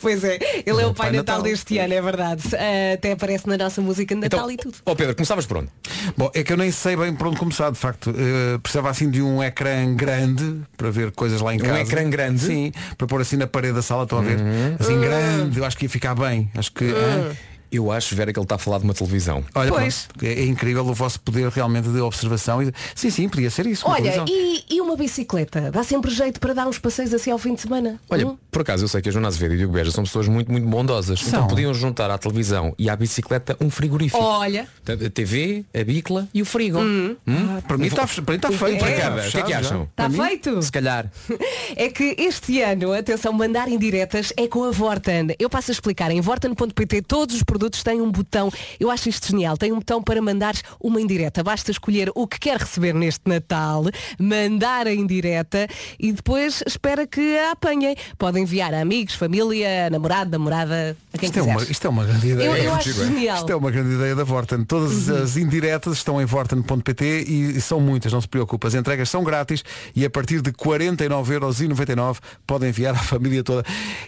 Pois 0.00 0.22
é, 0.22 0.38
ele 0.64 0.80
é 0.80 0.86
o 0.86 0.94
Pai, 0.94 1.08
Pai 1.08 1.16
Natal, 1.16 1.38
Natal. 1.38 1.42
deste 1.42 1.76
ano, 1.78 1.92
é 1.92 2.00
verdade. 2.00 2.42
Ah, 2.54 2.94
até 2.94 3.12
aparece 3.12 3.48
na 3.48 3.56
nossa 3.56 3.80
música 3.80 4.14
de 4.14 4.20
Natal 4.20 4.48
e 4.48 4.56
tudo. 4.56 4.76
Ó 4.86 4.94
Pedro, 4.94 5.12
começavas 5.16 5.44
por 5.44 5.56
onde? 5.56 5.68
Bom, 6.16 6.30
é 6.34 6.44
que 6.44 6.52
eu 6.52 6.56
nem 6.56 6.70
sei 6.70 6.96
bem 6.96 7.12
por 7.14 7.26
onde 7.26 7.36
começar, 7.36 7.70
de 7.72 7.78
facto. 7.78 8.10
Eh, 8.16 8.58
precisava 8.58 8.90
assim 8.90 9.10
de 9.10 9.20
um 9.20 9.42
ecrã 9.42 9.92
grande 9.96 10.60
para 10.76 10.88
ver 10.90 11.10
coisas 11.10 11.40
lá 11.40 11.52
em 11.52 11.58
Um 11.58 11.64
casa. 11.64 11.80
ecrã 11.80 12.08
grande? 12.08 12.38
Sim, 12.40 12.72
para 12.96 13.08
pôr 13.08 13.20
assim 13.20 13.36
na 13.36 13.48
parede 13.48 13.74
da 13.74 13.82
sala, 13.82 14.04
estão 14.04 14.18
a 14.18 14.22
ver? 14.22 14.38
Assim 14.78 15.00
grande, 15.00 15.58
eu 15.58 15.64
acho 15.64 15.76
que 15.76 15.86
ia 15.86 15.90
ficar 15.90 16.14
bem. 16.14 16.48
Acho 16.56 16.72
que. 16.72 16.84
ah, 16.92 17.34
Eu 17.70 17.90
acho, 17.92 18.14
Vera, 18.14 18.32
que 18.32 18.38
ele 18.38 18.44
está 18.44 18.54
a 18.54 18.58
falar 18.58 18.78
de 18.78 18.84
uma 18.84 18.94
televisão. 18.94 19.44
Olha, 19.54 19.70
Pois. 19.70 20.06
pronto, 20.08 20.24
é, 20.24 20.32
é 20.40 20.44
incrível 20.46 20.86
o 20.86 20.94
vosso 20.94 21.20
poder 21.20 21.48
realmente 21.50 21.88
de 21.88 22.00
observação. 22.00 22.62
E, 22.62 22.72
sim, 22.94 23.10
sim, 23.10 23.28
podia 23.28 23.50
ser 23.50 23.66
isso. 23.66 23.84
Olha, 23.86 24.24
e, 24.28 24.64
e 24.70 24.80
uma 24.80 24.96
bicicleta? 24.96 25.70
Dá 25.70 25.82
sempre 25.82 26.10
jeito 26.10 26.40
para 26.40 26.54
dar 26.54 26.66
uns 26.66 26.78
passeios 26.78 27.12
assim 27.12 27.30
ao 27.30 27.38
fim 27.38 27.54
de 27.54 27.60
semana? 27.60 28.00
Olha, 28.08 28.26
Hum? 28.28 28.38
por 28.50 28.62
acaso 28.62 28.84
eu 28.84 28.88
sei 28.88 29.02
que 29.02 29.08
a 29.08 29.12
Joana 29.12 29.28
Azevedo 29.28 29.52
e 29.52 29.54
o 29.54 29.58
Diogo 29.58 29.74
Beja 29.74 29.90
são 29.90 30.04
pessoas 30.04 30.26
muito, 30.28 30.50
muito 30.50 30.66
bondosas. 30.66 31.20
Então 31.26 31.40
São. 31.40 31.46
podiam 31.48 31.72
juntar 31.74 32.10
à 32.10 32.16
televisão 32.18 32.74
e 32.78 32.88
à 32.88 32.96
bicicleta 32.96 33.56
um 33.60 33.70
frigorífico. 33.70 34.22
Olha, 34.22 34.66
Portanto, 34.84 35.06
A 35.06 35.10
TV, 35.10 35.64
a 35.78 35.84
bicla 35.84 36.28
e 36.32 36.40
o 36.42 36.46
frigo. 36.46 36.78
Hum. 36.78 37.16
Hum? 37.26 37.60
Para 37.66 37.76
mim 37.78 37.86
está 37.86 38.06
para 38.06 38.32
mim 38.32 38.36
está 38.36 38.48
feito. 38.50 38.74
Um 38.76 38.78
para 38.78 38.90
É. 38.90 39.28
O 39.28 39.30
que 39.30 39.38
é 39.38 39.42
que 39.42 39.52
acham? 39.52 39.82
está 39.84 40.08
feito? 40.10 40.62
Se 40.62 40.72
calhar. 40.72 41.10
É 41.76 41.90
que 41.90 42.16
este 42.18 42.62
ano, 42.62 42.92
atenção, 42.92 43.32
mandar 43.32 43.68
indiretas 43.68 44.32
é 44.36 44.48
com 44.48 44.64
a 44.64 44.70
Vorten. 44.70 45.28
Eu 45.38 45.50
passo 45.50 45.70
a 45.70 45.72
explicar. 45.72 46.10
Em 46.10 46.20
vorten.pt 46.20 47.02
todos 47.02 47.36
os 47.36 47.42
produtos 47.42 47.57
têm 47.84 48.00
um 48.00 48.10
botão. 48.10 48.50
Eu 48.78 48.90
acho 48.90 49.08
isto 49.08 49.28
genial. 49.28 49.56
Tem 49.56 49.72
um 49.72 49.76
botão 49.78 50.02
para 50.02 50.20
mandares 50.22 50.62
uma 50.80 51.00
indireta. 51.00 51.42
Basta 51.42 51.70
escolher 51.70 52.10
o 52.14 52.26
que 52.26 52.38
quer 52.38 52.58
receber 52.58 52.94
neste 52.94 53.22
Natal, 53.26 53.84
mandar 54.18 54.86
a 54.86 54.92
indireta 54.94 55.66
e 55.98 56.12
depois 56.12 56.62
espera 56.66 57.06
que 57.06 57.36
a 57.38 57.52
apanhem. 57.52 57.96
Pode 58.16 58.38
enviar 58.40 58.72
a 58.74 58.80
amigos, 58.80 59.14
família, 59.14 59.90
namorado, 59.90 60.30
namorada, 60.30 60.96
a 61.12 61.18
quem 61.18 61.28
Isto 61.28 61.38
é, 61.38 61.42
uma, 61.42 61.62
isto 61.62 61.86
é 61.86 61.90
uma 61.90 62.04
grande 62.04 62.28
ideia. 62.28 62.46
Eu, 62.48 62.56
eu 62.56 62.72
É 62.72 62.74
acho 62.74 62.92
giro, 62.92 63.02
é? 63.02 63.06
genial. 63.06 63.36
Isto 63.38 63.52
é 63.52 63.56
uma 63.56 63.70
grande 63.70 63.94
ideia 63.94 64.14
da 64.14 64.24
Vorten. 64.24 64.64
Todas 64.64 65.08
Uhum. 65.08 65.22
as 65.22 65.36
indiretas 65.36 65.94
estão 65.94 66.20
em 66.20 66.24
vorten.pt 66.24 67.04
e 67.28 67.60
são 67.60 67.80
muitas, 67.80 68.12
não 68.12 68.20
se 68.20 68.28
preocupe. 68.28 68.66
As 68.66 68.74
entregas 68.74 69.08
são 69.08 69.22
grátis 69.24 69.62
e 69.94 70.04
a 70.04 70.10
partir 70.10 70.40
de 70.40 70.52
49,99€ 70.52 72.18
podem 72.46 72.68
enviar 72.68 72.94
à 72.94 72.98
família 72.98 73.42
toda. 73.42 73.64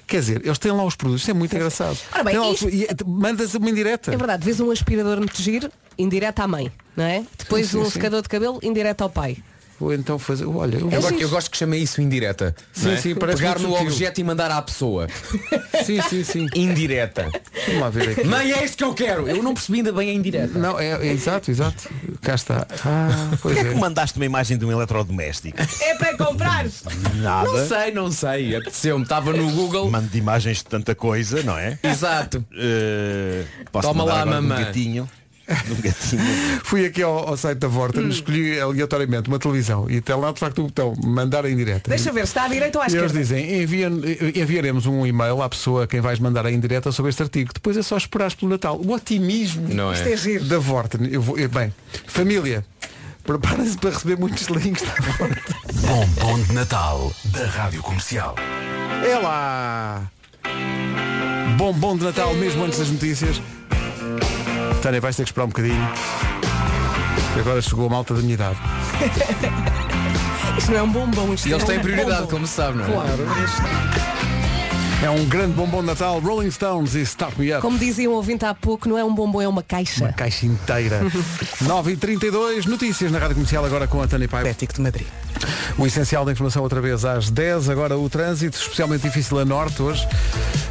Quer 0.07 0.21
dizer, 0.21 0.43
eles 0.45 0.59
têm 0.59 0.73
lá 0.73 0.85
os 0.85 0.95
produtos, 0.97 1.23
isso 1.23 1.31
é 1.31 1.35
muito 1.35 1.55
engraçado. 1.55 1.97
Ora 2.13 2.25
bem, 2.25 2.39
lá 2.39 2.51
isto- 2.51 2.69
e, 2.69 2.87
mandas 3.41 3.55
uma 3.55 3.71
indireta. 3.71 4.13
É 4.13 4.17
verdade, 4.17 4.45
vês 4.45 4.61
um 4.61 4.71
aspirador 4.71 5.19
muito 5.19 5.41
giro, 5.41 5.71
indireta 5.99 6.43
à 6.45 6.49
mãe, 6.49 6.71
não 6.97 7.05
é? 7.05 7.25
Depois 7.39 7.67
Sim, 7.67 7.73
sim, 7.73 7.79
um 7.79 7.85
sim. 7.85 7.91
secador 7.93 8.23
de 8.23 8.29
cabelo, 8.29 8.59
indireta 8.63 9.05
ao 9.05 9.11
pai. 9.11 9.39
Ou 9.81 9.95
então 9.95 10.19
fazer. 10.19 10.45
Olha, 10.45 10.77
eu 10.77 10.91
Eu, 10.91 10.99
É 10.99 11.01
gosto, 11.01 11.21
eu 11.21 11.29
gosto 11.31 11.51
que 11.51 11.57
chame 11.57 11.79
isso 11.83 12.03
indireta. 12.03 12.55
Sim, 12.73 12.93
é? 12.93 12.97
sim, 12.99 13.15
parece 13.15 13.39
Pegar 13.39 13.59
no 13.59 13.71
sutil. 13.71 13.87
objeto 13.87 14.21
e 14.21 14.25
mandar 14.25 14.51
à 14.51 14.61
pessoa. 14.61 15.09
Sim, 15.85 16.03
sim, 16.03 16.23
sim. 16.23 16.47
Indireta. 16.55 17.31
Vamos 17.67 17.81
lá 17.81 17.89
ver 17.89 18.11
aqui. 18.11 18.25
Mãe, 18.25 18.53
é 18.53 18.63
isto 18.65 18.77
que 18.77 18.85
eu 18.85 18.93
quero. 18.93 19.27
Eu 19.27 19.43
não 19.43 19.55
percebi 19.55 19.79
ainda 19.79 19.93
bem 19.93 20.11
a 20.11 20.13
indireta. 20.13 20.59
Não, 20.59 20.79
é, 20.79 20.91
é 20.91 21.07
exato, 21.07 21.51
exato. 21.51 21.89
Cá 22.21 22.35
está. 22.35 22.67
Ah, 22.85 23.29
pois 23.41 23.55
Porquê 23.55 23.61
é 23.61 23.71
é. 23.71 23.75
que 23.75 23.81
mandaste 23.81 24.19
uma 24.19 24.27
imagem 24.27 24.59
de 24.59 24.65
um 24.67 24.71
eletrodoméstico? 24.71 25.57
É 25.81 25.95
para 25.95 26.17
comprar! 26.19 26.67
Nada. 27.15 27.49
Não 27.51 27.67
sei, 27.69 27.93
não 27.93 28.13
sei. 28.13 28.55
Apeteceu-me. 28.57 29.03
Estava 29.05 29.33
no 29.33 29.51
Google. 29.53 29.91
Mando 29.91 30.15
imagens 30.17 30.59
de 30.59 30.65
tanta 30.65 30.95
coisa, 30.95 31.43
não 31.43 31.57
é? 31.57 31.79
Exato. 31.83 32.45
Posso 33.73 33.89
Toma 33.89 34.05
mandar 34.05 34.25
lá, 34.25 34.27
mamãe. 34.27 34.63
Um 34.63 34.65
gatinho. 34.67 35.11
De 35.67 35.73
um 35.73 35.81
gatinho. 35.81 36.23
Fui 36.65 36.87
aqui 36.87 37.03
ao, 37.03 37.29
ao 37.29 37.37
site 37.37 37.59
da 37.59 37.69
Vorten, 37.69 38.09
escolhi 38.09 38.59
aleatoriamente 38.61 39.29
uma 39.29 39.39
televisão 39.39 39.91
e 39.91 40.01
tem 40.01 40.15
lá 40.17 40.31
de 40.33 40.39
facto 40.39 40.61
o 40.61 40.65
botão 40.67 40.95
mandar 41.05 41.45
a 41.45 41.51
indireta. 41.51 41.89
Deixa 41.91 42.13
ver, 42.13 42.25
está 42.25 42.45
à 42.45 42.49
direita 42.49 42.79
ou 42.79 42.83
à 42.83 42.87
E 42.87 42.91
eles 42.91 42.95
esquerda? 43.13 43.19
dizem, 43.19 43.63
envia, 43.63 43.89
enviaremos 44.35 44.87
um 44.87 45.05
e-mail 45.07 45.43
à 45.43 45.49
pessoa 45.49 45.85
a 45.85 45.87
quem 45.87 46.01
vais 46.01 46.19
mandar 46.19 46.47
a 46.47 46.51
indireta 46.53 46.93
sobre 46.93 47.11
este 47.11 47.23
artigo. 47.23 47.53
Depois 47.53 47.77
é 47.77 47.83
só 47.83 47.97
esperares 47.97 48.35
pelo 48.35 48.51
Natal. 48.51 48.81
O 48.81 48.93
otimismo 48.93 49.69
Não 49.75 49.93
é? 49.93 50.01
é 50.13 50.39
da 50.41 50.59
Vorten. 50.59 51.09
Eu 51.11 51.21
vou, 51.23 51.39
eu- 51.39 51.49
bem, 51.49 51.75
família, 52.07 52.65
preparem-se 53.25 53.77
para 53.79 53.91
receber 53.91 54.17
muitos 54.19 54.47
links 54.49 54.83
da 54.83 54.95
Vorten. 54.95 55.37
Bombom 55.87 56.43
de 56.43 56.53
Natal 56.53 57.13
da 57.27 57.47
Rádio 57.47 57.83
Comercial. 57.83 58.35
É 59.05 59.19
lá! 59.19 60.11
Bom, 61.57 61.73
bom 61.73 61.97
de 61.97 62.05
Natal, 62.05 62.33
mesmo 62.35 62.65
antes 62.65 62.79
das 62.79 62.89
notícias. 62.91 63.41
Tânia, 64.81 65.01
vais 65.01 65.15
ter 65.17 65.25
que 65.25 65.31
esperar 65.31 65.45
um 65.45 65.49
bocadinho. 65.49 65.89
E 67.37 67.41
agora 67.41 67.61
chegou 67.63 67.87
a 67.87 67.91
malta 67.91 68.15
da 68.15 68.21
minha 68.23 68.35
idade. 68.35 68.57
Isto 70.59 70.73
não 70.73 70.79
é 70.79 70.83
um 70.83 70.91
bombom, 70.91 71.33
isto 71.33 71.49
E 71.49 71.53
eles 71.53 71.63
é 71.63 71.67
têm 71.67 71.79
um 71.79 71.83
prioridade, 71.83 72.15
bombom. 72.23 72.31
como 72.31 72.47
se 72.47 72.53
sabe, 72.55 72.79
não 72.79 72.85
é? 72.85 72.89
Claro. 72.93 73.27
É 75.03 75.09
um 75.11 75.25
grande 75.27 75.55
bombom 75.55 75.81
de 75.81 75.87
Natal, 75.87 76.19
Rolling 76.21 76.51
Stones 76.51 76.95
e 76.95 77.01
Start 77.03 77.39
Me 77.39 77.53
Up. 77.53 77.63
Como 77.63 77.79
dizia 77.79 78.11
um 78.11 78.13
ouvinte 78.15 78.45
há 78.45 78.53
pouco, 78.53 78.87
não 78.89 78.99
é 78.99 79.05
um 79.05 79.15
bombom, 79.15 79.41
é 79.41 79.49
uma 79.49 79.63
caixa. 79.63 80.13
Caixa 80.13 80.45
inteira. 80.45 81.01
9h32, 81.65 82.67
notícias 82.67 83.11
na 83.11 83.19
Rádio 83.19 83.37
Comercial 83.37 83.65
agora 83.65 83.87
com 83.87 84.03
a 84.03 84.07
Tânia 84.09 84.29
Paiva. 84.29 84.51
Atlético 84.51 84.75
de 84.75 84.81
Madrid. 84.83 85.07
O 85.79 85.87
essencial 85.87 86.25
da 86.25 86.33
informação 86.33 86.63
outra 86.63 86.81
vez 86.81 87.05
às 87.05 87.31
10, 87.31 87.69
agora 87.71 87.97
o 87.99 88.09
trânsito, 88.11 88.59
especialmente 88.59 89.03
difícil 89.03 89.39
a 89.39 89.45
norte 89.45 89.83
hoje. 89.83 90.07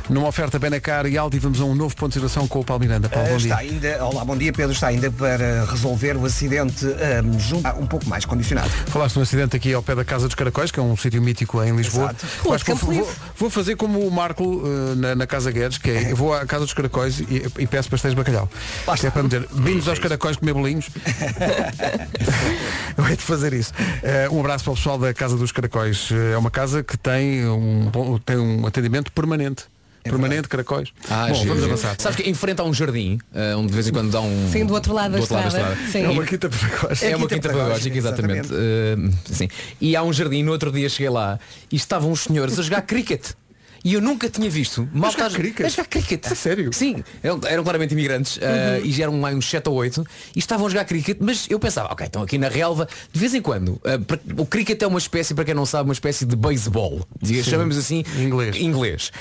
Numa 0.10 0.28
oferta 0.28 0.58
Benacar 0.58 1.06
e 1.06 1.18
Aldi, 1.18 1.38
vamos 1.40 1.62
a 1.62 1.66
um 1.66 1.76
novo 1.76 1.96
ponto 1.96 2.10
de 2.10 2.14
situação 2.16 2.48
com 2.48 2.60
o 2.60 2.66
Paulo 2.66 2.82
Miranda. 2.82 3.08
Paulo, 3.10 3.28
Uh, 3.28 3.32
bom 3.32 3.38
está 3.38 3.62
dia. 3.62 3.72
ainda, 3.74 4.06
olá, 4.06 4.26
bom 4.26 4.36
dia 4.36 4.52
Pedro, 4.52 4.72
está 4.74 4.88
ainda 4.88 5.12
para 5.12 5.66
resolver 5.66 6.18
o 6.18 6.26
acidente 6.26 6.86
um, 7.24 7.40
junto, 7.40 7.68
ah, 7.68 7.76
um 7.80 7.86
pouco 7.86 8.10
mais 8.10 8.26
condicionado. 8.26 8.70
Falaste 8.88 9.14
de 9.14 9.20
um 9.20 9.22
acidente 9.22 9.56
aqui 9.56 9.72
ao 9.74 9.84
pé 9.84 9.94
da 9.94 10.04
Casa 10.04 10.26
dos 10.28 10.34
Caracóis, 10.36 10.72
que 10.72 10.80
é 10.80 10.84
um 10.84 10.98
sítio 10.98 11.22
mítico 11.22 11.62
em 11.64 11.76
Lisboa. 11.76 12.16
Campo 12.66 12.86
vou, 12.88 12.96
vou- 12.96 13.10
vou 13.38 13.50
fazer 13.52 13.76
como 13.76 14.00
o 14.00 14.12
Marco 14.12 14.64
eh, 14.66 14.96
na, 14.96 15.16
na 15.16 15.28
Casa 15.28 15.52
Guedes, 15.52 15.78
que 15.78 15.92
é, 15.92 16.12
eu 16.12 16.16
vou 16.16 16.34
à 16.34 16.44
Casa 16.46 16.66
dos 16.66 16.74
Caracóis 16.74 17.20
e, 17.20 17.46
e 17.60 17.68
peço 17.68 17.90
pastéis 17.90 18.14
de 18.14 18.18
bacalhau. 18.18 18.50
Isto 18.94 19.08
é 19.08 19.12
para 19.12 19.22
me 19.24 19.30
dizer, 19.30 19.48
vindos 19.52 19.88
aos 19.88 20.00
caracóis 20.00 20.38
comer 20.38 20.54
bolinhos. 20.54 20.90
eu 22.98 23.08
hei 23.08 23.16
de 23.16 23.24
fazer 23.24 23.54
isso. 23.54 23.74
Eh, 24.04 24.28
um 24.32 24.40
abraço 24.40 24.59
para 24.64 24.74
o 24.74 24.76
pessoal 24.76 24.98
da 24.98 25.14
Casa 25.14 25.36
dos 25.38 25.52
Caracóis. 25.52 26.10
Eh, 26.12 26.34
É 26.34 26.38
uma 26.38 26.52
casa 26.52 26.84
que 26.84 26.98
tem 26.98 27.46
um, 27.48 27.90
tem 28.26 28.38
um 28.38 28.66
atendimento 28.66 29.12
permanente. 29.12 29.66
Permanente, 30.04 30.48
caracóis. 30.48 30.90
Ah, 31.10 31.28
Bom, 31.28 31.36
giro, 31.36 31.50
vamos 31.50 31.64
avançar. 31.66 31.96
Sabes 32.00 32.16
que 32.16 32.28
em 32.28 32.34
frente 32.34 32.60
há 32.62 32.64
um 32.64 32.74
jardim, 32.74 33.20
eh, 33.34 33.54
onde 33.56 33.68
de 33.68 33.74
vez 33.74 33.88
em 33.88 33.92
quando 33.92 34.10
dá 34.10 34.22
um. 34.22 34.50
Sim, 34.52 34.66
do 34.66 34.74
outro 34.74 34.94
lado 34.94 35.12
da 35.12 35.18
do 35.18 35.22
outro 35.22 35.36
lado 35.36 35.48
estrada. 35.48 35.78
Sim. 35.92 36.04
É 36.04 36.10
uma 36.10 36.24
quinta 36.26 36.50
pedagógica. 36.50 37.06
É 37.06 37.16
uma 37.16 37.28
quinta 37.28 37.50
pedagógica, 37.50 37.90
pedagógica, 37.92 37.98
exatamente. 37.98 38.50
Eh, 38.54 38.96
sim. 39.32 39.48
E 39.80 39.96
há 39.96 40.02
um 40.02 40.12
jardim, 40.14 40.42
no 40.42 40.52
outro 40.52 40.72
dia 40.72 40.88
cheguei 40.90 41.10
lá 41.10 41.38
e 41.72 41.76
estavam 41.76 42.12
os 42.12 42.22
senhores 42.22 42.58
a 42.58 42.64
jogar 42.64 42.82
cricket. 42.84 43.32
E 43.84 43.94
eu 43.94 44.02
nunca 44.02 44.30
tinha 44.30 44.50
visto 44.50 44.88
malta 44.94 45.18
jogar 45.30 45.36
cricket? 45.36 45.66
a 45.66 45.70
jogar 45.70 45.86
cricket. 45.88 46.26
A 46.32 46.36
sério? 46.36 46.72
Sim, 46.74 47.04
eram, 47.24 47.40
eram 47.46 47.64
claramente 47.64 47.92
imigrantes 47.94 48.38
eh, 48.42 48.82
e 48.84 48.92
já 48.92 49.04
eram 49.04 49.20
lá 49.22 49.30
uns 49.32 49.50
7 49.50 49.68
ou 49.70 49.76
8 49.76 50.06
e 50.36 50.40
estavam 50.40 50.68
a 50.68 50.70
jogar 50.70 50.86
cricket, 50.86 51.18
mas 51.22 51.48
eu 51.50 51.60
pensava, 51.60 51.92
ok, 51.92 52.06
estão 52.06 52.22
aqui 52.22 52.38
na 52.38 52.50
relva, 52.50 52.88
de 53.12 53.20
vez 53.20 53.34
em 53.34 53.42
quando, 53.42 53.80
para- 54.08 54.20
o 54.38 54.46
cricket 54.46 54.82
é 54.82 54.88
uma 54.88 55.00
espécie, 55.00 55.34
para 55.34 55.46
quem 55.46 55.54
não 55.54 55.66
sabe, 55.66 55.88
uma 55.90 55.94
espécie 55.94 56.26
de 56.26 56.36
beisebol, 56.36 57.06
diga- 57.22 57.44
chamamos 57.44 57.78
assim, 57.78 58.04
Inglês. 58.20 58.56
inglês. 58.58 59.12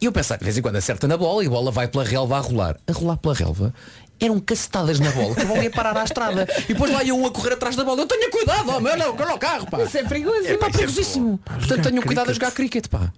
E 0.00 0.04
eu 0.04 0.12
pensava, 0.12 0.38
de 0.38 0.44
vez 0.44 0.56
em 0.56 0.62
quando 0.62 0.76
acerta 0.76 1.08
na 1.08 1.16
bola 1.16 1.42
e 1.42 1.46
a 1.46 1.50
bola 1.50 1.70
vai 1.70 1.88
pela 1.88 2.04
relva 2.04 2.36
a 2.36 2.40
rolar. 2.40 2.76
A 2.86 2.92
rolar 2.92 3.16
pela 3.16 3.34
relva. 3.34 3.74
Eram 4.20 4.40
cacetadas 4.40 4.98
na 4.98 5.10
bola 5.12 5.34
que 5.34 5.42
a 5.42 5.44
bola 5.44 5.62
ia 5.62 5.70
parar 5.70 5.96
à 5.96 6.04
estrada. 6.04 6.46
E 6.68 6.72
depois 6.74 6.90
lá 6.92 7.04
ia 7.04 7.14
um 7.14 7.24
a 7.26 7.30
correr 7.30 7.52
atrás 7.54 7.76
da 7.76 7.84
bola. 7.84 8.00
Eu 8.02 8.06
tenho 8.06 8.30
cuidado, 8.30 8.80
meu, 8.80 8.96
não, 8.96 9.14
não, 9.16 9.34
o 9.34 9.38
carro, 9.38 9.66
pá. 9.70 9.82
Isso 9.82 9.96
é 9.98 10.02
perigoso. 10.04 10.46
É 10.46 10.56
pá, 10.56 10.70
perigosíssimo. 10.70 11.38
Portanto, 11.44 11.82
tenham 11.88 12.02
cuidado 12.02 12.30
a 12.30 12.32
jogar 12.32 12.50
cricket, 12.50 12.88
pá. 12.88 13.12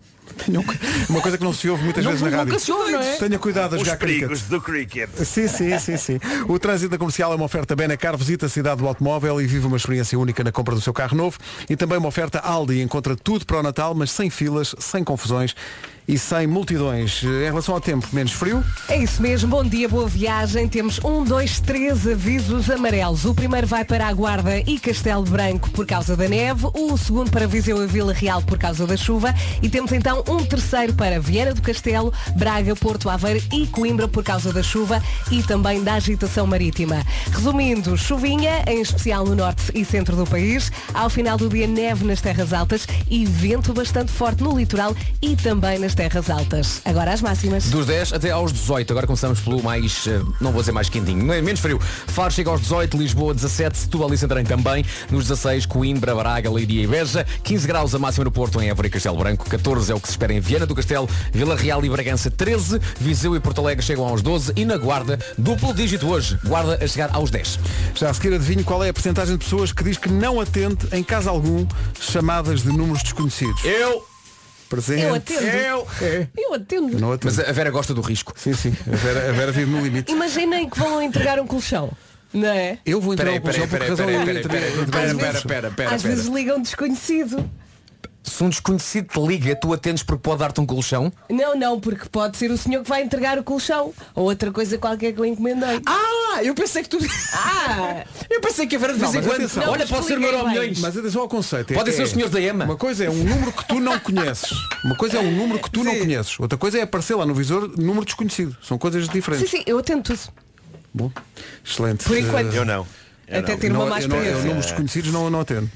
Uma 1.08 1.20
coisa 1.20 1.36
que 1.36 1.44
não 1.44 1.52
se 1.52 1.68
ouve 1.68 1.82
muitas 1.84 2.02
Não- 2.04 2.12
vezes 2.12 2.24
na 2.24 2.30
nunca 2.30 2.44
rádio. 2.52 2.60
se 2.60 2.72
ouve, 2.72 2.92
não 2.92 3.00
é? 3.00 3.16
Tenha 3.16 3.38
cuidado 3.38 3.74
a 3.74 3.78
Os 3.78 3.84
jogar 3.84 3.96
cricket. 3.98 4.20
perigos 4.20 4.42
do 4.44 4.60
cricket. 4.60 5.10
Sim, 5.24 5.48
sim, 5.48 5.78
sim, 5.78 5.96
sim. 5.96 6.20
O 6.48 6.58
trânsito 6.58 6.90
da 6.90 6.96
comercial 6.98 7.32
é 7.32 7.36
uma 7.36 7.44
oferta 7.44 7.74
Benacar, 7.76 8.16
visita 8.16 8.46
a 8.46 8.48
cidade 8.48 8.80
do 8.80 8.88
automóvel 8.88 9.40
e 9.40 9.46
vive 9.46 9.66
uma 9.66 9.76
experiência 9.76 10.18
única 10.18 10.42
na 10.44 10.52
compra 10.52 10.74
do 10.74 10.80
seu 10.80 10.92
carro 10.94 11.16
novo. 11.16 11.36
E 11.68 11.76
também 11.76 11.98
uma 11.98 12.08
oferta 12.08 12.38
Aldi, 12.38 12.80
encontra 12.80 13.16
tudo 13.16 13.44
para 13.44 13.58
o 13.58 13.62
Natal, 13.62 13.94
mas 13.94 14.12
sem 14.12 14.30
filas, 14.30 14.74
sem 14.78 15.02
confusões 15.04 15.54
e 16.10 16.18
sem 16.18 16.44
multidões. 16.44 17.22
Em 17.22 17.44
relação 17.44 17.72
ao 17.72 17.80
tempo, 17.80 18.08
menos 18.12 18.32
frio. 18.32 18.64
É 18.88 18.98
isso 18.98 19.22
mesmo, 19.22 19.48
bom 19.48 19.62
dia, 19.62 19.88
boa 19.88 20.08
viagem. 20.08 20.66
Temos 20.66 20.98
um, 21.04 21.22
dois, 21.22 21.60
três 21.60 22.04
avisos 22.04 22.68
amarelos. 22.68 23.24
O 23.24 23.32
primeiro 23.32 23.64
vai 23.64 23.84
para 23.84 24.08
a 24.08 24.12
Guarda 24.12 24.58
e 24.58 24.76
Castelo 24.80 25.22
Branco 25.22 25.70
por 25.70 25.86
causa 25.86 26.16
da 26.16 26.28
neve, 26.28 26.66
o 26.74 26.96
segundo 26.96 27.30
para 27.30 27.46
Viseu 27.46 27.80
e 27.84 27.86
Vila 27.86 28.12
Real 28.12 28.42
por 28.42 28.58
causa 28.58 28.88
da 28.88 28.96
chuva 28.96 29.32
e 29.62 29.68
temos 29.68 29.92
então 29.92 30.24
um 30.28 30.44
terceiro 30.44 30.94
para 30.94 31.20
Viana 31.20 31.54
do 31.54 31.62
Castelo, 31.62 32.12
Braga, 32.36 32.74
Porto 32.74 33.08
Aveiro 33.08 33.40
e 33.52 33.68
Coimbra 33.68 34.08
por 34.08 34.24
causa 34.24 34.52
da 34.52 34.64
chuva 34.64 35.00
e 35.30 35.44
também 35.44 35.84
da 35.84 35.94
agitação 35.94 36.44
marítima. 36.44 37.04
Resumindo, 37.32 37.96
chuvinha, 37.96 38.64
em 38.66 38.80
especial 38.80 39.24
no 39.24 39.36
norte 39.36 39.70
e 39.74 39.84
centro 39.84 40.16
do 40.16 40.26
país, 40.26 40.72
ao 40.92 41.08
final 41.08 41.36
do 41.36 41.48
dia 41.48 41.68
neve 41.68 42.04
nas 42.04 42.20
terras 42.20 42.52
altas 42.52 42.88
e 43.08 43.24
vento 43.24 43.72
bastante 43.72 44.10
forte 44.10 44.42
no 44.42 44.58
litoral 44.58 44.96
e 45.22 45.36
também 45.36 45.78
nas 45.78 45.94
terras 46.00 46.30
altas. 46.30 46.80
Agora 46.86 47.12
as 47.12 47.20
máximas. 47.20 47.68
Dos 47.68 47.84
10 47.84 48.14
até 48.14 48.30
aos 48.30 48.54
18. 48.54 48.90
Agora 48.90 49.06
começamos 49.06 49.38
pelo 49.40 49.62
mais, 49.62 50.06
eh, 50.06 50.22
não 50.40 50.50
vou 50.50 50.62
dizer 50.62 50.72
mais 50.72 50.88
quentinho, 50.88 51.22
não 51.22 51.34
é 51.34 51.42
menos 51.42 51.60
frio. 51.60 51.78
Faro 51.78 52.32
chega 52.32 52.48
aos 52.48 52.62
18, 52.62 52.96
Lisboa 52.96 53.34
17, 53.34 53.76
Setúbal 53.76 54.14
e 54.14 54.16
Santarém 54.16 54.46
também. 54.46 54.82
Nos 55.10 55.24
16, 55.24 55.66
Coimbra, 55.66 56.14
Braga, 56.14 56.50
Leiria 56.50 56.84
e 56.84 56.86
Beja. 56.86 57.26
15 57.42 57.66
graus 57.66 57.94
a 57.94 57.98
máxima 57.98 58.24
no 58.24 58.30
Porto, 58.30 58.62
em 58.62 58.70
Évora 58.70 58.86
e 58.86 58.90
Castelo 58.90 59.18
Branco. 59.18 59.44
14 59.46 59.92
é 59.92 59.94
o 59.94 60.00
que 60.00 60.06
se 60.06 60.12
espera 60.12 60.32
em 60.32 60.40
Viana 60.40 60.64
do 60.64 60.74
Castelo, 60.74 61.06
Vila 61.34 61.54
Real 61.54 61.84
e 61.84 61.90
Bragança 61.90 62.30
13. 62.30 62.80
Viseu 62.98 63.36
e 63.36 63.40
Porto 63.40 63.60
Alegre 63.60 63.84
chegam 63.84 64.08
aos 64.08 64.22
12. 64.22 64.54
E 64.56 64.64
na 64.64 64.78
Guarda, 64.78 65.18
duplo 65.36 65.74
dígito 65.74 66.08
hoje. 66.08 66.38
Guarda 66.46 66.82
a 66.82 66.88
chegar 66.88 67.10
aos 67.12 67.30
10. 67.30 67.58
Já 67.94 68.08
a 68.08 68.14
seguir 68.14 68.32
adivinho 68.32 68.64
qual 68.64 68.82
é 68.82 68.88
a 68.88 68.94
porcentagem 68.94 69.36
de 69.36 69.44
pessoas 69.44 69.70
que 69.70 69.84
diz 69.84 69.98
que 69.98 70.08
não 70.08 70.40
atende, 70.40 70.78
em 70.92 71.02
caso 71.02 71.28
algum, 71.28 71.66
chamadas 72.00 72.62
de 72.62 72.68
números 72.68 73.02
desconhecidos. 73.02 73.62
Eu! 73.66 74.09
Presente. 74.70 75.02
Eu 75.02 75.14
atendo. 75.14 75.42
Eu! 75.42 75.86
É. 76.00 76.26
Eu 76.38 76.54
atendo. 76.54 76.98
Não 76.98 77.12
atendo. 77.12 77.34
Mas 77.36 77.46
a 77.46 77.52
Vera 77.52 77.70
gosta 77.70 77.92
do 77.92 78.00
risco. 78.00 78.32
Sim, 78.36 78.54
sim. 78.54 78.72
A 78.90 78.96
Vera, 78.96 79.28
a 79.28 79.32
Vera 79.32 79.52
vive 79.52 79.70
no 79.70 79.80
limite. 79.80 80.10
Imaginem 80.12 80.70
que 80.70 80.78
vão 80.78 81.02
entregar 81.02 81.38
um 81.40 81.46
colchão. 81.46 81.90
Não 82.32 82.48
é? 82.48 82.78
Eu 82.86 83.00
vou 83.00 83.12
entrar 83.12 83.24
Peraí, 83.24 83.38
ao 83.38 83.42
colchão 83.42 83.62
por 83.62 83.70
peraí, 83.70 83.84
que 83.86 83.90
razão 83.90 84.06
peraí, 84.06 84.20
eu 84.20 84.24
peraí, 84.26 84.44
entrei- 84.44 84.60
peraí, 84.60 84.72
entrei 84.72 84.86
peraí, 84.86 85.12
no 85.12 85.18
pera, 85.18 85.32
verso. 85.32 85.48
pera, 85.48 85.70
Se 88.22 88.44
um 88.44 88.50
desconhecido 88.50 89.08
te 89.08 89.18
liga, 89.26 89.56
tu 89.56 89.72
atendes 89.72 90.02
porque 90.02 90.22
pode 90.22 90.40
dar-te 90.40 90.60
um 90.60 90.66
colchão. 90.66 91.10
Não, 91.30 91.56
não, 91.58 91.80
porque 91.80 92.06
pode 92.08 92.36
ser 92.36 92.50
o 92.50 92.56
senhor 92.58 92.82
que 92.82 92.88
vai 92.88 93.02
entregar 93.02 93.38
o 93.38 93.42
colchão. 93.42 93.94
Ou 94.14 94.24
outra 94.24 94.52
coisa 94.52 94.76
qualquer 94.76 95.12
que 95.12 95.20
eu 95.20 95.24
encomendei. 95.24 95.80
Ah, 95.86 96.42
eu 96.42 96.54
pensei 96.54 96.82
que 96.82 96.88
tu. 96.90 96.98
Ah! 97.34 98.04
Eu 98.30 98.40
pensei 98.40 98.66
que 98.66 98.76
a 98.76 98.78
Vera 98.78 98.92
de 98.92 99.00
vez 99.00 99.12
Não, 99.12 99.20
em 99.20 99.24
quando. 99.24 99.34
atenção. 99.36 99.62
Olha, 99.68 99.84
Não, 99.84 99.88
pode 99.88 100.06
ser 100.06 100.18
o 100.18 100.22
Euro 100.22 100.38
bem. 100.44 100.48
Milhões. 100.48 100.78
Mas 100.80 100.96
atenção 100.96 101.22
ao 101.22 101.28
conceito. 101.28 101.74
Pode 101.74 101.90
é, 101.90 101.92
ser 101.92 102.02
o 102.04 102.06
senhor 102.06 102.28
da 102.28 102.40
EMA. 102.40 102.64
Uma 102.64 102.76
coisa 102.76 103.04
é 103.04 103.10
um 103.10 103.24
número 103.24 103.52
que 103.52 103.66
tu 103.66 103.80
não 103.80 103.98
conheces. 104.00 104.50
Uma 104.84 104.94
coisa 104.96 105.16
é 105.16 105.20
um 105.20 105.30
número 105.32 105.58
que 105.58 105.70
tu 105.70 105.82
não 105.82 105.98
conheces. 105.98 106.38
Outra 106.38 106.56
coisa 106.56 106.78
é 106.78 106.82
aparecer 106.82 107.16
lá 107.16 107.26
no 107.26 107.34
visor 107.34 107.68
número 107.76 108.04
desconhecido. 108.04 108.56
São 108.62 108.78
coisas 108.78 109.06
Sim, 109.06 109.12
diferentes. 109.12 109.50
sim, 109.50 109.62
eu 109.66 109.78
atendo 109.78 110.02
tudo. 110.04 110.20
Bom, 110.94 111.10
excelente. 111.64 112.04
Por 112.04 112.16
enquanto. 112.16 112.54
Eu 112.54 112.64
não. 112.64 112.86
Eu 113.26 113.40
Até 113.40 113.52
não. 113.52 113.58
ter 113.58 113.70
Não, 113.70 113.80
uma 113.80 113.90
má 113.90 114.00
eu 114.00 114.08
não, 114.08 114.16
eu 114.16 114.22
experiência. 114.22 114.44
números 114.46 114.66
desconhecidos 114.66 115.12
não, 115.12 115.28
não 115.30 115.40
atendo. 115.40 115.70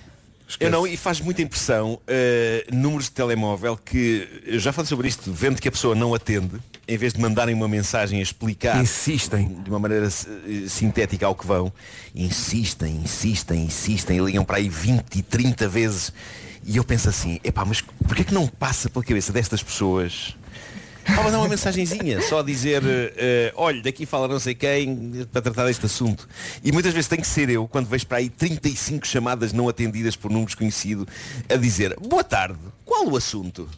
Eu 0.61 0.71
não, 0.71 0.87
e 0.87 0.97
faz 0.97 1.21
muita 1.21 1.43
impressão 1.43 1.99
eh, 2.07 2.67
números 2.71 3.07
de 3.07 3.13
telemóvel 3.13 3.77
que 3.77 4.43
eu 4.45 4.59
já 4.59 4.73
falei 4.73 4.89
sobre 4.89 5.09
isto, 5.09 5.33
vendo 5.33 5.61
que 5.61 5.67
a 5.69 5.73
pessoa 5.73 5.95
não 5.95 6.15
atende, 6.15 6.61
em 6.87 6.97
vez 6.99 7.15
de 7.15 7.21
mandarem 7.21 7.55
uma 7.55 7.67
mensagem 7.67 8.21
a 8.21 8.23
explicar 8.23 8.81
Insistem. 8.81 9.63
de 9.63 9.71
uma 9.71 9.79
maneira 9.79 10.07
eh, 10.07 10.69
sintética 10.69 11.27
ao 11.27 11.35
que 11.35 11.47
vão, 11.47 11.73
insistem, 12.15 12.97
insistem, 12.97 13.65
insistem, 13.65 14.19
e 14.19 14.21
ligam 14.21 14.45
para 14.45 14.59
aí 14.59 14.69
20 14.69 15.17
e 15.17 15.23
30 15.23 15.67
vezes. 15.67 16.13
E 16.67 16.77
eu 16.77 16.85
penso 16.85 17.09
assim, 17.09 17.41
epá, 17.43 17.65
mas 17.65 17.81
porquê 17.81 18.23
é 18.23 18.25
que 18.25 18.35
não 18.35 18.47
passa 18.47 18.89
pela 18.89 19.05
cabeça 19.05 19.33
destas 19.33 19.63
pessoas? 19.63 20.35
Ao 21.17 21.25
mandar 21.25 21.39
uma 21.39 21.49
mensagenzinha, 21.49 22.23
só 22.23 22.43
dizer, 22.43 22.83
eh, 22.85 23.53
olha, 23.57 23.83
daqui 23.83 24.07
fala 24.07 24.27
não 24.27 24.39
sei 24.41 24.55
quem 24.55 25.27
para 25.31 25.43
tratar 25.43 25.67
deste 25.67 25.85
assunto. 25.87 26.29
E 26.63 26.73
muitas 26.73 26.93
vezes 26.95 27.09
tem 27.09 27.21
que 27.21 27.27
ser 27.27 27.51
eu, 27.51 27.69
quando 27.69 27.87
vejo 27.87 28.07
para 28.07 28.19
aí 28.19 28.29
35 28.31 29.07
chamadas 29.07 29.53
não 29.53 29.69
atendidas 29.69 30.17
por 30.17 30.31
número 30.31 30.47
desconhecido, 30.47 31.07
a 31.49 31.57
dizer, 31.57 31.95
boa 32.01 32.25
tarde, 32.25 32.59
qual 32.85 33.07
o 33.07 33.17
assunto? 33.17 33.69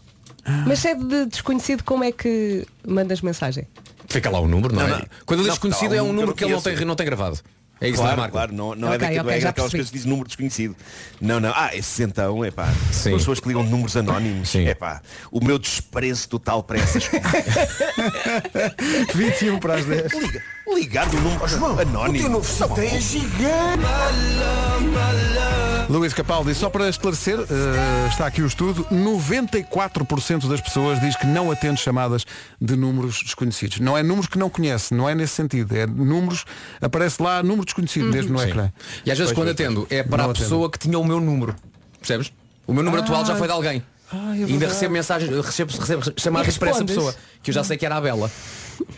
Mas 0.66 0.78
se 0.78 0.88
é 0.88 0.94
de 0.94 1.26
desconhecido, 1.26 1.82
como 1.82 2.04
é 2.04 2.12
que 2.12 2.64
mandas 2.86 3.20
mensagem? 3.20 3.66
Fica 4.08 4.30
lá 4.30 4.38
o 4.38 4.46
número, 4.46 4.72
não, 4.74 4.86
Não, 4.86 4.96
é? 4.96 5.00
não. 5.00 5.06
Quando 5.24 5.40
ele 5.40 5.48
diz 5.50 5.58
Não, 5.58 5.68
desconhecido 5.68 5.94
é 5.94 6.02
um 6.02 6.12
número 6.12 6.34
que 6.34 6.44
ele 6.44 6.52
não 6.52 6.62
tem, 6.62 6.84
não 6.84 6.94
tem 6.94 7.06
gravado. 7.06 7.40
É 7.80 7.88
isso, 7.88 8.02
não 8.02 8.10
é, 8.10 8.14
Claro, 8.14 8.32
claro, 8.32 8.52
não, 8.54 8.74
não 8.74 8.88
é, 8.88 8.96
Ok, 8.96 9.06
daquilo, 9.06 9.24
ok, 9.24 9.36
é 9.36 9.40
já 9.40 9.48
daquelas 9.48 9.70
coisas 9.70 9.90
que 9.90 9.96
diz 9.96 10.06
número 10.06 10.26
desconhecido. 10.26 10.74
Não, 11.20 11.38
não. 11.38 11.52
Ah, 11.54 11.76
esses 11.76 12.00
então, 12.00 12.44
é 12.44 12.50
pá. 12.50 12.72
Pessoas 13.04 13.38
que 13.38 13.48
ligam 13.48 13.62
números 13.62 13.96
anónimos. 13.96 14.54
É 14.54 14.74
pá. 14.74 15.02
O 15.30 15.44
meu 15.44 15.58
desprezo 15.58 16.28
total 16.28 16.62
para 16.62 16.78
essas 16.78 17.06
coisas. 17.08 17.24
21 19.14 19.58
para 19.58 19.74
as 19.74 19.84
10. 19.84 20.12
Liga, 20.12 20.42
ligar 20.74 21.06
do 21.08 21.20
número 21.20 21.80
anónimo. 21.80 22.42
Luís 25.88 26.12
Capaldi, 26.12 26.52
só 26.52 26.68
para 26.68 26.88
esclarecer, 26.88 27.38
eh, 27.38 28.08
está 28.08 28.26
aqui 28.26 28.42
o 28.42 28.46
estudo, 28.46 28.84
94% 28.90 30.48
das 30.48 30.60
pessoas 30.60 31.00
diz 31.00 31.14
que 31.14 31.26
não 31.26 31.48
atende 31.48 31.80
chamadas 31.80 32.24
de 32.60 32.74
números 32.76 33.22
desconhecidos. 33.22 33.78
Não 33.78 33.96
é 33.96 34.02
números 34.02 34.26
que 34.26 34.36
não 34.36 34.50
conhece, 34.50 34.92
não 34.92 35.08
é 35.08 35.14
nesse 35.14 35.34
sentido. 35.34 35.76
É 35.76 35.86
números, 35.86 36.44
aparece 36.80 37.22
lá 37.22 37.40
número 37.40 37.64
desconhecido 37.64 38.06
mesmo 38.12 38.32
no 38.32 38.40
Sim. 38.40 38.48
ecrã. 38.48 38.72
E 39.04 39.12
às 39.12 39.18
vezes 39.18 39.32
quando 39.32 39.50
atendo 39.50 39.86
é 39.88 40.02
para 40.02 40.24
a 40.24 40.30
atendo. 40.30 40.40
pessoa 40.40 40.68
que 40.68 40.78
tinha 40.78 40.98
o 40.98 41.04
meu 41.04 41.20
número. 41.20 41.54
Percebes? 42.00 42.32
O 42.66 42.74
meu 42.74 42.82
número 42.82 43.02
atual 43.04 43.24
já 43.24 43.36
foi 43.36 43.46
de 43.46 43.52
alguém. 43.52 43.80
é 44.12 44.36
E 44.38 44.44
ainda 44.44 44.66
recebo 44.66 44.92
mensagens, 44.92 45.30
recebo, 45.46 45.72
recebo 45.78 46.02
chamadas 46.16 46.58
para 46.58 46.70
essa 46.70 46.84
pessoa. 46.84 47.14
Que 47.40 47.50
eu 47.50 47.54
já 47.54 47.62
sei 47.62 47.76
que 47.76 47.86
era 47.86 47.96
a 47.96 48.00
Bela. 48.00 48.28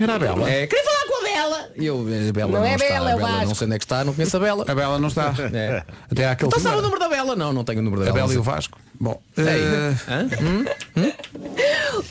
Era 0.00 0.14
a 0.14 0.18
Bela. 0.18 0.50
É, 0.50 0.66
queria 0.66 0.84
falar 0.84 1.06
com 1.06 1.14
a 1.14 1.22
Bela. 1.28 1.70
E 1.76 1.86
eu, 1.86 2.00
a 2.00 2.32
Bela 2.32 2.52
Não 2.52 2.58
não, 2.60 2.66
é 2.66 2.74
está. 2.74 2.88
Bela, 2.88 3.08
a 3.08 3.10
é 3.10 3.14
o 3.14 3.18
Bela 3.18 3.30
não 3.30 3.38
Vasco. 3.40 3.54
sei 3.54 3.66
onde 3.66 3.76
é 3.76 3.78
que 3.78 3.84
está, 3.84 4.04
não 4.04 4.14
conheço 4.14 4.36
a 4.36 4.40
Bela. 4.40 4.64
A 4.68 4.74
Bela 4.74 4.98
não 4.98 5.08
está. 5.08 5.34
É. 5.52 5.84
Até 6.10 6.26
há 6.26 6.32
aquele 6.32 6.48
Então 6.48 6.60
sabe 6.60 6.76
o 6.78 6.82
número 6.82 6.98
da 7.00 7.08
Bela? 7.08 7.36
Não, 7.36 7.52
não 7.52 7.64
tenho 7.64 7.80
o 7.80 7.82
número 7.82 8.02
da 8.04 8.10
A 8.10 8.12
Bela. 8.12 8.26
Bela 8.28 8.32
e 8.32 8.36
não 8.36 8.40
o. 8.42 8.44
Vasco. 8.44 8.78
Bom, 9.00 9.22
Ei. 9.36 9.44
eh, 9.44 9.94
Hã? 10.08 10.28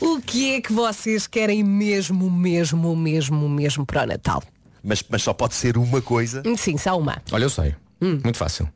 O 0.00 0.20
que 0.20 0.54
é 0.54 0.60
que 0.60 0.72
vocês 0.72 1.26
querem 1.26 1.62
mesmo, 1.62 2.30
mesmo, 2.30 2.96
mesmo, 2.96 3.48
mesmo 3.48 3.84
para 3.86 4.02
o 4.04 4.06
Natal? 4.06 4.42
Mas, 4.82 5.04
mas 5.08 5.22
só 5.22 5.32
pode 5.32 5.54
ser 5.54 5.76
uma 5.76 6.00
coisa. 6.00 6.42
Sim, 6.56 6.76
só 6.78 6.98
uma. 6.98 7.20
Olha, 7.32 7.44
eu 7.44 7.50
sei. 7.50 7.74
Muito 8.00 8.36
fácil. 8.36 8.68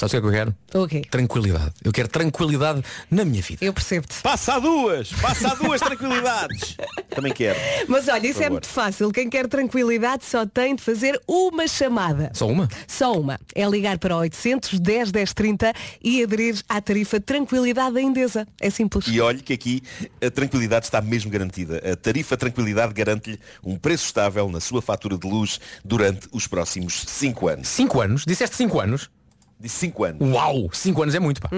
Sabes 0.00 0.06
o 0.06 0.08
que 0.08 0.16
é 0.16 0.20
que 0.20 0.26
eu 0.26 0.32
quero? 0.32 0.54
O 0.82 0.88
quê? 0.88 1.02
Tranquilidade. 1.10 1.72
Eu 1.84 1.92
quero 1.92 2.08
tranquilidade 2.08 2.82
na 3.10 3.22
minha 3.22 3.42
vida. 3.42 3.62
Eu 3.62 3.74
percebo-te. 3.74 4.14
Passa 4.22 4.54
a 4.54 4.58
duas! 4.58 5.12
Passa 5.12 5.52
a 5.52 5.54
duas 5.54 5.78
tranquilidades! 5.82 6.74
Também 7.10 7.34
quero. 7.34 7.58
Mas 7.86 8.08
olha, 8.08 8.26
isso 8.26 8.36
Por 8.36 8.40
é 8.40 8.44
favor. 8.44 8.50
muito 8.52 8.66
fácil. 8.66 9.12
Quem 9.12 9.28
quer 9.28 9.46
tranquilidade 9.46 10.24
só 10.24 10.46
tem 10.46 10.74
de 10.74 10.82
fazer 10.82 11.20
uma 11.28 11.68
chamada. 11.68 12.30
Só 12.32 12.46
uma? 12.46 12.66
Só 12.86 13.12
uma. 13.12 13.38
É 13.54 13.66
ligar 13.68 13.98
para 13.98 14.16
800 14.16 14.80
10 14.80 15.12
10 15.12 15.34
30 15.34 15.72
e 16.02 16.22
aderir 16.22 16.62
à 16.66 16.80
tarifa 16.80 17.20
Tranquilidade 17.20 17.92
da 17.92 18.00
Endesa. 18.00 18.48
É 18.58 18.70
simples. 18.70 19.04
E 19.06 19.20
olhe 19.20 19.42
que 19.42 19.52
aqui 19.52 19.82
a 20.24 20.30
tranquilidade 20.30 20.86
está 20.86 21.02
mesmo 21.02 21.30
garantida. 21.30 21.76
A 21.92 21.94
tarifa 21.94 22.38
Tranquilidade 22.38 22.94
garante-lhe 22.94 23.38
um 23.62 23.76
preço 23.76 24.06
estável 24.06 24.48
na 24.48 24.60
sua 24.60 24.80
fatura 24.80 25.18
de 25.18 25.28
luz 25.28 25.60
durante 25.84 26.26
os 26.32 26.46
próximos 26.46 27.04
5 27.06 27.48
anos. 27.48 27.68
Cinco 27.68 28.00
anos? 28.00 28.24
Disseste 28.26 28.56
cinco 28.56 28.80
anos? 28.80 29.10
De 29.60 29.68
5 29.68 30.04
anos. 30.04 30.32
Uau! 30.32 30.70
Cinco 30.72 31.02
anos 31.02 31.14
é 31.14 31.20
muito, 31.20 31.40
pá. 31.40 31.50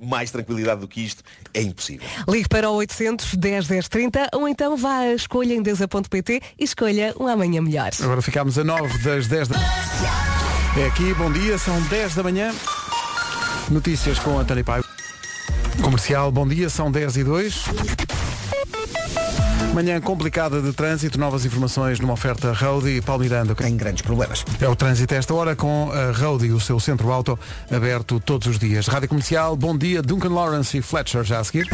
mais 0.00 0.30
tranquilidade 0.30 0.80
do 0.80 0.88
que 0.88 1.00
isto 1.04 1.22
é 1.52 1.60
impossível. 1.60 2.06
Ligue 2.28 2.48
para 2.48 2.70
o 2.70 2.74
800 2.76 3.34
10 3.34 3.66
10 3.66 3.88
30 3.88 4.28
ou 4.32 4.48
então 4.48 4.76
vá 4.76 5.00
a 5.00 5.12
escolha 5.12 5.52
em 5.52 5.60
desa.pt 5.62 6.40
e 6.58 6.64
escolha 6.64 7.14
um 7.20 7.26
amanhã 7.26 7.60
melhor. 7.60 7.90
Agora 8.00 8.22
ficámos 8.22 8.58
a 8.58 8.64
9 8.64 8.98
das 9.02 9.26
10 9.26 9.48
da... 9.48 9.56
É 10.78 10.86
aqui, 10.86 11.12
bom 11.14 11.30
dia, 11.30 11.58
são 11.58 11.80
10 11.82 12.14
da 12.14 12.22
manhã. 12.22 12.54
Notícias 13.68 14.18
com 14.18 14.38
António 14.38 14.64
Pai. 14.64 14.82
Comercial, 15.82 16.30
bom 16.30 16.46
dia, 16.46 16.70
são 16.70 16.90
10 16.90 17.16
e 17.18 17.24
2. 17.24 17.64
Manhã 19.74 20.00
complicada 20.00 20.60
de 20.60 20.72
trânsito, 20.72 21.18
novas 21.18 21.46
informações 21.46 22.00
numa 22.00 22.12
oferta 22.12 22.52
Roadie 22.52 22.96
e 22.96 23.00
Paulo 23.00 23.22
Miranda. 23.22 23.54
Tem 23.54 23.76
grandes 23.76 24.02
problemas. 24.02 24.44
É 24.60 24.68
o 24.68 24.74
trânsito 24.74 25.14
a 25.14 25.16
esta 25.16 25.32
hora 25.32 25.54
com 25.54 25.90
a 25.92 26.10
Roadie, 26.10 26.50
o 26.50 26.58
seu 26.60 26.80
centro 26.80 27.10
auto, 27.12 27.38
aberto 27.70 28.18
todos 28.18 28.48
os 28.48 28.58
dias. 28.58 28.88
Rádio 28.88 29.08
Comercial, 29.08 29.56
bom 29.56 29.76
dia, 29.76 30.02
Duncan 30.02 30.30
Lawrence 30.30 30.76
e 30.76 30.82
Fletcher 30.82 31.22
já 31.22 31.38
a 31.38 31.44
seguir. 31.44 31.68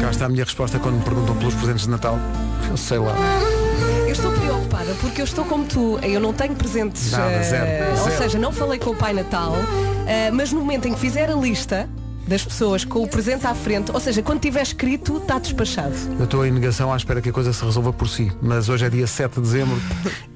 Cá 0.00 0.10
está 0.10 0.26
a 0.26 0.28
minha 0.28 0.44
resposta 0.44 0.78
quando 0.78 0.98
me 0.98 1.04
perguntam 1.04 1.36
pelos 1.36 1.54
presentes 1.54 1.82
de 1.84 1.90
Natal. 1.90 2.16
Eu 2.70 2.76
sei 2.76 2.98
lá. 2.98 3.14
Eu 4.06 4.12
estou 4.12 4.30
preocupada 4.32 4.94
porque 5.00 5.20
eu 5.20 5.24
estou 5.24 5.44
como 5.44 5.64
tu, 5.64 5.98
eu 6.02 6.20
não 6.20 6.32
tenho 6.32 6.54
presentes, 6.54 7.10
Nada, 7.10 7.42
zero, 7.42 7.90
ou 7.90 7.96
zero. 8.04 8.18
seja, 8.18 8.38
não 8.38 8.52
falei 8.52 8.78
com 8.78 8.90
o 8.90 8.96
Pai 8.96 9.12
Natal, 9.12 9.54
eh, 10.06 10.30
mas 10.30 10.52
no 10.52 10.60
momento 10.60 10.86
em 10.86 10.92
que 10.94 11.00
fizer 11.00 11.30
a 11.30 11.34
lista 11.34 11.88
das 12.32 12.42
pessoas 12.46 12.82
com 12.82 13.02
o 13.02 13.06
presente 13.08 13.46
à 13.46 13.54
frente, 13.54 13.92
ou 13.92 14.00
seja, 14.00 14.22
quando 14.22 14.40
tiver 14.40 14.62
escrito, 14.62 15.18
está 15.18 15.38
despachado. 15.38 15.94
Eu 16.18 16.24
estou 16.24 16.46
em 16.46 16.50
negação 16.50 16.90
à 16.90 16.96
espera 16.96 17.20
que 17.20 17.28
a 17.28 17.32
coisa 17.32 17.52
se 17.52 17.62
resolva 17.62 17.92
por 17.92 18.08
si. 18.08 18.32
Mas 18.40 18.70
hoje 18.70 18.86
é 18.86 18.88
dia 18.88 19.06
7 19.06 19.34
de 19.34 19.40
dezembro 19.42 19.78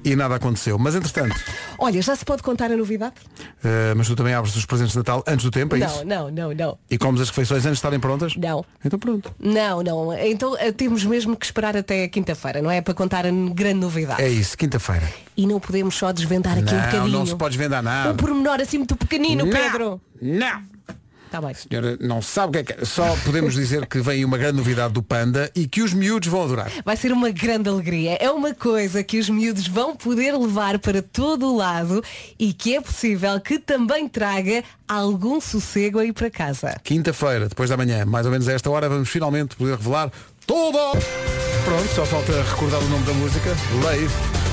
e 0.05 0.15
nada 0.15 0.35
aconteceu. 0.35 0.77
Mas 0.77 0.93
entretanto, 0.93 1.35
Olha, 1.79 1.99
já 1.99 2.15
se 2.15 2.23
pode 2.23 2.43
contar 2.43 2.71
a 2.71 2.77
novidade? 2.77 3.15
eh, 3.63 3.95
mas 3.95 4.05
tu 4.07 4.15
também 4.15 4.35
abres 4.35 4.55
os 4.55 4.63
presentes 4.63 4.91
de 4.93 4.99
Natal 4.99 5.23
antes 5.25 5.43
do 5.43 5.49
tempo, 5.49 5.75
é 5.75 5.79
não, 5.79 5.87
isso? 5.87 6.05
não, 6.05 6.29
não, 6.29 6.53
não. 6.53 6.77
E 6.87 6.99
comes 6.99 7.19
as 7.19 7.29
refeições 7.29 7.61
antes 7.65 7.71
de 7.71 7.77
estarem 7.79 7.99
prontas? 7.99 8.35
Não. 8.35 8.63
Então 8.85 8.99
pronto. 8.99 9.33
Não, 9.39 9.81
não. 9.81 10.13
Então 10.13 10.55
eh, 10.59 10.71
temos 10.71 11.03
mesmo 11.03 11.35
que 11.35 11.47
esperar 11.47 11.75
até 11.75 12.03
a 12.03 12.07
quinta-feira, 12.09 12.61
não 12.61 12.69
é? 12.69 12.79
Para 12.79 12.93
contar 12.93 13.25
a 13.25 13.31
grande 13.31 13.79
novidade. 13.79 14.21
É 14.21 14.29
isso, 14.29 14.55
quinta-feira. 14.55 15.11
E 15.35 15.47
não 15.47 15.59
podemos 15.59 15.95
só 15.95 16.11
desvendar 16.11 16.59
aqui 16.59 16.73
um 16.75 16.77
Não, 16.77 16.85
bocadinho. 16.85 17.07
não 17.17 17.25
se 17.25 17.35
pode 17.35 17.57
desvendar 17.57 17.81
nada. 17.81 18.11
Um 18.11 18.15
pormenor 18.15 18.61
assim 18.61 18.77
muito 18.77 18.95
pequenino, 18.95 19.45
Não. 19.45 19.51
Pedro. 19.51 19.99
Não. 20.21 20.76
Está 21.27 21.41
bem. 21.41 21.53
Senhora, 21.53 21.97
não 21.99 22.21
sabe 22.21 22.47
o 22.47 22.51
que 22.53 22.57
é 22.59 22.63
que 22.63 22.81
é. 22.81 22.85
Só 22.85 23.15
podemos 23.25 23.53
dizer 23.53 23.85
que 23.85 23.99
vem 23.99 24.23
uma 24.23 24.37
grande 24.37 24.57
novidade 24.57 24.93
do 24.93 25.03
Panda 25.03 25.51
e 25.53 25.67
que 25.67 25.81
os 25.81 25.93
miúdos 25.93 26.29
vão 26.29 26.43
adorar. 26.43 26.71
Vai 26.85 26.95
ser 26.95 27.11
uma 27.11 27.29
grande 27.29 27.67
alegria. 27.67 28.17
É 28.19 28.31
uma 28.31 28.53
coisa 28.55 29.03
que 29.03 29.19
os 29.19 29.29
miúdos 29.29 29.67
vão 29.67 29.95
poder 29.95 30.33
levar 30.37 30.79
para 30.79 31.01
todo 31.01 31.51
o 31.51 31.57
lado 31.57 32.01
e 32.39 32.53
que 32.53 32.75
é 32.75 32.81
possível 32.81 33.39
que 33.41 33.59
também 33.59 34.07
traga 34.07 34.63
algum 34.87 35.41
sossego 35.41 35.99
aí 35.99 36.13
para 36.13 36.31
casa. 36.31 36.79
Quinta-feira, 36.81 37.49
depois 37.49 37.69
da 37.69 37.75
manhã, 37.75 38.05
mais 38.05 38.25
ou 38.25 38.31
menos 38.31 38.47
a 38.47 38.53
esta 38.53 38.69
hora, 38.69 38.87
vamos 38.87 39.09
finalmente 39.09 39.57
poder 39.57 39.75
revelar 39.75 40.09
tudo! 40.45 40.79
Pronto, 41.65 41.93
só 41.93 42.05
falta 42.05 42.31
recordar 42.41 42.79
o 42.79 42.87
nome 42.87 43.05
da 43.05 43.13
música. 43.13 43.49
Lave. 43.83 44.46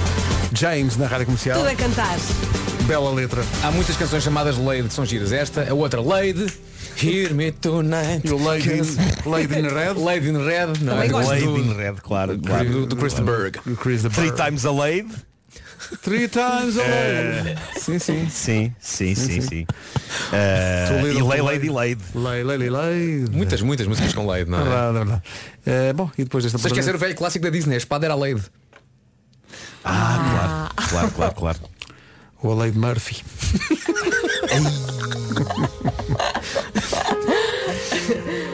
James 0.55 0.97
na 0.97 1.07
rádio 1.07 1.27
comercial. 1.27 1.59
Tudo 1.59 1.69
a 1.71 1.75
cantar. 1.75 2.17
Bela 2.87 3.11
letra. 3.13 3.43
Há 3.63 3.71
muitas 3.71 3.97
canções 3.97 4.23
chamadas 4.23 4.57
Lady 4.59 4.89
que 4.89 4.95
são 4.95 5.05
giras. 5.07 5.33
Esta, 5.33 5.69
a 5.71 5.75
outra 5.75 6.01
Lady, 6.01 6.47
Hear 7.03 7.35
Me 7.35 7.51
Tonight. 7.51 8.23
E 8.27 8.31
o 8.31 8.43
Lady 8.43 8.71
in- 8.73 9.29
Lady 9.31 9.59
in 9.59 9.69
Red. 9.69 9.95
Lady 9.95 10.29
in 10.29 10.37
Red, 10.45 10.79
não 10.83 11.01
é? 11.03 11.09
Lady 11.11 11.45
Do- 11.45 11.59
in 11.59 11.73
Red, 11.75 11.95
claro, 12.03 12.39
claro. 12.39 12.69
do, 12.69 12.87
do 12.87 12.97
Chris 12.97 13.15
Berg. 13.15 13.59
Chris 13.81 14.03
Three 14.03 14.31
times 14.33 14.65
a 14.65 14.71
lady. 14.71 15.09
Three 16.03 16.29
times 16.29 16.79
a 16.79 16.83
Eh, 16.83 17.43
lady. 17.45 17.81
Sim, 17.81 17.99
sim. 17.99 18.29
Sim, 18.31 18.75
sim, 18.81 19.15
sim, 19.15 19.41
sim. 19.41 19.67
Too 19.67 21.07
little, 21.07 21.19
e 21.19 21.23
Lay 21.23 21.41
Lady. 21.43 21.69
Lady. 21.71 22.03
Lay, 22.15 22.43
lay, 22.43 22.71
lay. 22.71 23.25
Muitas, 23.31 23.61
muitas 23.63 23.87
músicas 23.87 24.13
com 24.15 24.27
Lady, 24.27 24.51
não 24.51 24.61
é? 24.61 24.63
Verdade, 24.63 24.93
verdade. 24.99 25.23
Eh, 25.67 25.93
bom, 25.93 26.11
e 26.19 26.25
depois 26.25 26.45
desta 26.45 26.59
Vocês 26.59 26.73
esqueceram 26.73 26.97
o 26.97 27.01
velho 27.01 27.15
clássico 27.15 27.45
da 27.45 27.51
Disney, 27.51 27.75
a 27.75 27.79
espada 27.79 28.07
era 28.07 28.15
a 28.15 28.17
Lady. 28.17 28.43
Ah, 29.85 30.70
claro, 30.89 30.89
claro, 30.89 31.11
claro, 31.11 31.35
claro. 31.35 31.59
O 32.43 32.53
a 32.53 32.55
Lady 32.55 32.78
Murphy. 32.78 33.22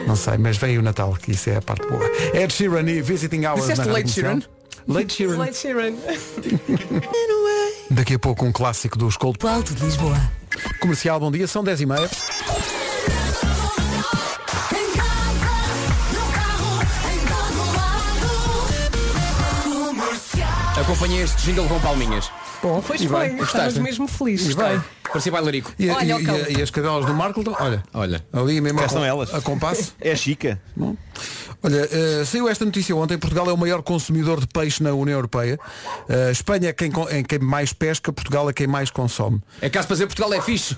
Não 0.07 0.15
sei, 0.15 0.37
mas 0.37 0.57
vem 0.57 0.77
o 0.77 0.81
Natal, 0.81 1.13
que 1.13 1.31
isso 1.31 1.49
é 1.49 1.57
a 1.57 1.61
parte 1.61 1.87
boa. 1.87 2.05
Ed 2.33 2.53
Sheeran 2.53 2.89
e 2.89 3.01
Visiting 3.01 3.45
Hours 3.45 3.61
Disseste 3.61 3.87
na 3.87 3.93
Rádio 3.93 3.93
Late 3.93 4.09
Sheeran? 4.09 4.39
Late 4.87 5.13
Sheeran. 5.13 5.37
Light 5.37 5.55
Sheeran. 5.57 5.93
Daqui 7.89 8.15
a 8.15 8.19
pouco 8.19 8.45
um 8.45 8.51
clássico 8.51 8.97
dos 8.97 9.17
Coldplay. 9.17 9.51
Do 9.51 9.57
Alto 9.57 9.73
de 9.73 9.83
Lisboa. 9.85 10.17
Comercial, 10.79 11.19
bom 11.19 11.31
dia, 11.31 11.47
são 11.47 11.63
10 11.63 11.81
e 11.81 11.85
meia. 11.85 12.09
Acompanhei 20.91 21.21
este 21.23 21.43
jingle 21.43 21.69
com 21.69 21.79
palminhas. 21.79 22.29
Bom, 22.61 22.83
Pois 22.85 22.99
e 22.99 23.07
foi, 23.07 23.19
bem. 23.19 23.27
estavas 23.29 23.53
Gostaste? 23.53 23.79
mesmo 23.79 24.07
feliz. 24.09 24.43
Gostei. 24.53 24.81
Parecia 25.07 25.31
bailarico. 25.31 25.71
E, 25.79 25.89
Olha 25.89 26.03
e- 26.03 26.13
o 26.21 26.25
cão. 26.25 26.35
e- 26.37 26.57
e 26.57 26.61
as 26.61 26.69
cadelas 26.69 27.05
do 27.05 27.13
Marco, 27.13 27.41
olha, 27.61 27.81
Olha. 27.93 28.25
ali 28.33 28.59
mesmo 28.59 28.77
Cá 28.79 28.83
a, 28.83 28.87
estão 28.87 29.05
elas. 29.05 29.33
a 29.33 29.39
compasso. 29.39 29.95
É 30.01 30.13
Chica. 30.17 30.59
Bom. 30.75 30.97
Olha, 31.63 31.87
eh, 31.91 32.25
saiu 32.25 32.49
esta 32.49 32.65
notícia 32.65 32.95
ontem, 32.95 33.17
Portugal 33.17 33.47
é 33.49 33.53
o 33.53 33.57
maior 33.57 33.83
consumidor 33.83 34.39
de 34.39 34.47
peixe 34.47 34.81
na 34.81 34.93
União 34.93 35.17
Europeia. 35.17 35.59
Eh, 36.09 36.31
Espanha 36.31 36.69
é 36.69 36.73
quem, 36.73 36.91
é 37.09 37.21
quem 37.21 37.39
mais 37.39 37.71
pesca, 37.71 38.11
Portugal 38.11 38.49
é 38.49 38.53
quem 38.53 38.65
mais 38.65 38.89
consome. 38.89 39.41
É 39.61 39.69
caso 39.69 39.87
para 39.87 39.95
dizer 39.95 40.07
Portugal 40.07 40.33
é 40.33 40.41
fixe. 40.41 40.75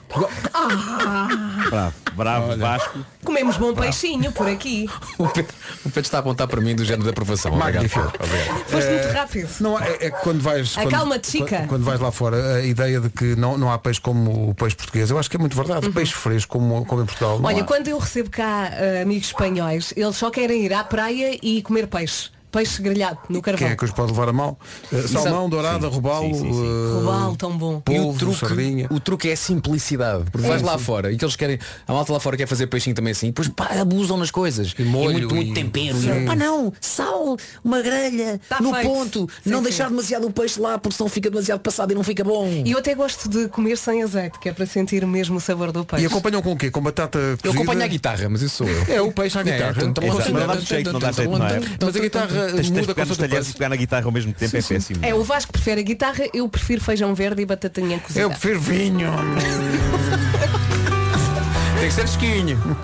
Bravo, 1.69 1.95
bravo, 2.15 2.57
Vasco. 2.57 2.99
Comemos 3.23 3.55
bom 3.55 3.73
peixinho 3.73 4.31
por 4.31 4.47
aqui. 4.47 4.89
O 5.17 5.27
Pedro, 5.27 5.53
o 5.85 5.89
Pedro 5.89 6.01
está 6.01 6.17
a 6.17 6.19
apontar 6.19 6.47
para 6.47 6.59
mim 6.59 6.75
do 6.75 6.83
género 6.83 7.03
de 7.03 7.09
aprovação. 7.09 7.55
Magnífico. 7.55 7.99
Obrigado. 7.99 8.25
Obrigado. 8.25 8.65
Foste 8.65 8.89
muito 8.89 9.07
rápido. 9.13 9.49
Não, 9.59 9.79
é, 9.79 9.91
é 9.93 10.11
que 10.11 10.21
quando 10.21 10.41
vais. 10.41 10.75
Quando, 10.75 11.25
chica. 11.25 11.45
Quando, 11.45 11.67
quando 11.67 11.83
vais 11.83 11.99
lá 11.99 12.11
fora, 12.11 12.55
a 12.55 12.65
ideia 12.65 12.99
de 12.99 13.09
que 13.09 13.35
não, 13.35 13.57
não 13.57 13.71
há 13.71 13.77
peixe 13.77 14.01
como 14.01 14.49
o 14.49 14.55
peixe 14.55 14.75
português, 14.75 15.09
eu 15.11 15.19
acho 15.19 15.29
que 15.29 15.37
é 15.37 15.39
muito 15.39 15.55
verdade. 15.55 15.89
Peixe 15.91 16.13
fresco 16.13 16.51
como, 16.51 16.85
como 16.85 17.03
em 17.03 17.05
Portugal. 17.05 17.39
Olha, 17.41 17.61
há. 17.61 17.63
quando 17.63 17.87
eu 17.87 17.97
recebo 17.97 18.29
cá 18.29 18.69
eh, 18.73 19.01
amigos 19.03 19.27
espanhóis, 19.27 19.93
eles 19.95 20.15
só 20.15 20.29
querem 20.29 20.65
ir 20.65 20.72
à 20.73 20.83
praia 20.83 21.37
e 21.41 21.61
comer 21.61 21.87
peixe. 21.87 22.31
Peixe 22.53 22.81
grelhado 22.83 23.17
no 23.27 23.41
Quem 23.41 23.53
carvão. 23.53 23.67
é 23.69 23.75
que 23.75 23.83
os 23.83 23.91
pode 23.91 24.11
levar 24.11 24.29
a 24.29 24.33
mal? 24.33 24.57
Eh, 24.91 25.01
salmão, 25.07 25.49
dourada, 25.49 25.87
robalo, 25.87 26.25
sim, 26.27 26.33
sim, 26.35 26.53
sim. 26.53 26.63
eh, 26.63 26.93
Robalo, 26.93 27.35
tão 27.35 27.57
bom. 27.57 27.81
E 27.89 27.99
o 27.99 28.03
polvo, 28.03 28.19
truque, 28.19 28.37
sardinha. 28.39 28.87
o 28.91 28.99
truque 28.99 29.29
é 29.29 29.33
a 29.33 29.37
simplicidade. 29.37 30.25
Porque 30.31 30.47
vais 30.47 30.61
lá 30.61 30.77
fora 30.77 31.11
e 31.11 31.17
que 31.17 31.25
eles 31.25 31.35
querem. 31.35 31.57
A 31.87 31.93
malta 31.93 32.13
lá 32.13 32.19
fora 32.19 32.37
quer 32.37 32.45
fazer 32.47 32.67
peixinho 32.67 32.95
também 32.95 33.11
assim. 33.11 33.27
E 33.27 33.29
depois 33.31 33.47
pá, 33.49 33.69
abusam 33.81 34.17
nas 34.17 34.29
coisas. 34.29 34.73
E 34.77 34.83
molho 34.83 35.13
muito, 35.13 35.33
muito 35.35 35.49
e- 35.51 35.53
tempero. 35.53 35.97
E, 35.97 36.25
pá, 36.27 36.35
não, 36.35 36.71
sal, 36.79 37.35
uma 37.63 37.81
grelha, 37.81 38.39
Tá 38.47 38.61
no 38.61 38.71
feito. 38.71 38.87
ponto. 38.87 39.27
Sim, 39.43 39.49
não 39.49 39.57
sim. 39.57 39.63
deixar 39.63 39.89
demasiado 39.89 40.27
o 40.27 40.31
peixe 40.31 40.59
lá 40.59 40.77
porque 40.77 40.95
senão 40.95 41.09
fica 41.09 41.29
demasiado 41.31 41.59
passado 41.59 41.91
e 41.91 41.95
não 41.95 42.03
fica 42.03 42.23
bom. 42.23 42.47
E 42.63 42.71
eu 42.71 42.77
até 42.77 42.93
gosto 42.93 43.27
de 43.27 43.47
comer 43.47 43.77
sem 43.79 44.03
azeite, 44.03 44.37
que 44.39 44.47
é 44.49 44.53
para 44.53 44.67
sentir 44.67 45.03
mesmo 45.07 45.37
o 45.37 45.41
sabor 45.41 45.71
do 45.71 45.83
peixe. 45.83 46.03
E 46.03 46.07
acompanham 46.07 46.41
com 46.41 46.51
o 46.51 46.55
quê? 46.55 46.69
Com 46.69 46.81
batata 46.81 47.17
Eu 47.17 47.37
cozida? 47.37 47.49
acompanho 47.63 47.83
a 47.83 47.87
guitarra, 47.87 48.29
mas 48.29 48.43
isso 48.43 48.57
sou 48.57 48.67
eu. 48.69 48.83
É 48.87 49.01
o 49.01 49.11
peixe 49.11 49.39
à 49.39 49.43
guitarra. 49.43 49.83
então, 49.83 50.03
Exato. 50.03 50.29
então, 50.29 50.39
Não 50.39 50.47
dá 50.47 50.59
jeito, 50.59 50.93
não 50.93 50.99
dá 50.99 51.11
jeito, 51.11 51.31
não 51.37 51.47
é? 51.47 51.59
Mas 51.81 51.95
a 51.95 51.99
guitarra 51.99 52.42
Tens, 52.47 52.55
tens 52.55 52.69
muda 52.69 52.87
pegar 52.87 53.03
com 53.03 53.09
nos 53.09 53.17
talheres 53.17 53.49
e 53.49 53.53
pegar 53.53 53.69
na 53.69 53.75
guitarra 53.75 54.05
ao 54.05 54.11
mesmo 54.11 54.33
tempo, 54.33 54.55
é 54.55 54.61
péssimo. 54.61 54.99
É, 55.01 55.13
o 55.13 55.23
Vasco 55.23 55.51
prefere 55.51 55.81
a 55.81 55.83
guitarra, 55.83 56.25
eu 56.33 56.47
prefiro 56.47 56.81
feijão 56.81 57.13
verde 57.15 57.41
e 57.41 57.45
batatinha 57.45 57.99
cozida. 57.99 58.21
Eu 58.21 58.29
prefiro 58.29 58.59
vinho. 58.59 59.11
Tem 61.79 61.89
que 61.89 61.95
ser 61.95 62.05
esquinho. 62.05 62.77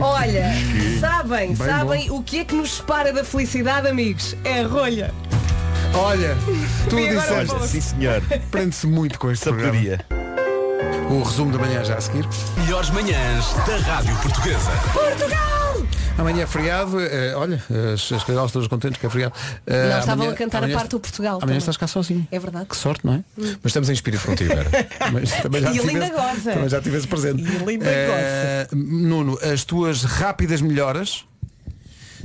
Olha, 0.00 0.50
sabem, 0.98 1.54
sabem 1.54 2.10
o 2.10 2.20
que 2.20 2.40
é 2.40 2.44
que 2.44 2.54
nos 2.54 2.78
separa 2.78 3.12
da 3.12 3.22
felicidade, 3.22 3.86
amigos? 3.86 4.34
É 4.42 4.62
a 4.62 4.66
rolha. 4.66 5.14
Olha, 5.94 6.36
tu 6.88 6.96
disseste. 6.96 7.68
Sim, 7.68 7.80
senhor. 7.80 8.22
Prende-se 8.50 8.86
muito 8.86 9.18
com 9.18 9.30
este 9.30 9.44
programa. 9.44 9.72
Sabedoria. 9.72 10.04
O 11.10 11.22
resumo 11.22 11.52
da 11.52 11.58
manhã 11.58 11.84
já 11.84 11.96
a 11.96 12.00
seguir. 12.00 12.24
Melhores 12.56 12.90
manhãs 12.90 13.52
da 13.66 13.76
Rádio 13.76 14.16
Portuguesa. 14.16 14.70
Amanhã 16.18 16.42
é 16.42 16.46
feriado. 16.46 17.00
eh, 17.00 17.34
olha, 17.34 17.62
as, 17.94 18.12
as 18.12 18.22
cadelas 18.24 18.52
todas 18.52 18.68
contentes 18.68 19.00
que 19.00 19.06
é 19.06 19.10
feriado. 19.10 19.34
Eh, 19.66 19.88
Não, 19.88 19.98
estavam 20.00 20.12
amanhã- 20.24 20.32
a 20.32 20.36
cantar 20.36 20.58
amanhã- 20.58 20.74
a 20.74 20.78
parte 20.78 20.90
do 20.90 21.00
Portugal. 21.00 21.32
Amanhã 21.36 21.40
também. 21.40 21.58
estás 21.58 21.76
cá 21.78 21.86
sozinho. 21.86 22.28
É 22.30 22.38
verdade. 22.38 22.66
Que 22.66 22.76
sorte, 22.76 23.06
não 23.06 23.14
é? 23.14 23.24
Mas 23.36 23.56
estamos 23.66 23.88
em 23.88 23.92
espírito 23.94 24.24
contigo, 24.26 24.54
Vera. 24.54 24.70
Mas 25.12 25.30
também 25.42 25.62
já 25.62 25.68
E 25.72 25.78
ele 25.78 25.80
tive 25.88 25.92
ainda 26.02 26.06
esse- 26.06 26.14
goza. 26.34 26.52
Também 26.52 26.68
já 26.68 26.80
tive 26.82 26.96
esse 26.98 27.06
presente. 27.08 27.42
E 27.42 27.56
ele 27.56 27.70
ainda 27.70 27.86
Eh, 27.88 28.68
Nuno, 28.72 29.38
as 29.42 29.64
tuas 29.64 30.04
rápidas 30.04 30.60
melhoras. 30.60 31.24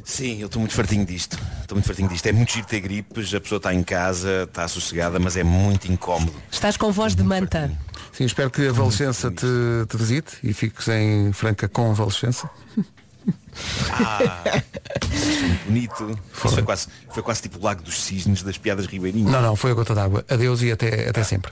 Sim, 0.04 0.40
eu 0.42 0.48
estou 0.48 0.60
muito 0.60 0.76
fartinho 0.76 1.06
disto. 1.06 1.40
Estou 1.62 1.76
muito 1.78 1.88
fartinho 1.88 2.10
disto. 2.10 2.26
É 2.28 2.32
muito 2.34 2.52
giro 2.52 2.68
ter 2.68 2.80
gripes, 2.82 3.34
a 3.34 3.40
pessoa 3.42 3.58
está 3.58 3.74
em 3.74 3.82
casa, 3.82 4.44
está 4.44 4.68
sossegada, 4.68 5.20
mas 5.20 5.36
é 5.38 5.44
muito 5.44 5.92
incómodo. 5.92 6.34
Estás 6.52 6.76
com 6.78 6.92
voz 6.92 7.16
de 7.16 7.24
manta. 7.24 7.72
Sim, 8.12 8.26
espero 8.26 8.52
que 8.52 8.68
a 8.68 8.72
Valescença 8.72 9.32
te, 9.32 9.46
te 9.90 9.98
visite 9.98 10.34
e 10.44 10.54
fiques 10.54 10.88
em 10.90 11.32
franca 11.34 11.68
convalescença. 11.68 12.50
bonito. 15.66 16.20
Foi 16.32 16.64
quase, 16.64 16.88
foi 17.10 17.24
quase 17.24 17.42
tipo 17.42 17.60
o 17.60 17.64
Lago 17.64 17.84
dos 17.84 18.02
Cisnes 18.02 18.44
das 18.44 18.58
piadas 18.58 18.86
ribeirinhas. 18.86 19.32
Não, 19.32 19.42
não, 19.42 19.56
foi 19.56 19.72
a 19.72 19.74
gota 19.74 19.96
d'água. 19.96 20.26
Adeus 20.30 20.62
e 20.62 20.72
até, 20.72 21.10
até 21.10 21.24
sempre. 21.24 21.52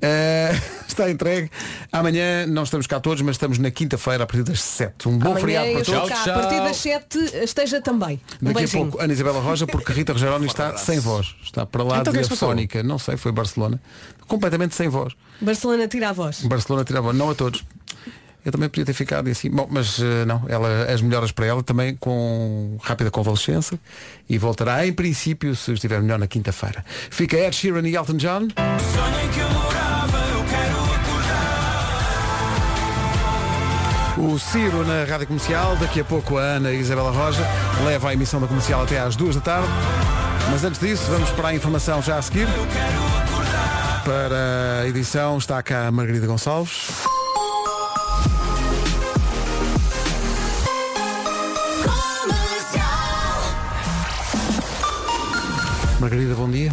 Eh, 0.00 0.58
está 0.88 1.10
entregue. 1.10 1.50
Amanhã 1.92 2.46
não 2.46 2.62
estamos 2.62 2.86
cá 2.86 3.00
todos, 3.00 3.20
mas 3.22 3.36
estamos 3.36 3.58
na 3.58 3.70
quinta-feira 3.70 4.24
a 4.24 4.26
partir 4.26 4.42
das 4.44 4.60
7. 4.62 5.08
Um 5.08 5.18
bom 5.18 5.30
Amanhã 5.32 5.40
feriado 5.40 5.72
para 5.72 5.84
todos. 5.84 6.08
cá. 6.08 6.24
A 6.24 6.38
partir 6.40 6.60
das 6.60 6.76
7 6.76 7.18
esteja 7.44 7.80
também. 7.80 8.20
Um 8.40 8.46
Daqui 8.46 8.50
a 8.50 8.60
beijinho. 8.60 8.84
pouco, 8.86 9.02
Ana 9.04 9.12
Isabela 9.12 9.40
Roja, 9.40 9.66
porque 9.66 9.92
Rita 9.92 10.12
Rogeroni 10.12 10.46
está 10.46 10.76
sem 10.76 10.98
voz. 10.98 11.34
Está 11.42 11.66
para 11.66 11.82
lá 11.82 11.98
Então, 11.98 12.12
de 12.12 12.20
afónica. 12.20 12.82
Não 12.82 12.98
sei, 12.98 13.16
foi 13.16 13.32
Barcelona. 13.32 13.80
Completamente 14.26 14.74
sem 14.74 14.88
voz. 14.88 15.12
Barcelona 15.40 15.88
tira 15.88 16.10
a 16.10 16.12
voz. 16.12 16.42
Barcelona 16.42 16.84
tira 16.84 17.00
a 17.00 17.02
voz, 17.02 17.16
não 17.16 17.30
a 17.30 17.34
todos. 17.34 17.64
Eu 18.44 18.50
também 18.50 18.68
podia 18.68 18.84
ter 18.84 18.92
ficado 18.92 19.28
assim. 19.28 19.48
Bom, 19.48 19.68
mas 19.70 20.00
eh, 20.00 20.24
não, 20.24 20.42
ela, 20.48 20.84
as 20.92 21.00
melhoras 21.00 21.30
para 21.30 21.46
ela 21.46 21.62
também 21.62 21.94
com 21.94 22.76
rápida 22.82 23.10
convalescença 23.10 23.78
e 24.28 24.36
voltará 24.36 24.84
em 24.86 24.92
princípio 24.92 25.54
se 25.54 25.72
estiver 25.72 26.00
melhor 26.02 26.18
na 26.18 26.26
quinta-feira. 26.26 26.84
Fica 27.10 27.36
Ed 27.36 27.54
Sheeran 27.54 27.86
e 27.88 27.94
Elton 27.94 28.16
John. 28.16 28.48
O 34.18 34.38
Ciro 34.38 34.84
na 34.84 35.04
Rádio 35.04 35.26
Comercial, 35.26 35.76
daqui 35.76 36.00
a 36.00 36.04
pouco 36.04 36.36
a 36.36 36.42
Ana 36.42 36.70
e 36.72 36.76
a 36.76 36.80
Isabela 36.80 37.10
Roja 37.10 37.46
leva 37.84 38.10
a 38.10 38.12
emissão 38.12 38.40
da 38.40 38.46
comercial 38.46 38.82
até 38.82 38.98
às 39.00 39.16
duas 39.16 39.34
da 39.34 39.40
tarde. 39.40 39.68
Mas 40.50 40.64
antes 40.64 40.80
disso, 40.80 41.04
vamos 41.10 41.30
para 41.30 41.48
a 41.48 41.54
informação 41.54 42.02
já 42.02 42.18
a 42.18 42.22
seguir. 42.22 42.46
Para 44.04 44.82
a 44.82 44.88
edição 44.88 45.38
está 45.38 45.62
cá 45.62 45.86
a 45.86 45.92
Margarida 45.92 46.26
Gonçalves. 46.26 47.21
Margarida, 56.02 56.34
bom 56.34 56.50
dia. 56.50 56.72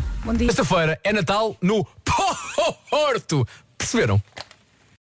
Esta-feira 0.50 1.00
é 1.04 1.14
Natal 1.14 1.56
no 1.62 1.86
Porto. 2.90 3.48
Perceberam? 3.78 4.20